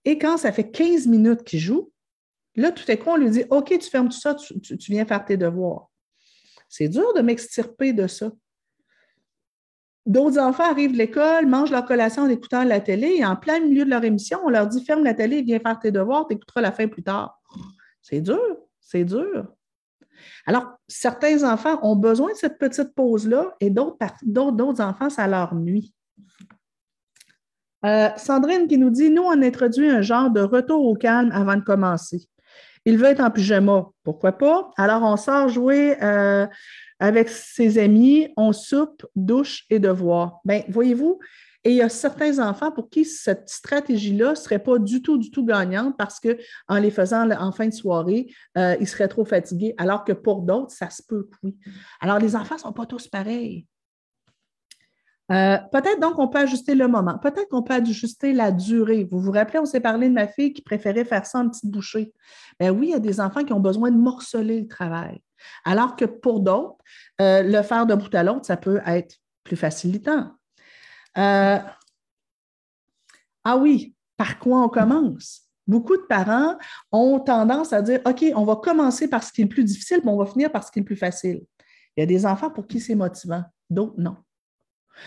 Et 0.06 0.16
quand 0.16 0.38
ça 0.38 0.50
fait 0.50 0.70
15 0.70 1.06
minutes 1.06 1.44
qu'il 1.44 1.60
joue, 1.60 1.90
là, 2.56 2.72
tout 2.72 2.84
à 2.88 2.96
coup, 2.96 3.10
on 3.10 3.16
lui 3.16 3.30
dit 3.30 3.44
OK, 3.50 3.76
tu 3.78 3.90
fermes 3.90 4.08
tout 4.08 4.18
ça, 4.18 4.34
tu 4.34 4.76
viens 4.90 5.04
faire 5.04 5.24
tes 5.24 5.36
devoirs. 5.36 5.90
C'est 6.68 6.88
dur 6.88 7.14
de 7.14 7.20
m'extirper 7.20 7.92
de 7.92 8.06
ça. 8.06 8.30
D'autres 10.06 10.38
enfants 10.38 10.70
arrivent 10.70 10.92
de 10.92 10.98
l'école, 10.98 11.46
mangent 11.46 11.70
leur 11.70 11.86
collation 11.86 12.24
en 12.24 12.28
écoutant 12.28 12.62
la 12.62 12.80
télé 12.80 13.16
et 13.18 13.24
en 13.24 13.36
plein 13.36 13.60
milieu 13.60 13.84
de 13.84 13.90
leur 13.90 14.04
émission, 14.04 14.40
on 14.44 14.50
leur 14.50 14.66
dit 14.66 14.84
ferme 14.84 15.02
la 15.02 15.14
télé, 15.14 15.42
viens 15.42 15.60
faire 15.60 15.78
tes 15.78 15.90
devoirs, 15.90 16.26
tu 16.26 16.34
écouteras 16.34 16.60
la 16.60 16.72
fin 16.72 16.88
plus 16.88 17.02
tard. 17.02 17.40
C'est 18.02 18.20
dur, 18.20 18.40
c'est 18.80 19.04
dur. 19.04 19.46
Alors, 20.46 20.78
certains 20.88 21.50
enfants 21.50 21.78
ont 21.82 21.96
besoin 21.96 22.32
de 22.32 22.36
cette 22.36 22.58
petite 22.58 22.94
pause-là 22.94 23.56
et 23.60 23.70
d'autres 23.70 24.80
enfants, 24.82 25.08
ça 25.08 25.26
leur 25.26 25.54
nuit. 25.54 25.94
Euh, 27.84 28.08
Sandrine 28.16 28.66
qui 28.66 28.78
nous 28.78 28.90
dit 28.90 29.10
Nous, 29.10 29.22
on 29.22 29.42
introduit 29.42 29.88
un 29.88 30.02
genre 30.02 30.30
de 30.30 30.40
retour 30.40 30.84
au 30.86 30.94
calme 30.94 31.30
avant 31.32 31.56
de 31.56 31.62
commencer. 31.62 32.28
Il 32.84 32.98
veut 32.98 33.06
être 33.06 33.20
en 33.20 33.30
pyjama. 33.30 33.86
Pourquoi 34.02 34.32
pas? 34.32 34.70
Alors, 34.76 35.02
on 35.02 35.16
sort 35.16 35.48
jouer 35.48 35.96
euh, 36.02 36.46
avec 36.98 37.28
ses 37.28 37.78
amis, 37.78 38.28
on 38.36 38.52
soupe, 38.52 39.06
douche 39.16 39.64
et 39.70 39.78
devoir. 39.78 40.40
Bien, 40.44 40.62
voyez-vous, 40.68 41.18
et 41.64 41.70
il 41.70 41.76
y 41.76 41.82
a 41.82 41.88
certains 41.88 42.46
enfants 42.46 42.70
pour 42.70 42.90
qui 42.90 43.06
cette 43.06 43.48
stratégie-là 43.48 44.30
ne 44.30 44.34
serait 44.34 44.58
pas 44.58 44.78
du 44.78 45.00
tout, 45.00 45.16
du 45.16 45.30
tout 45.30 45.46
gagnante 45.46 45.96
parce 45.96 46.20
qu'en 46.20 46.78
les 46.78 46.90
faisant 46.90 47.28
en 47.30 47.52
fin 47.52 47.66
de 47.66 47.72
soirée, 47.72 48.26
euh, 48.58 48.76
ils 48.80 48.86
seraient 48.86 49.08
trop 49.08 49.24
fatigués, 49.24 49.74
alors 49.78 50.04
que 50.04 50.12
pour 50.12 50.42
d'autres, 50.42 50.72
ça 50.72 50.90
se 50.90 51.02
peut. 51.02 51.28
Alors, 52.00 52.18
les 52.18 52.36
enfants 52.36 52.56
ne 52.56 52.60
sont 52.60 52.72
pas 52.72 52.84
tous 52.84 53.08
pareils. 53.08 53.66
Euh, 55.32 55.56
peut-être 55.72 56.00
donc 56.00 56.18
on 56.18 56.28
peut 56.28 56.38
ajuster 56.38 56.74
le 56.74 56.86
moment. 56.86 57.18
Peut-être 57.18 57.48
qu'on 57.48 57.62
peut 57.62 57.74
ajuster 57.74 58.32
la 58.32 58.52
durée. 58.52 59.08
Vous 59.10 59.20
vous 59.20 59.32
rappelez, 59.32 59.58
on 59.58 59.64
s'est 59.64 59.80
parlé 59.80 60.08
de 60.08 60.14
ma 60.14 60.28
fille 60.28 60.52
qui 60.52 60.62
préférait 60.62 61.04
faire 61.04 61.24
ça 61.24 61.38
en 61.38 61.48
petites 61.48 61.70
bouchées. 61.70 62.12
Ben 62.60 62.70
oui, 62.70 62.88
il 62.88 62.90
y 62.90 62.94
a 62.94 63.00
des 63.00 63.20
enfants 63.20 63.44
qui 63.44 63.52
ont 63.52 63.60
besoin 63.60 63.90
de 63.90 63.96
morceler 63.96 64.60
le 64.60 64.68
travail. 64.68 65.20
Alors 65.64 65.96
que 65.96 66.04
pour 66.04 66.40
d'autres, 66.40 66.76
euh, 67.20 67.42
le 67.42 67.62
faire 67.62 67.86
d'un 67.86 67.96
bout 67.96 68.14
à 68.14 68.22
l'autre, 68.22 68.46
ça 68.46 68.56
peut 68.56 68.80
être 68.86 69.16
plus 69.44 69.56
facilitant. 69.56 70.32
Euh, 71.16 71.58
ah 73.44 73.56
oui, 73.56 73.94
par 74.16 74.38
quoi 74.38 74.62
on 74.62 74.68
commence? 74.68 75.42
Beaucoup 75.66 75.96
de 75.96 76.02
parents 76.02 76.58
ont 76.92 77.20
tendance 77.20 77.72
à 77.72 77.80
dire 77.80 78.00
OK, 78.04 78.24
on 78.34 78.44
va 78.44 78.56
commencer 78.56 79.08
par 79.08 79.22
ce 79.22 79.32
qui 79.32 79.42
est 79.42 79.46
plus 79.46 79.64
difficile, 79.64 80.00
mais 80.04 80.10
on 80.10 80.18
va 80.18 80.26
finir 80.26 80.52
par 80.52 80.64
ce 80.64 80.70
qui 80.70 80.80
est 80.80 80.82
plus 80.82 80.96
facile. 80.96 81.40
Il 81.96 82.00
y 82.00 82.02
a 82.02 82.06
des 82.06 82.26
enfants 82.26 82.50
pour 82.50 82.66
qui 82.66 82.80
c'est 82.80 82.94
motivant, 82.94 83.44
d'autres 83.70 83.94
non. 83.96 84.16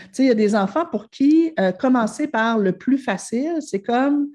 Tu 0.07 0.09
sais, 0.11 0.23
il 0.23 0.27
y 0.27 0.31
a 0.31 0.35
des 0.35 0.55
enfants 0.55 0.85
pour 0.85 1.09
qui 1.09 1.53
euh, 1.59 1.71
commencer 1.71 2.27
par 2.27 2.57
le 2.57 2.73
plus 2.73 2.97
facile, 2.97 3.57
c'est 3.61 3.81
comme 3.81 4.29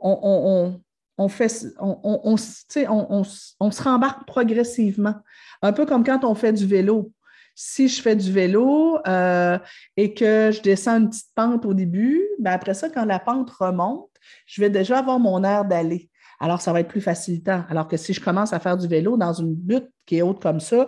on, 0.00 1.28
fait, 1.28 1.50
on, 1.78 2.36
se 2.36 3.82
rembarque 3.82 4.26
progressivement. 4.26 5.14
Un 5.62 5.72
peu 5.72 5.86
comme 5.86 6.04
quand 6.04 6.24
on 6.24 6.34
fait 6.34 6.52
du 6.52 6.66
vélo. 6.66 7.12
Si 7.58 7.88
je 7.88 8.02
fais 8.02 8.14
du 8.14 8.30
vélo 8.30 8.98
euh, 9.08 9.58
et 9.96 10.12
que 10.12 10.50
je 10.52 10.60
descends 10.60 10.98
une 10.98 11.08
petite 11.08 11.30
pente 11.34 11.64
au 11.64 11.72
début, 11.72 12.22
ben 12.38 12.52
après 12.52 12.74
ça, 12.74 12.90
quand 12.90 13.06
la 13.06 13.18
pente 13.18 13.50
remonte, 13.50 14.10
je 14.44 14.60
vais 14.60 14.68
déjà 14.68 14.98
avoir 14.98 15.18
mon 15.18 15.42
air 15.42 15.64
d'aller. 15.64 16.10
Alors, 16.38 16.60
ça 16.60 16.72
va 16.72 16.80
être 16.80 16.88
plus 16.88 17.00
facilitant. 17.00 17.64
Alors 17.70 17.88
que 17.88 17.96
si 17.96 18.12
je 18.12 18.20
commence 18.20 18.52
à 18.52 18.60
faire 18.60 18.76
du 18.76 18.86
vélo 18.86 19.16
dans 19.16 19.32
une 19.32 19.54
butte 19.54 19.88
qui 20.04 20.18
est 20.18 20.22
haute 20.22 20.42
comme 20.42 20.60
ça, 20.60 20.86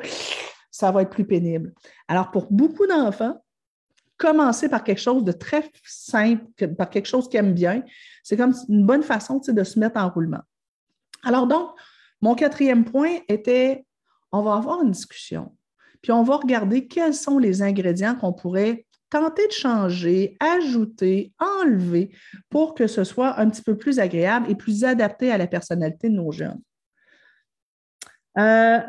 ça 0.79 0.93
va 0.93 1.03
être 1.03 1.11
plus 1.11 1.27
pénible. 1.27 1.75
Alors, 2.07 2.31
pour 2.31 2.47
beaucoup 2.53 2.87
d'enfants, 2.87 3.43
commencer 4.17 4.69
par 4.69 4.85
quelque 4.85 5.01
chose 5.01 5.25
de 5.25 5.33
très 5.33 5.69
simple, 5.85 6.45
par 6.77 6.89
quelque 6.89 7.07
chose 7.07 7.29
qu'ils 7.29 7.41
aiment 7.41 7.53
bien, 7.53 7.83
c'est 8.23 8.37
comme 8.37 8.55
une 8.69 8.87
bonne 8.87 9.03
façon 9.03 9.41
de 9.45 9.65
se 9.65 9.79
mettre 9.81 9.99
en 9.99 10.09
roulement. 10.09 10.43
Alors 11.25 11.49
donc, 11.49 11.71
mon 12.21 12.37
quatrième 12.37 12.85
point 12.85 13.19
était, 13.29 13.85
on 14.31 14.43
va 14.43 14.55
avoir 14.55 14.83
une 14.83 14.93
discussion, 14.93 15.53
puis 16.01 16.13
on 16.13 16.23
va 16.23 16.37
regarder 16.37 16.87
quels 16.87 17.15
sont 17.15 17.39
les 17.39 17.61
ingrédients 17.61 18.15
qu'on 18.15 18.33
pourrait 18.33 18.87
tenter 19.11 19.49
de 19.49 19.53
changer, 19.53 20.37
ajouter, 20.39 21.33
enlever 21.41 22.15
pour 22.51 22.75
que 22.75 22.87
ce 22.87 23.03
soit 23.03 23.41
un 23.41 23.51
petit 23.51 23.63
peu 23.63 23.77
plus 23.77 23.99
agréable 23.99 24.49
et 24.49 24.55
plus 24.55 24.85
adapté 24.85 25.33
à 25.33 25.39
la 25.39 25.49
personnalité 25.49 26.09
de 26.09 26.15
nos 26.15 26.31
jeunes. 26.31 26.61
Euh, 28.39 28.81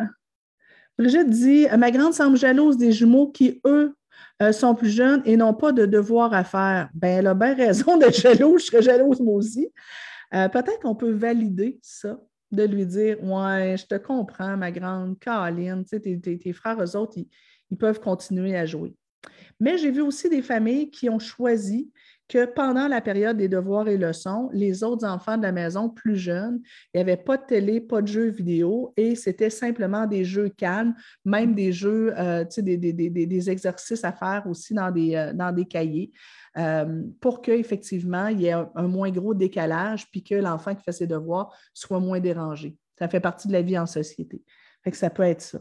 Brigitte 1.00 1.30
dit 1.30 1.66
Ma 1.78 1.92
grande 1.92 2.14
semble 2.14 2.38
jalouse 2.38 2.76
des 2.76 2.92
jumeaux 2.92 3.32
qui, 3.32 3.62
eux, 3.66 3.96
euh, 4.42 4.52
sont 4.52 4.76
plus 4.76 4.90
jeunes 4.90 5.22
et 5.24 5.38
n'ont 5.38 5.54
pas 5.54 5.72
de 5.72 5.86
devoir 5.86 6.34
à 6.34 6.44
faire. 6.44 6.90
Ben, 6.94 7.20
elle 7.20 7.28
a 7.28 7.34
bien 7.34 7.56
raison 7.56 7.98
d'être 7.98 8.20
jalouse, 8.20 8.64
je 8.64 8.66
serais 8.68 8.82
jalouse 8.82 9.22
moi 9.22 9.36
aussi. 9.36 9.70
Euh, 10.34 10.50
peut-être 10.50 10.82
qu'on 10.82 10.96
peut 10.96 11.12
valider 11.12 11.80
ça, 11.82 12.20
de 12.52 12.64
lui 12.64 12.86
dire 12.86 13.24
Ouais, 13.24 13.78
je 13.78 13.86
te 13.86 13.96
comprends, 13.96 14.58
ma 14.58 14.72
grande 14.72 15.18
Caroline, 15.20 15.86
tes, 15.86 16.54
frères, 16.54 16.84
eux 16.84 16.98
autres, 16.98 17.18
ils 17.72 17.78
peuvent 17.78 18.02
continuer 18.02 18.58
à 18.58 18.66
jouer. 18.66 18.94
Mais 19.58 19.78
j'ai 19.78 19.92
vu 19.92 20.02
aussi 20.02 20.28
des 20.30 20.42
familles 20.42 20.92
qui 20.92 21.10
ont 21.10 21.20
choisi 21.20 21.92
que 22.30 22.46
pendant 22.46 22.88
la 22.88 23.02
période 23.02 23.38
des 23.38 23.48
devoirs 23.48 23.88
et 23.88 23.98
leçons, 23.98 24.50
les 24.54 24.84
autres 24.84 25.06
enfants 25.06 25.36
de 25.36 25.42
la 25.42 25.52
maison 25.52 25.90
plus 25.90 26.16
jeunes, 26.16 26.62
il 26.94 26.98
n'y 26.98 27.02
avait 27.02 27.18
pas 27.18 27.38
de 27.38 27.46
télé, 27.46 27.82
pas 27.82 28.04
de 28.04 28.08
jeux 28.08 28.30
vidéo 28.30 28.94
et 28.96 29.16
c'était 29.16 29.50
simplement 29.50 30.06
des 30.06 30.24
jeux 30.24 30.50
calmes, 30.50 30.94
même 31.26 31.56
des 31.56 31.72
jeux, 31.72 32.14
euh, 32.18 32.46
des, 32.58 32.78
des, 32.78 33.50
exercices 33.50 34.04
à 34.04 34.14
faire 34.14 34.44
aussi 34.48 34.76
dans 34.76 34.92
des, 34.92 35.16
euh, 35.16 35.34
dans 35.34 35.52
des 35.52 35.66
cahiers 35.66 36.12
euh, 36.58 37.02
pour 37.20 37.42
qu'effectivement, 37.42 38.28
il 38.28 38.42
y 38.42 38.46
ait 38.46 38.54
un, 38.54 38.88
moins 38.88 39.10
gros 39.10 39.34
décalage 39.34 40.10
puis 40.12 40.24
que 40.24 40.36
l'enfant 40.36 40.76
qui 40.76 40.84
fait 40.84 40.92
ses 40.92 41.08
devoirs 41.08 41.52
soit 41.74 42.00
moins 42.00 42.20
dérangé. 42.20 42.78
Ça 43.00 43.08
fait 43.08 43.20
partie 43.20 43.48
de 43.48 43.54
la 43.54 43.64
vie 43.64 43.78
en 43.78 43.88
société. 43.88 44.44
Ça 44.94 45.10
peut 45.10 45.24
être 45.24 45.42
ça. 45.42 45.60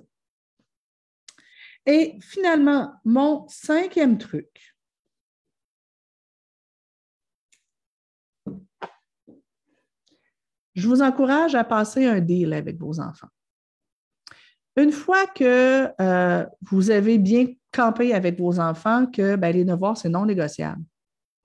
Et 1.86 2.18
finalement, 2.20 2.92
mon 3.04 3.46
cinquième 3.48 4.18
truc. 4.18 4.77
Je 10.78 10.86
vous 10.86 11.02
encourage 11.02 11.56
à 11.56 11.64
passer 11.64 12.06
un 12.06 12.20
deal 12.20 12.52
avec 12.52 12.78
vos 12.78 13.00
enfants. 13.00 13.28
Une 14.76 14.92
fois 14.92 15.26
que 15.26 15.88
euh, 16.00 16.46
vous 16.70 16.90
avez 16.92 17.18
bien 17.18 17.46
campé 17.72 18.14
avec 18.14 18.38
vos 18.38 18.60
enfants 18.60 19.06
que 19.06 19.34
ben, 19.34 19.52
les 19.52 19.64
devoirs, 19.64 19.96
c'est 19.96 20.08
non 20.08 20.24
négociable. 20.24 20.80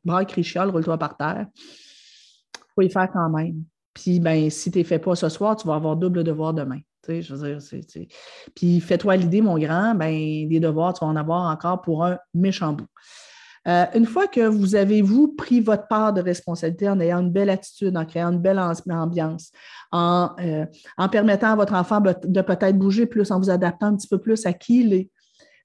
Bras 0.06 0.24
crichiole, 0.26 0.70
roule-toi 0.70 1.00
par 1.00 1.18
terre. 1.18 1.48
Il 1.56 2.74
faut 2.76 2.82
y 2.84 2.92
faire 2.92 3.10
quand 3.12 3.28
même. 3.30 3.64
Puis, 3.96 4.20
ben, 4.20 4.52
si 4.52 4.70
tu 4.70 4.80
ne 4.80 4.84
fais 4.84 5.00
pas 5.00 5.16
ce 5.16 5.30
soir, 5.30 5.56
tu 5.56 5.68
vas 5.68 5.76
avoir 5.76 5.96
double 5.96 6.24
devoir 6.24 6.54
demain. 6.54 6.80
Je 7.08 7.34
veux 7.34 7.58
dire, 7.58 8.08
Puis 8.56 8.80
fais-toi 8.82 9.16
l'idée, 9.16 9.42
mon 9.42 9.58
grand, 9.58 9.96
ben, 9.96 10.48
des 10.48 10.60
devoirs, 10.60 10.94
tu 10.94 11.04
vas 11.04 11.10
en 11.10 11.16
avoir 11.16 11.52
encore 11.52 11.82
pour 11.82 12.06
un 12.06 12.20
méchant 12.36 12.74
bout. 12.74 12.88
Euh, 13.68 13.86
une 13.96 14.06
fois 14.06 14.28
que 14.28 14.42
vous 14.42 14.76
avez, 14.76 15.02
vous, 15.02 15.30
pris 15.30 15.62
votre 15.62 15.88
part 15.88 16.12
de 16.12 16.22
responsabilité 16.22 16.90
en 16.90 17.00
ayant 17.00 17.20
une 17.20 17.32
belle 17.32 17.50
attitude, 17.50 17.96
en 17.96 18.06
créant 18.06 18.32
une 18.32 18.42
belle 18.42 18.60
ambiance, 18.60 19.52
en, 19.92 20.32
euh, 20.40 20.66
en 20.98 21.08
permettant 21.08 21.54
à 21.54 21.56
votre 21.56 21.74
enfant 21.74 22.02
de 22.02 22.42
peut-être 22.42 22.78
bouger 22.78 23.06
plus, 23.06 23.32
en 23.32 23.40
vous 23.40 23.50
adaptant 23.50 23.88
un 23.88 23.96
petit 23.96 24.08
peu 24.08 24.20
plus 24.20 24.46
à 24.46 24.54
qui 24.54 24.82
il 24.82 24.94
est, 24.94 25.10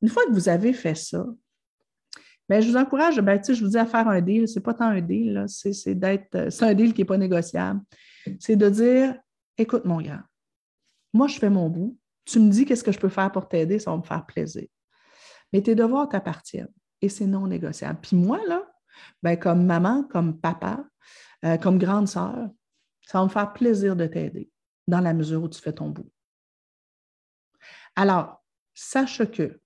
une 0.00 0.08
fois 0.08 0.24
que 0.26 0.32
vous 0.32 0.48
avez 0.48 0.72
fait 0.72 0.94
ça, 0.94 1.26
ben, 2.48 2.62
je 2.62 2.70
vous 2.70 2.76
encourage, 2.76 3.20
ben, 3.20 3.40
je 3.46 3.62
vous 3.62 3.70
dis 3.70 3.78
à 3.78 3.84
faire 3.84 4.08
un 4.08 4.20
deal. 4.20 4.48
Ce 4.48 4.58
n'est 4.58 4.62
pas 4.62 4.72
tant 4.72 4.86
un 4.86 5.00
deal, 5.00 5.44
c'est 5.48 5.94
d'être. 5.94 6.50
C'est 6.50 6.64
un 6.64 6.74
deal 6.74 6.94
qui 6.94 7.02
n'est 7.02 7.06
pas 7.06 7.18
négociable. 7.18 7.80
C'est 8.38 8.56
de 8.56 8.68
dire 8.70 9.14
écoute, 9.58 9.84
mon 9.84 10.00
grand, 10.00 10.20
moi, 11.12 11.26
je 11.26 11.38
fais 11.38 11.50
mon 11.50 11.68
bout. 11.68 11.98
Tu 12.24 12.38
me 12.38 12.50
dis 12.50 12.64
qu'est-ce 12.64 12.84
que 12.84 12.92
je 12.92 12.98
peux 12.98 13.08
faire 13.08 13.32
pour 13.32 13.48
t'aider, 13.48 13.78
ça 13.78 13.90
va 13.90 13.96
me 13.96 14.02
faire 14.02 14.24
plaisir. 14.24 14.66
Mais 15.52 15.62
tes 15.62 15.74
devoirs 15.74 16.08
t'appartiennent 16.08 16.72
et 17.00 17.08
c'est 17.08 17.26
non 17.26 17.46
négociable. 17.46 17.98
Puis 18.02 18.16
moi, 18.16 18.40
là, 18.46 18.66
ben, 19.22 19.36
comme 19.36 19.64
maman, 19.64 20.04
comme 20.04 20.38
papa, 20.40 20.84
euh, 21.44 21.56
comme 21.56 21.78
grande 21.78 22.08
sœur, 22.08 22.48
ça 23.06 23.18
va 23.18 23.24
me 23.24 23.30
faire 23.30 23.52
plaisir 23.52 23.96
de 23.96 24.06
t'aider 24.06 24.50
dans 24.86 25.00
la 25.00 25.14
mesure 25.14 25.42
où 25.42 25.48
tu 25.48 25.60
fais 25.60 25.72
ton 25.72 25.90
bout. 25.90 26.10
Alors, 27.96 28.42
sache 28.74 29.24
que 29.30 29.60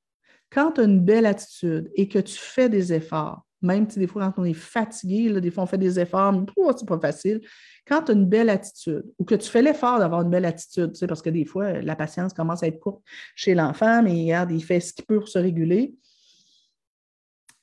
quand 0.51 0.73
tu 0.73 0.81
as 0.81 0.85
une 0.85 1.05
belle 1.05 1.27
attitude 1.27 1.91
et 1.95 2.09
que 2.09 2.19
tu 2.19 2.37
fais 2.37 2.69
des 2.69 2.93
efforts, 2.93 3.47
même 3.63 3.89
si 3.89 3.99
des 3.99 4.07
fois, 4.07 4.33
quand 4.33 4.43
on 4.43 4.45
est 4.45 4.55
fatigué, 4.55 5.41
des 5.41 5.51
fois, 5.51 5.63
on 5.63 5.67
fait 5.67 5.79
des 5.79 5.99
efforts, 5.99 6.33
mais 6.33 6.45
c'est 6.77 6.89
pas 6.89 6.99
facile. 6.99 7.41
Quand 7.87 8.03
tu 8.03 8.13
as 8.13 8.15
une 8.15 8.27
belle 8.27 8.51
attitude 8.51 9.05
ou 9.19 9.25
que 9.25 9.37
tu 9.37 9.49
fais 9.49 9.63
l'effort 9.63 9.99
d'avoir 9.99 10.23
une 10.23 10.31
belle 10.31 10.45
attitude, 10.45 10.93
parce 11.07 11.23
que 11.23 11.31
des 11.31 11.45
fois, 11.45 11.81
la 11.81 11.97
patience 11.97 12.33
commence 12.33 12.63
à 12.63 12.67
être 12.67 12.81
courte 12.81 13.03
chez 13.37 13.55
l'enfant, 13.55 14.03
mais 14.03 14.11
regarde, 14.11 14.51
il 14.51 14.63
fait 14.63 14.81
ce 14.81 14.93
qu'il 14.93 15.05
peut 15.05 15.19
pour 15.19 15.29
se 15.29 15.39
réguler. 15.39 15.95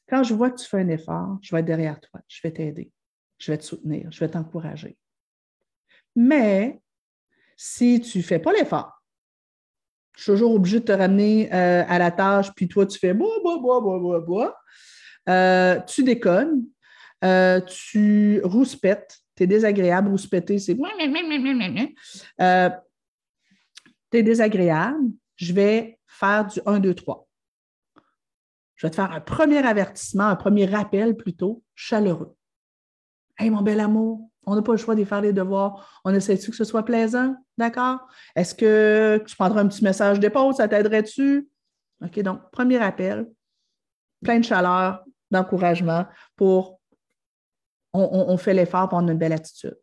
Quand 0.10 0.24
je 0.24 0.34
vois 0.34 0.50
que 0.50 0.60
tu 0.60 0.68
fais 0.68 0.80
un 0.80 0.90
effort, 0.90 1.38
je 1.42 1.56
vais 1.56 1.62
être 1.62 1.68
derrière 1.68 2.00
toi, 2.00 2.20
je 2.28 2.40
vais 2.44 2.52
t'aider, 2.52 2.92
je 3.38 3.52
vais 3.52 3.58
te 3.58 3.64
soutenir, 3.64 4.12
je 4.12 4.20
vais 4.20 4.30
t'encourager. 4.30 4.98
Mais 6.16 6.82
si 7.56 8.02
tu 8.02 8.18
ne 8.18 8.24
fais 8.24 8.40
pas 8.40 8.52
l'effort, 8.54 8.92
je 10.18 10.24
suis 10.24 10.32
toujours 10.32 10.54
obligée 10.54 10.80
de 10.80 10.86
te 10.86 10.92
ramener 10.92 11.54
euh, 11.54 11.84
à 11.88 12.00
la 12.00 12.12
tâche, 12.12 12.50
puis 12.56 12.68
toi, 12.68 12.86
tu 12.86 12.98
fais 13.00 13.14
bois, 13.14 13.40
bois, 13.42 13.60
bois, 13.60 13.80
bois, 13.80 14.00
bois, 14.00 14.20
bois. 14.20 14.58
Euh, 15.30 15.80
tu 15.82 16.04
déconnes, 16.04 16.66
euh, 17.24 17.62
tu 17.62 18.42
rouspètes, 18.44 19.20
tu 19.36 19.44
es 19.44 19.48
désagréable, 19.48 20.10
rouspéter, 20.10 20.58
c'est 20.58 20.76
euh, 22.42 22.70
tu 24.12 24.18
es 24.18 24.24
désagréable, 24.24 25.12
je 25.36 25.54
vais 25.54 26.00
faire 26.08 26.48
du 26.48 26.60
1, 26.66 26.80
2, 26.80 26.94
3. 26.96 27.29
Je 28.80 28.88
vais 28.88 28.92
te 28.92 28.96
faire 28.96 29.12
un 29.12 29.20
premier 29.20 29.58
avertissement, 29.58 30.24
un 30.24 30.38
premier 30.38 30.66
rappel 30.66 31.18
plutôt 31.18 31.62
chaleureux. 31.76 32.34
Hey, 33.38 33.50
mon 33.50 33.62
bel 33.62 33.82
amour, 33.82 34.30
on 34.46 34.56
n'a 34.56 34.62
pas 34.62 34.72
le 34.72 34.78
choix 34.78 34.96
de 34.96 35.04
faire 35.04 35.20
les 35.20 35.34
devoirs. 35.34 36.02
On 36.06 36.14
essaie-tu 36.14 36.50
que 36.50 36.56
ce 36.56 36.64
soit 36.64 36.84
plaisant? 36.84 37.36
D'accord? 37.58 38.00
Est-ce 38.38 38.56
que 38.56 39.22
tu 39.28 39.36
prendras 39.36 39.60
un 39.60 39.68
petit 39.68 39.84
message 39.84 40.22
d'épaule? 40.22 40.54
Ça 40.54 40.70
t'aiderait-tu? 40.70 41.50
OK, 42.02 42.20
donc, 42.22 42.50
premier 42.52 42.78
rappel, 42.78 43.30
plein 44.24 44.40
de 44.40 44.46
chaleur, 44.46 45.04
d'encouragement 45.30 46.06
pour 46.38 46.80
on, 47.92 48.38
fait 48.38 48.54
l'effort 48.54 48.88
pour 48.88 49.00
avoir 49.00 49.12
une 49.12 49.18
belle 49.18 49.34
attitude. 49.34 49.78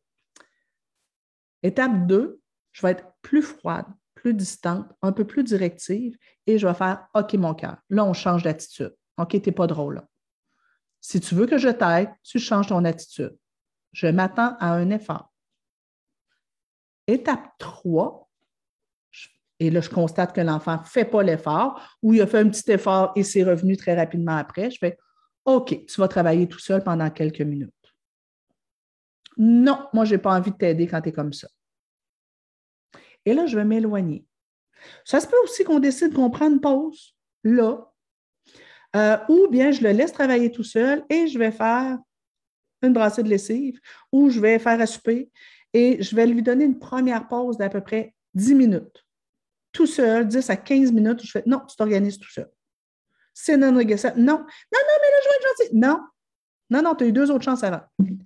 Étape 1.62 2.06
2, 2.06 2.40
je 2.72 2.82
vais 2.82 2.92
être 2.92 3.04
plus 3.20 3.42
froide, 3.42 3.86
plus 4.26 4.34
distante, 4.34 4.92
un 5.02 5.12
peu 5.12 5.24
plus 5.24 5.44
directive 5.44 6.16
et 6.48 6.58
je 6.58 6.66
vais 6.66 6.74
faire 6.74 7.06
OK, 7.14 7.34
mon 7.34 7.54
cœur. 7.54 7.76
Là, 7.90 8.04
on 8.04 8.12
change 8.12 8.42
d'attitude. 8.42 8.92
OK, 9.18 9.30
tu 9.30 9.36
n'es 9.38 9.52
pas 9.52 9.68
drôle. 9.68 10.02
Si 11.00 11.20
tu 11.20 11.36
veux 11.36 11.46
que 11.46 11.58
je 11.58 11.68
t'aide, 11.68 12.08
tu 12.24 12.40
changes 12.40 12.66
ton 12.66 12.84
attitude. 12.84 13.36
Je 13.92 14.08
m'attends 14.08 14.56
à 14.58 14.72
un 14.72 14.90
effort. 14.90 15.32
Étape 17.06 17.52
3, 17.60 18.28
et 19.60 19.70
là, 19.70 19.80
je 19.80 19.90
constate 19.90 20.34
que 20.34 20.40
l'enfant 20.40 20.78
ne 20.78 20.84
fait 20.84 21.04
pas 21.04 21.22
l'effort 21.22 21.80
ou 22.02 22.12
il 22.12 22.20
a 22.20 22.26
fait 22.26 22.40
un 22.40 22.48
petit 22.48 22.68
effort 22.72 23.12
et 23.14 23.22
c'est 23.22 23.44
revenu 23.44 23.76
très 23.76 23.94
rapidement 23.94 24.36
après. 24.36 24.72
Je 24.72 24.78
fais 24.78 24.98
OK, 25.44 25.86
tu 25.86 26.00
vas 26.00 26.08
travailler 26.08 26.48
tout 26.48 26.58
seul 26.58 26.82
pendant 26.82 27.08
quelques 27.10 27.42
minutes. 27.42 27.72
Non, 29.36 29.86
moi, 29.92 30.04
je 30.04 30.16
n'ai 30.16 30.18
pas 30.20 30.36
envie 30.36 30.50
de 30.50 30.56
t'aider 30.56 30.88
quand 30.88 31.00
tu 31.00 31.10
es 31.10 31.12
comme 31.12 31.32
ça. 31.32 31.46
Et 33.26 33.34
là, 33.34 33.46
je 33.46 33.56
vais 33.56 33.64
m'éloigner. 33.64 34.24
Ça 35.04 35.20
se 35.20 35.26
peut 35.26 35.36
aussi 35.44 35.64
qu'on 35.64 35.80
décide 35.80 36.14
qu'on 36.14 36.30
prend 36.30 36.48
une 36.48 36.60
pause 36.60 37.14
là, 37.44 37.92
euh, 38.94 39.18
ou 39.28 39.48
bien 39.48 39.72
je 39.72 39.82
le 39.82 39.90
laisse 39.90 40.12
travailler 40.12 40.50
tout 40.50 40.64
seul 40.64 41.04
et 41.10 41.26
je 41.26 41.38
vais 41.38 41.50
faire 41.50 41.98
une 42.82 42.92
brassée 42.92 43.22
de 43.22 43.28
lessive 43.28 43.78
ou 44.12 44.30
je 44.30 44.40
vais 44.40 44.58
faire 44.58 44.80
à 44.80 44.86
souper 44.86 45.30
et 45.72 46.02
je 46.02 46.14
vais 46.14 46.26
lui 46.26 46.42
donner 46.42 46.64
une 46.64 46.78
première 46.78 47.28
pause 47.28 47.58
d'à 47.58 47.68
peu 47.68 47.80
près 47.80 48.14
10 48.34 48.54
minutes. 48.54 49.04
Tout 49.72 49.86
seul, 49.86 50.26
10 50.26 50.48
à 50.48 50.56
15 50.56 50.92
minutes, 50.92 51.22
je 51.22 51.30
fais 51.30 51.42
non, 51.46 51.60
tu 51.68 51.76
t'organises 51.76 52.18
tout 52.18 52.30
seul. 52.30 52.48
C'est 53.34 53.56
non 53.56 53.72
négociable. 53.72 54.18
Non, 54.18 54.38
non, 54.38 54.38
non, 54.38 54.46
mais 54.72 55.10
là, 55.10 55.16
je 55.22 55.28
vais 55.28 55.34
être 55.34 55.58
gentil. 55.58 55.76
Non, 55.76 56.00
non, 56.70 56.82
non, 56.82 56.94
tu 56.94 57.04
as 57.04 57.06
eu 57.08 57.12
deux 57.12 57.30
autres 57.30 57.44
chances 57.44 57.62
avant. 57.62 57.82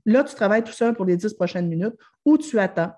Là, 0.07 0.25
tu 0.25 0.35
travailles 0.35 0.63
tout 0.63 0.73
seul 0.73 0.95
pour 0.95 1.05
les 1.05 1.17
dix 1.17 1.35
prochaines 1.35 1.69
minutes 1.69 1.95
ou 2.25 2.39
tu 2.39 2.59
attends. 2.59 2.93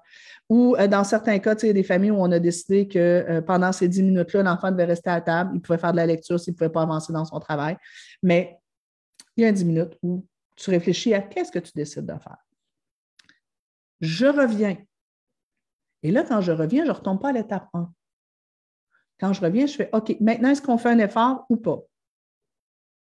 Ou 0.53 0.77
euh, 0.77 0.87
dans 0.87 1.03
certains 1.03 1.39
cas, 1.39 1.57
tu 1.57 1.63
sais, 1.63 1.73
des 1.73 1.83
familles 1.83 2.11
où 2.11 2.21
on 2.21 2.31
a 2.31 2.39
décidé 2.39 2.87
que 2.87 2.99
euh, 2.99 3.41
pendant 3.41 3.73
ces 3.73 3.89
dix 3.89 4.03
minutes-là, 4.03 4.43
l'enfant 4.43 4.71
devait 4.71 4.85
rester 4.85 5.09
à 5.09 5.19
table, 5.23 5.53
il 5.55 5.63
pouvait 5.63 5.79
faire 5.79 5.93
de 5.93 5.97
la 5.97 6.05
lecture 6.05 6.39
s'il 6.39 6.53
ne 6.53 6.59
pouvait 6.59 6.69
pas 6.69 6.83
avancer 6.83 7.11
dans 7.11 7.25
son 7.25 7.41
travail. 7.41 7.79
Mais 8.23 8.59
il 9.35 9.45
y 9.45 9.47
a 9.47 9.49
un 9.49 9.53
dix 9.53 9.65
minutes 9.65 9.97
où 10.03 10.27
tu 10.55 10.69
réfléchis 10.69 11.15
à 11.15 11.23
qu'est-ce 11.23 11.51
que 11.51 11.59
tu 11.59 11.73
décides 11.75 12.05
de 12.05 12.13
faire. 12.19 12.37
Je 14.03 14.27
reviens 14.27 14.77
Et 16.03 16.11
là, 16.11 16.23
quand 16.23 16.43
je 16.43 16.53
reviens, 16.53 16.83
je 16.85 16.91
ne 16.91 16.95
retombe 16.97 17.19
pas 17.19 17.31
à 17.31 17.33
l'étape 17.33 17.71
1. 17.73 17.91
Quand 19.21 19.33
je 19.33 19.41
reviens, 19.41 19.65
je 19.65 19.73
fais 19.73 19.89
OK, 19.95 20.15
maintenant, 20.21 20.51
est-ce 20.51 20.61
qu'on 20.61 20.77
fait 20.77 20.91
un 20.91 20.99
effort 20.99 21.47
ou 21.49 21.57
pas? 21.57 21.81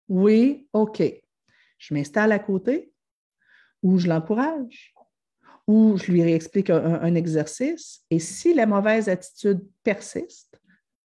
Oui, 0.08 0.66
OK. 0.72 1.02
Je 1.76 1.92
m'installe 1.92 2.32
à 2.32 2.38
côté 2.38 2.94
ou 3.82 3.98
je 3.98 4.08
l'encourage? 4.08 4.95
Ou 5.66 5.96
je 5.96 6.12
lui 6.12 6.22
réexplique 6.22 6.70
un, 6.70 7.14
exercice. 7.14 8.04
Et 8.10 8.18
si 8.18 8.54
la 8.54 8.66
mauvaise 8.66 9.08
attitude 9.08 9.66
persiste, 9.82 10.60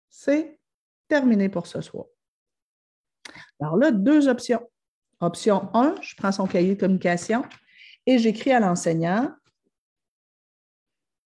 c'est 0.09 0.59
terminé 1.07 1.49
pour 1.49 1.67
ce 1.67 1.81
soir. 1.81 2.05
Alors 3.59 3.77
là, 3.77 3.91
deux 3.91 4.27
options. 4.27 4.61
Option 5.21 5.69
1, 5.73 5.95
je 6.01 6.15
prends 6.15 6.31
son 6.31 6.47
cahier 6.47 6.75
de 6.75 6.79
communication 6.79 7.43
et 8.05 8.17
j'écris 8.17 8.51
à 8.51 8.59
l'enseignant 8.59 9.33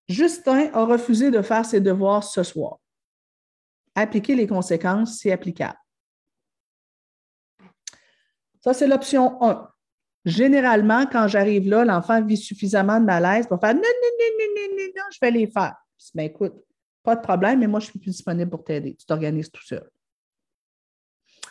Justin 0.10 0.70
a 0.74 0.84
refusé 0.86 1.32
de 1.32 1.42
faire 1.42 1.66
ses 1.66 1.80
devoirs 1.80 2.24
ce 2.24 2.44
soir. 2.44 2.80
Appliquer 3.96 4.36
les 4.36 4.48
conséquences 4.48 5.20
si 5.20 5.32
applicable. 5.32 5.78
Ça, 8.62 8.74
c'est 8.74 8.88
l'option 8.88 9.42
1. 9.42 9.73
Généralement, 10.26 11.06
quand 11.06 11.28
j'arrive 11.28 11.68
là, 11.68 11.84
l'enfant 11.84 12.24
vit 12.24 12.38
suffisamment 12.38 13.00
de 13.00 13.06
malaise 13.06 13.48
pour 13.48 13.60
faire 13.60 13.74
non, 13.74 13.82
non, 13.82 13.88
non, 14.20 14.36
non, 14.40 14.76
non, 14.78 14.92
non, 14.96 15.04
je 15.12 15.20
vais 15.22 15.32
les 15.32 15.48
faire. 15.48 15.76
Ben, 16.14 16.24
écoute, 16.24 16.54
pas 17.04 17.16
de 17.16 17.22
problème, 17.22 17.60
mais 17.60 17.68
moi, 17.68 17.80
je 17.80 17.86
suis 17.86 18.00
plus 18.00 18.12
disponible 18.12 18.50
pour 18.50 18.64
t'aider. 18.64 18.96
Tu 18.96 19.06
t'organises 19.06 19.52
tout 19.52 19.64
seul. 19.64 19.90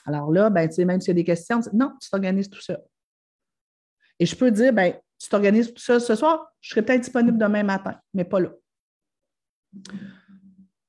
Alors 0.06 0.32
là, 0.32 0.50
ben, 0.50 0.68
même 0.78 1.00
s'il 1.00 1.08
y 1.08 1.10
a 1.10 1.14
des 1.14 1.24
questions, 1.24 1.60
non, 1.72 1.92
tu 2.00 2.08
t'organises 2.08 2.48
tout 2.48 2.60
seul. 2.60 2.82
Et 4.18 4.26
je 4.26 4.34
peux 4.34 4.50
dire, 4.50 4.72
ben, 4.72 4.94
tu 5.18 5.28
t'organises 5.28 5.72
tout 5.72 5.82
seul 5.82 6.00
ce 6.00 6.14
soir, 6.14 6.52
je 6.60 6.70
serai 6.70 6.82
peut-être 6.82 7.02
disponible 7.02 7.38
demain 7.38 7.62
matin, 7.62 7.96
mais 8.14 8.24
pas 8.24 8.40
là. 8.40 8.50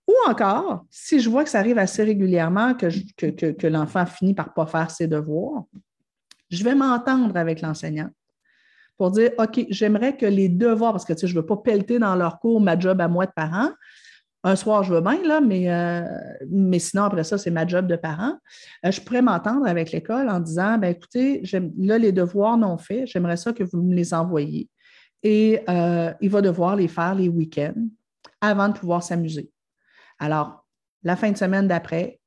Ou 0.07 0.13
encore, 0.27 0.85
si 0.89 1.19
je 1.19 1.29
vois 1.29 1.43
que 1.43 1.49
ça 1.49 1.59
arrive 1.59 1.77
assez 1.77 2.03
régulièrement, 2.03 2.73
que, 2.73 2.87
que, 3.51 3.67
l'enfant 3.67 4.05
finit 4.05 4.33
par 4.33 4.47
ne 4.49 4.53
pas 4.53 4.65
faire 4.65 4.91
ses 4.91 5.07
devoirs, 5.07 5.65
je 6.53 6.63
vais 6.63 6.75
m'entendre 6.75 7.35
avec 7.37 7.61
l'enseignant 7.61 8.09
pour 8.97 9.11
dire, 9.11 9.31
OK, 9.39 9.65
j'aimerais 9.69 10.15
que 10.15 10.25
les 10.25 10.49
devoirs, 10.49 10.91
parce 10.91 11.05
que 11.05 11.13
tu 11.13 11.19
sais, 11.19 11.27
je 11.27 11.35
ne 11.35 11.41
veux 11.41 11.45
pas 11.45 11.57
pelleter 11.57 11.99
dans 11.99 12.15
leur 12.15 12.39
cours 12.39 12.61
ma 12.61 12.77
job 12.77 13.01
à 13.01 13.07
moi 13.07 13.25
de 13.25 13.31
parent, 13.35 13.69
un 14.45 14.55
soir, 14.55 14.83
je 14.83 14.93
veux 14.93 15.01
bien, 15.01 15.21
là, 15.23 15.39
mais, 15.39 15.71
euh, 15.71 16.03
mais 16.49 16.79
sinon, 16.79 17.03
après 17.03 17.23
ça, 17.23 17.37
c'est 17.37 17.49
ma 17.49 17.65
job 17.65 17.87
de 17.87 17.95
parent. 17.95 18.33
Euh, 18.85 18.91
je 18.91 18.99
pourrais 18.99 19.21
m'entendre 19.21 19.65
avec 19.65 19.91
l'école 19.91 20.29
en 20.29 20.41
disant 20.41 20.77
ben 20.77 20.89
écoutez, 20.89 21.41
là, 21.77 21.97
les 21.97 22.11
devoirs 22.11 22.57
non 22.57 22.77
faits, 22.77 23.07
j'aimerais 23.07 23.37
ça 23.37 23.53
que 23.53 23.63
vous 23.63 23.81
me 23.81 23.95
les 23.95 24.13
envoyiez. 24.13 24.69
Et 25.23 25.61
euh, 25.69 26.11
il 26.19 26.29
va 26.29 26.41
devoir 26.41 26.75
les 26.75 26.89
faire 26.89 27.15
les 27.15 27.29
week-ends 27.29 27.87
avant 28.41 28.67
de 28.67 28.73
pouvoir 28.73 29.01
s'amuser. 29.01 29.49
Alors, 30.19 30.65
la 31.03 31.15
fin 31.15 31.31
de 31.31 31.37
semaine 31.37 31.67
d'après, 31.67 32.19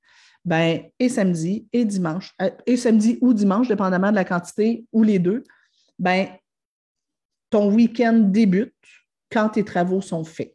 ben, 0.47 0.85
et 1.01 1.09
samedi 1.09 1.67
et 1.73 1.85
dimanche, 1.85 2.33
et 2.67 2.77
samedi 2.77 3.19
ou 3.21 3.35
dimanche, 3.35 3.67
dépendamment 3.67 4.13
de 4.13 4.15
la 4.15 4.25
quantité, 4.25 4.87
ou 4.93 5.03
les 5.03 5.19
deux, 5.19 5.43
ben, 5.99 6.29
ton 7.51 7.75
week-end 7.75 8.15
débute 8.15 8.73
quand 9.31 9.51
tes 9.51 9.65
travaux 9.65 10.01
sont 10.01 10.23
faits. 10.23 10.55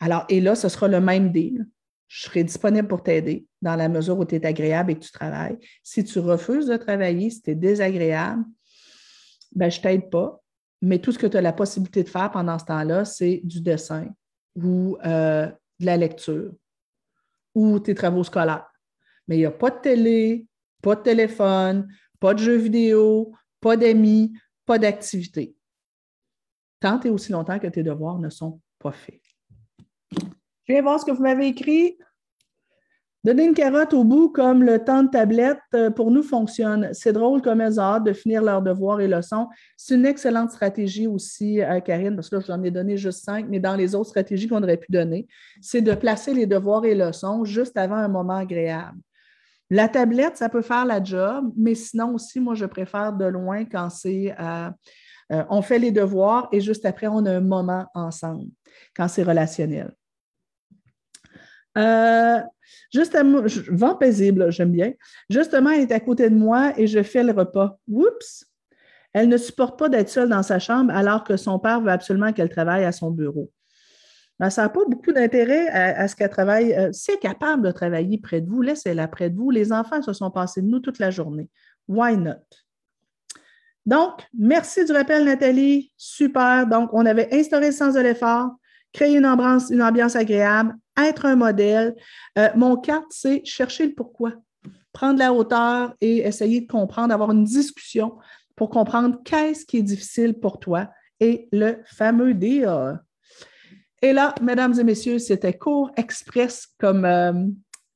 Alors, 0.00 0.26
et 0.28 0.40
là, 0.40 0.56
ce 0.56 0.68
sera 0.68 0.88
le 0.88 1.00
même 1.00 1.30
deal. 1.30 1.64
Je 2.08 2.24
serai 2.24 2.42
disponible 2.42 2.88
pour 2.88 3.04
t'aider 3.04 3.46
dans 3.62 3.76
la 3.76 3.88
mesure 3.88 4.18
où 4.18 4.24
tu 4.24 4.34
es 4.34 4.44
agréable 4.44 4.90
et 4.92 4.94
que 4.96 5.04
tu 5.04 5.12
travailles. 5.12 5.58
Si 5.84 6.04
tu 6.04 6.18
refuses 6.18 6.66
de 6.66 6.76
travailler, 6.76 7.30
si 7.30 7.42
tu 7.42 7.50
es 7.50 7.54
désagréable, 7.54 8.44
ben, 9.54 9.70
je 9.70 9.78
ne 9.78 9.82
t'aide 9.82 10.10
pas. 10.10 10.42
Mais 10.82 10.98
tout 10.98 11.12
ce 11.12 11.18
que 11.18 11.26
tu 11.28 11.36
as 11.36 11.40
la 11.40 11.52
possibilité 11.52 12.02
de 12.02 12.08
faire 12.08 12.32
pendant 12.32 12.58
ce 12.58 12.64
temps-là, 12.64 13.04
c'est 13.04 13.40
du 13.44 13.60
dessin 13.60 14.08
ou 14.56 14.98
euh, 15.04 15.46
de 15.78 15.86
la 15.86 15.96
lecture 15.96 16.52
ou 17.56 17.80
tes 17.80 17.94
travaux 17.94 18.22
scolaires. 18.22 18.70
Mais 19.26 19.36
il 19.36 19.38
n'y 19.40 19.46
a 19.46 19.50
pas 19.50 19.70
de 19.70 19.80
télé, 19.80 20.46
pas 20.82 20.94
de 20.94 21.00
téléphone, 21.02 21.88
pas 22.20 22.34
de 22.34 22.38
jeux 22.38 22.56
vidéo, 22.56 23.32
pas 23.60 23.78
d'amis, 23.78 24.38
pas 24.66 24.78
d'activité. 24.78 25.56
Tant 26.78 27.00
et 27.00 27.08
aussi 27.08 27.32
longtemps 27.32 27.58
que 27.58 27.66
tes 27.66 27.82
devoirs 27.82 28.18
ne 28.18 28.28
sont 28.28 28.60
pas 28.78 28.92
faits. 28.92 29.22
Je 30.12 30.72
viens 30.72 30.82
voir 30.82 31.00
ce 31.00 31.06
que 31.06 31.12
vous 31.12 31.22
m'avez 31.22 31.46
écrit. 31.46 31.96
Donner 33.26 33.46
une 33.46 33.54
carotte 33.54 33.92
au 33.92 34.04
bout 34.04 34.28
comme 34.28 34.62
le 34.62 34.84
temps 34.84 35.02
de 35.02 35.08
tablette, 35.08 35.58
euh, 35.74 35.90
pour 35.90 36.12
nous, 36.12 36.22
fonctionne. 36.22 36.90
C'est 36.92 37.12
drôle 37.12 37.42
comme 37.42 37.60
elles 37.60 37.80
ont 37.80 37.82
hâte 37.82 38.04
de 38.04 38.12
finir 38.12 38.40
leurs 38.40 38.62
devoirs 38.62 39.00
et 39.00 39.08
leçons. 39.08 39.48
C'est 39.76 39.96
une 39.96 40.06
excellente 40.06 40.52
stratégie 40.52 41.08
aussi, 41.08 41.60
euh, 41.60 41.80
Karine, 41.80 42.14
parce 42.14 42.30
que 42.30 42.36
là, 42.36 42.42
j'en 42.46 42.62
ai 42.62 42.70
donné 42.70 42.96
juste 42.96 43.24
cinq, 43.24 43.46
mais 43.48 43.58
dans 43.58 43.74
les 43.74 43.96
autres 43.96 44.10
stratégies 44.10 44.46
qu'on 44.46 44.62
aurait 44.62 44.76
pu 44.76 44.92
donner, 44.92 45.26
c'est 45.60 45.80
de 45.80 45.92
placer 45.92 46.34
les 46.34 46.46
devoirs 46.46 46.84
et 46.84 46.94
leçons 46.94 47.44
juste 47.44 47.76
avant 47.76 47.96
un 47.96 48.06
moment 48.06 48.36
agréable. 48.36 49.00
La 49.70 49.88
tablette, 49.88 50.36
ça 50.36 50.48
peut 50.48 50.62
faire 50.62 50.84
la 50.84 51.02
job, 51.02 51.52
mais 51.56 51.74
sinon 51.74 52.14
aussi, 52.14 52.38
moi, 52.38 52.54
je 52.54 52.66
préfère 52.66 53.12
de 53.12 53.24
loin 53.24 53.64
quand 53.64 53.90
c'est 53.90 54.36
euh, 54.38 54.70
on 55.50 55.62
fait 55.62 55.80
les 55.80 55.90
devoirs 55.90 56.48
et 56.52 56.60
juste 56.60 56.86
après, 56.86 57.08
on 57.08 57.26
a 57.26 57.32
un 57.32 57.40
moment 57.40 57.86
ensemble, 57.92 58.52
quand 58.94 59.08
c'est 59.08 59.24
relationnel. 59.24 59.92
Justement, 62.92 63.42
vent 63.70 63.94
paisible, 63.94 64.50
j'aime 64.50 64.72
bien. 64.72 64.92
Justement, 65.30 65.70
elle 65.70 65.82
est 65.82 65.92
à 65.92 66.00
côté 66.00 66.30
de 66.30 66.34
moi 66.34 66.72
et 66.76 66.86
je 66.86 67.02
fais 67.02 67.22
le 67.22 67.32
repas. 67.32 67.78
Oups! 67.88 68.46
Elle 69.12 69.28
ne 69.28 69.36
supporte 69.36 69.78
pas 69.78 69.88
d'être 69.88 70.10
seule 70.10 70.28
dans 70.28 70.42
sa 70.42 70.58
chambre 70.58 70.92
alors 70.94 71.24
que 71.24 71.36
son 71.36 71.58
père 71.58 71.80
veut 71.80 71.90
absolument 71.90 72.32
qu'elle 72.32 72.50
travaille 72.50 72.84
à 72.84 72.92
son 72.92 73.10
bureau. 73.10 73.50
Ben, 74.38 74.50
ça 74.50 74.62
n'a 74.62 74.68
pas 74.68 74.84
beaucoup 74.86 75.12
d'intérêt 75.12 75.68
à, 75.68 76.06
ce 76.08 76.14
qu'elle 76.14 76.28
travaille. 76.28 76.74
Euh, 76.74 76.92
si 76.92 77.10
elle 77.10 77.16
est 77.16 77.20
capable 77.20 77.62
de 77.62 77.70
travailler 77.70 78.18
près 78.18 78.42
de 78.42 78.50
vous, 78.50 78.60
laissez-la 78.60 79.08
près 79.08 79.30
de 79.30 79.36
vous. 79.36 79.50
Les 79.50 79.72
enfants 79.72 80.02
se 80.02 80.12
sont 80.12 80.30
passés 80.30 80.60
de 80.60 80.66
nous 80.66 80.80
toute 80.80 80.98
la 80.98 81.10
journée. 81.10 81.48
Why 81.88 82.18
not? 82.18 82.34
Donc, 83.86 84.26
merci 84.36 84.84
du 84.84 84.92
rappel, 84.92 85.24
Nathalie. 85.24 85.92
Super. 85.96 86.66
Donc, 86.66 86.90
on 86.92 87.06
avait 87.06 87.32
instauré 87.32 87.66
le 87.66 87.72
sens 87.72 87.94
de 87.94 88.00
l'effort, 88.00 88.50
créé 88.92 89.16
une 89.16 89.24
ambiance 89.24 90.16
agréable, 90.16 90.74
être 90.98 91.26
un 91.26 91.36
modèle. 91.36 91.94
Euh, 92.38 92.48
mon 92.54 92.76
quatre, 92.76 93.06
c'est 93.10 93.44
chercher 93.44 93.86
le 93.86 93.94
pourquoi, 93.94 94.32
prendre 94.92 95.18
la 95.18 95.32
hauteur 95.32 95.94
et 96.00 96.18
essayer 96.18 96.62
de 96.62 96.66
comprendre, 96.66 97.12
avoir 97.12 97.30
une 97.32 97.44
discussion 97.44 98.16
pour 98.54 98.70
comprendre 98.70 99.20
qu'est-ce 99.24 99.66
qui 99.66 99.78
est 99.78 99.82
difficile 99.82 100.34
pour 100.34 100.58
toi 100.58 100.88
et 101.20 101.48
le 101.52 101.78
fameux 101.84 102.34
DA. 102.34 103.00
Et 104.02 104.12
là, 104.12 104.34
mesdames 104.42 104.78
et 104.78 104.84
messieurs, 104.84 105.18
c'était 105.18 105.56
court 105.56 105.90
express 105.96 106.68
comme, 106.78 107.04
euh, 107.04 107.32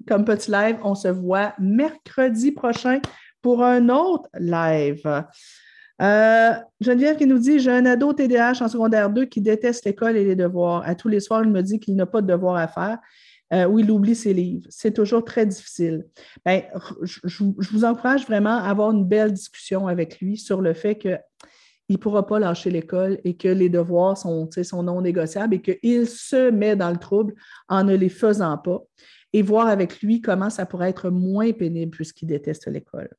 comme 0.06 0.24
petit 0.24 0.50
live. 0.50 0.78
On 0.82 0.94
se 0.94 1.08
voit 1.08 1.54
mercredi 1.58 2.52
prochain 2.52 3.00
pour 3.42 3.62
un 3.62 3.88
autre 3.88 4.28
live. 4.38 5.24
Euh, 6.00 6.52
Geneviève 6.80 7.16
qui 7.16 7.26
nous 7.26 7.38
dit 7.38 7.58
J'ai 7.58 7.70
un 7.70 7.84
ado 7.84 8.12
TDAH 8.12 8.62
en 8.62 8.68
secondaire 8.68 9.10
2 9.10 9.26
qui 9.26 9.40
déteste 9.40 9.84
l'école 9.84 10.16
et 10.16 10.24
les 10.24 10.36
devoirs. 10.36 10.82
À 10.86 10.94
tous 10.94 11.08
les 11.08 11.20
soirs, 11.20 11.42
il 11.44 11.50
me 11.50 11.62
dit 11.62 11.78
qu'il 11.78 11.96
n'a 11.96 12.06
pas 12.06 12.22
de 12.22 12.26
devoirs 12.26 12.56
à 12.56 12.68
faire 12.68 12.98
euh, 13.52 13.66
ou 13.66 13.78
il 13.78 13.90
oublie 13.90 14.14
ses 14.14 14.32
livres. 14.32 14.66
C'est 14.70 14.92
toujours 14.92 15.24
très 15.24 15.44
difficile. 15.44 16.06
Ben, 16.44 16.62
je, 17.02 17.44
vous 17.44 17.84
encourage 17.84 18.24
vraiment 18.26 18.56
à 18.56 18.70
avoir 18.70 18.92
une 18.92 19.04
belle 19.04 19.32
discussion 19.32 19.88
avec 19.88 20.20
lui 20.20 20.36
sur 20.38 20.62
le 20.62 20.72
fait 20.72 20.96
qu'il 20.96 21.20
ne 21.90 21.96
pourra 21.96 22.26
pas 22.26 22.38
lâcher 22.38 22.70
l'école 22.70 23.18
et 23.24 23.36
que 23.36 23.48
les 23.48 23.68
devoirs 23.68 24.16
sont, 24.16 24.48
sont 24.62 24.82
non 24.82 25.02
négociables 25.02 25.56
et 25.56 25.60
qu'il 25.60 26.08
se 26.08 26.50
met 26.50 26.76
dans 26.76 26.90
le 26.90 26.98
trouble 26.98 27.34
en 27.68 27.84
ne 27.84 27.94
les 27.94 28.08
faisant 28.08 28.56
pas 28.56 28.82
et 29.32 29.42
voir 29.42 29.66
avec 29.66 30.00
lui 30.00 30.22
comment 30.22 30.50
ça 30.50 30.64
pourrait 30.64 30.90
être 30.90 31.10
moins 31.10 31.52
pénible 31.52 31.90
puisqu'il 31.90 32.26
déteste 32.26 32.68
l'école. 32.68 33.10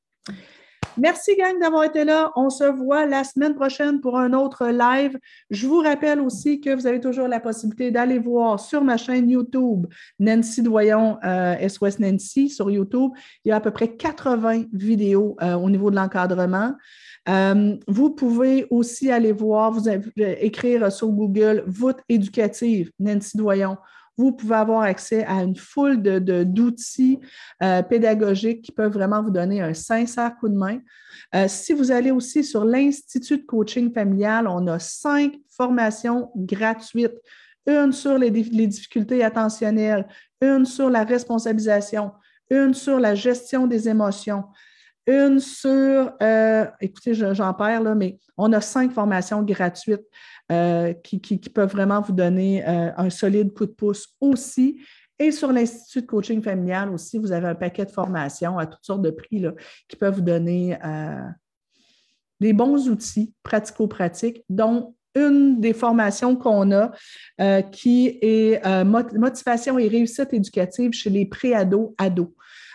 Merci, 0.98 1.38
gang, 1.38 1.58
d'avoir 1.60 1.86
été 1.86 2.04
là. 2.04 2.32
On 2.36 2.50
se 2.50 2.66
voit 2.66 3.06
la 3.06 3.24
semaine 3.24 3.56
prochaine 3.56 4.02
pour 4.02 4.18
un 4.18 4.34
autre 4.34 4.68
live. 4.68 5.18
Je 5.50 5.66
vous 5.66 5.80
rappelle 5.80 6.20
aussi 6.20 6.60
que 6.60 6.76
vous 6.76 6.86
avez 6.86 7.00
toujours 7.00 7.30
la 7.30 7.40
possibilité 7.40 7.92
d'aller 7.92 8.20
voir 8.20 8.60
sur 8.60 8.84
ma 8.84 8.98
chaîne 8.98 9.30
YouTube 9.30 9.88
Nancy 10.20 10.62
Doyon, 10.62 11.18
SOS 11.22 11.22
euh, 11.24 11.90
Nancy 12.00 12.50
sur 12.50 12.70
YouTube. 12.70 13.12
Il 13.46 13.50
y 13.50 13.52
a 13.52 13.56
à 13.56 13.62
peu 13.62 13.72
près 13.72 13.96
80 13.96 14.66
vidéos 14.74 15.38
euh, 15.42 15.54
au 15.54 15.70
niveau 15.70 15.92
de 15.92 15.96
l'encadrement. 15.96 16.74
Euh, 17.30 17.78
vous 17.88 18.10
pouvez 18.10 18.68
aussi 18.70 19.12
aller 19.12 19.32
voir, 19.32 19.72
vous 19.72 19.88
écrire 20.18 20.92
sur 20.92 21.08
Google 21.08 21.64
voûte 21.68 22.00
éducative 22.10 22.92
Nancy 23.00 23.38
Doyon 23.38 23.78
vous 24.18 24.32
pouvez 24.32 24.56
avoir 24.56 24.82
accès 24.82 25.26
à 25.26 25.44
une 25.44 25.56
foule 25.56 26.02
d'outils 26.02 27.18
de, 27.18 27.66
euh, 27.66 27.82
pédagogiques 27.82 28.62
qui 28.64 28.72
peuvent 28.72 28.92
vraiment 28.92 29.24
vous 29.24 29.32
donner 29.32 29.62
un 29.62 29.74
sincère 29.74 30.36
coup 30.38 30.50
de 30.50 30.56
main. 30.56 30.80
Euh, 31.34 31.48
si 31.48 31.74
vous 31.74 31.92
allez 31.92 32.12
aussi 32.12 32.44
sur 32.44 32.66
l'Institut 32.66 33.38
de 33.38 33.46
coaching 33.46 33.94
familial, 33.94 34.48
on 34.48 34.68
a 34.68 34.80
cinq 34.80 35.34
formations 35.50 36.32
gratuites. 36.36 37.18
Une 37.68 37.92
sur 37.92 38.18
les, 38.18 38.32
difficultés 38.32 39.24
attentionnelles, 39.24 40.08
une 40.42 40.66
sur 40.66 40.90
la 40.90 41.04
responsabilisation, 41.04 42.12
une 42.50 42.74
sur 42.74 43.00
la 43.00 43.14
gestion 43.14 43.68
des 43.68 43.88
émotions, 43.88 44.46
une 45.08 45.40
sur, 45.40 46.12
euh, 46.22 46.66
écoutez, 46.80 47.14
j'en 47.14 47.54
perds 47.54 47.84
là, 47.84 47.96
mais 47.96 48.18
on 48.38 48.52
a 48.54 48.62
cinq 48.62 48.92
formations 48.92 49.44
gratuites 49.44 50.06
euh, 50.52 50.94
qui, 50.94 51.20
peuvent 51.54 51.72
vraiment 51.72 52.02
vous 52.02 52.14
donner 52.14 52.68
euh, 52.68 52.92
un 52.96 53.10
solide 53.10 53.54
coup 53.54 53.66
de 53.66 53.72
pouce 53.72 54.08
aussi. 54.20 54.82
Et 55.20 55.32
sur 55.32 55.52
l'Institut 55.52 56.02
de 56.02 56.08
coaching 56.08 56.42
familial 56.42 56.90
aussi, 56.90 57.18
vous 57.18 57.32
avez 57.32 57.48
un 57.48 57.56
paquet 57.56 57.86
de 57.86 57.92
formations 57.92 58.58
à 58.58 58.66
toutes 58.66 58.84
sortes 58.84 59.02
de 59.02 59.12
prix 59.12 59.40
là, 59.40 59.54
qui 59.88 59.96
peuvent 59.96 60.16
vous 60.16 60.22
donner 60.22 60.76
des 62.40 62.54
bons 62.54 62.90
outils 62.90 63.32
pratico-pratiques, 63.44 64.44
dont 64.50 64.96
une 65.14 65.62
des 65.62 65.74
formations 65.74 66.36
qu'on 66.36 66.72
a 66.72 66.92
qui 67.72 68.18
est 68.24 68.66
motivation 68.84 69.78
et 69.78 69.88
réussite 69.88 70.34
éducative 70.34 70.92
chez 70.94 71.12
les 71.12 71.28
pré-ados 71.28 71.92
ados. 72.00 72.30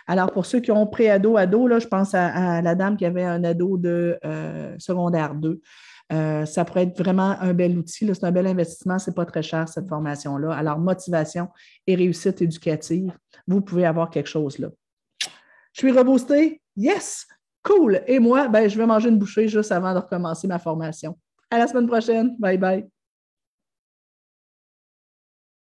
Alors, 0.07 0.31
pour 0.31 0.45
ceux 0.45 0.61
qui 0.61 0.71
ont 0.71 0.87
pré-ado, 0.87 1.35
ado, 1.35 1.67
je 1.79 1.87
pense 1.87 2.13
à, 2.13 2.61
la 2.61 2.75
dame 2.75 2.95
qui 2.95 3.05
avait 3.05 3.25
un 3.25 3.43
ado 3.43 3.77
de 3.77 4.17
euh, 4.23 4.73
secondaire 4.79 5.35
2. 5.35 5.59
Euh, 6.13 6.45
ça 6.45 6.63
pourrait 6.63 6.83
être 6.83 6.97
vraiment 6.97 7.35
un 7.41 7.53
bel 7.53 7.77
outil. 7.77 8.09
C'est 8.13 8.23
un 8.23 8.31
bel 8.31 8.47
investissement. 8.47 8.99
Ce 8.99 9.09
n'est 9.09 9.13
pas 9.13 9.25
très 9.25 9.43
cher, 9.43 9.67
cette 9.67 9.87
formation-là. 9.87 10.53
Alors, 10.53 10.79
motivation 10.79 11.49
et 11.85 11.95
réussite 11.95 12.41
éducative, 12.41 13.11
vous 13.47 13.61
pouvez 13.61 13.85
avoir 13.85 14.09
quelque 14.09 14.29
chose 14.29 14.57
là. 14.59 14.69
Je 15.73 15.79
suis 15.81 15.91
reboostée? 15.91 16.61
Yes! 16.75 17.27
Cool! 17.63 18.01
Et 18.07 18.19
moi, 18.19 18.47
ben, 18.47 18.69
je 18.69 18.77
vais 18.77 18.85
manger 18.85 19.09
une 19.09 19.19
bouchée 19.19 19.47
juste 19.47 19.71
avant 19.71 19.93
de 19.93 19.99
recommencer 19.99 20.47
ma 20.47 20.59
formation. 20.59 21.17
À 21.51 21.59
la 21.59 21.67
semaine 21.67 21.87
prochaine. 21.87 22.35
Bye 22.39 22.57
bye. 22.57 22.87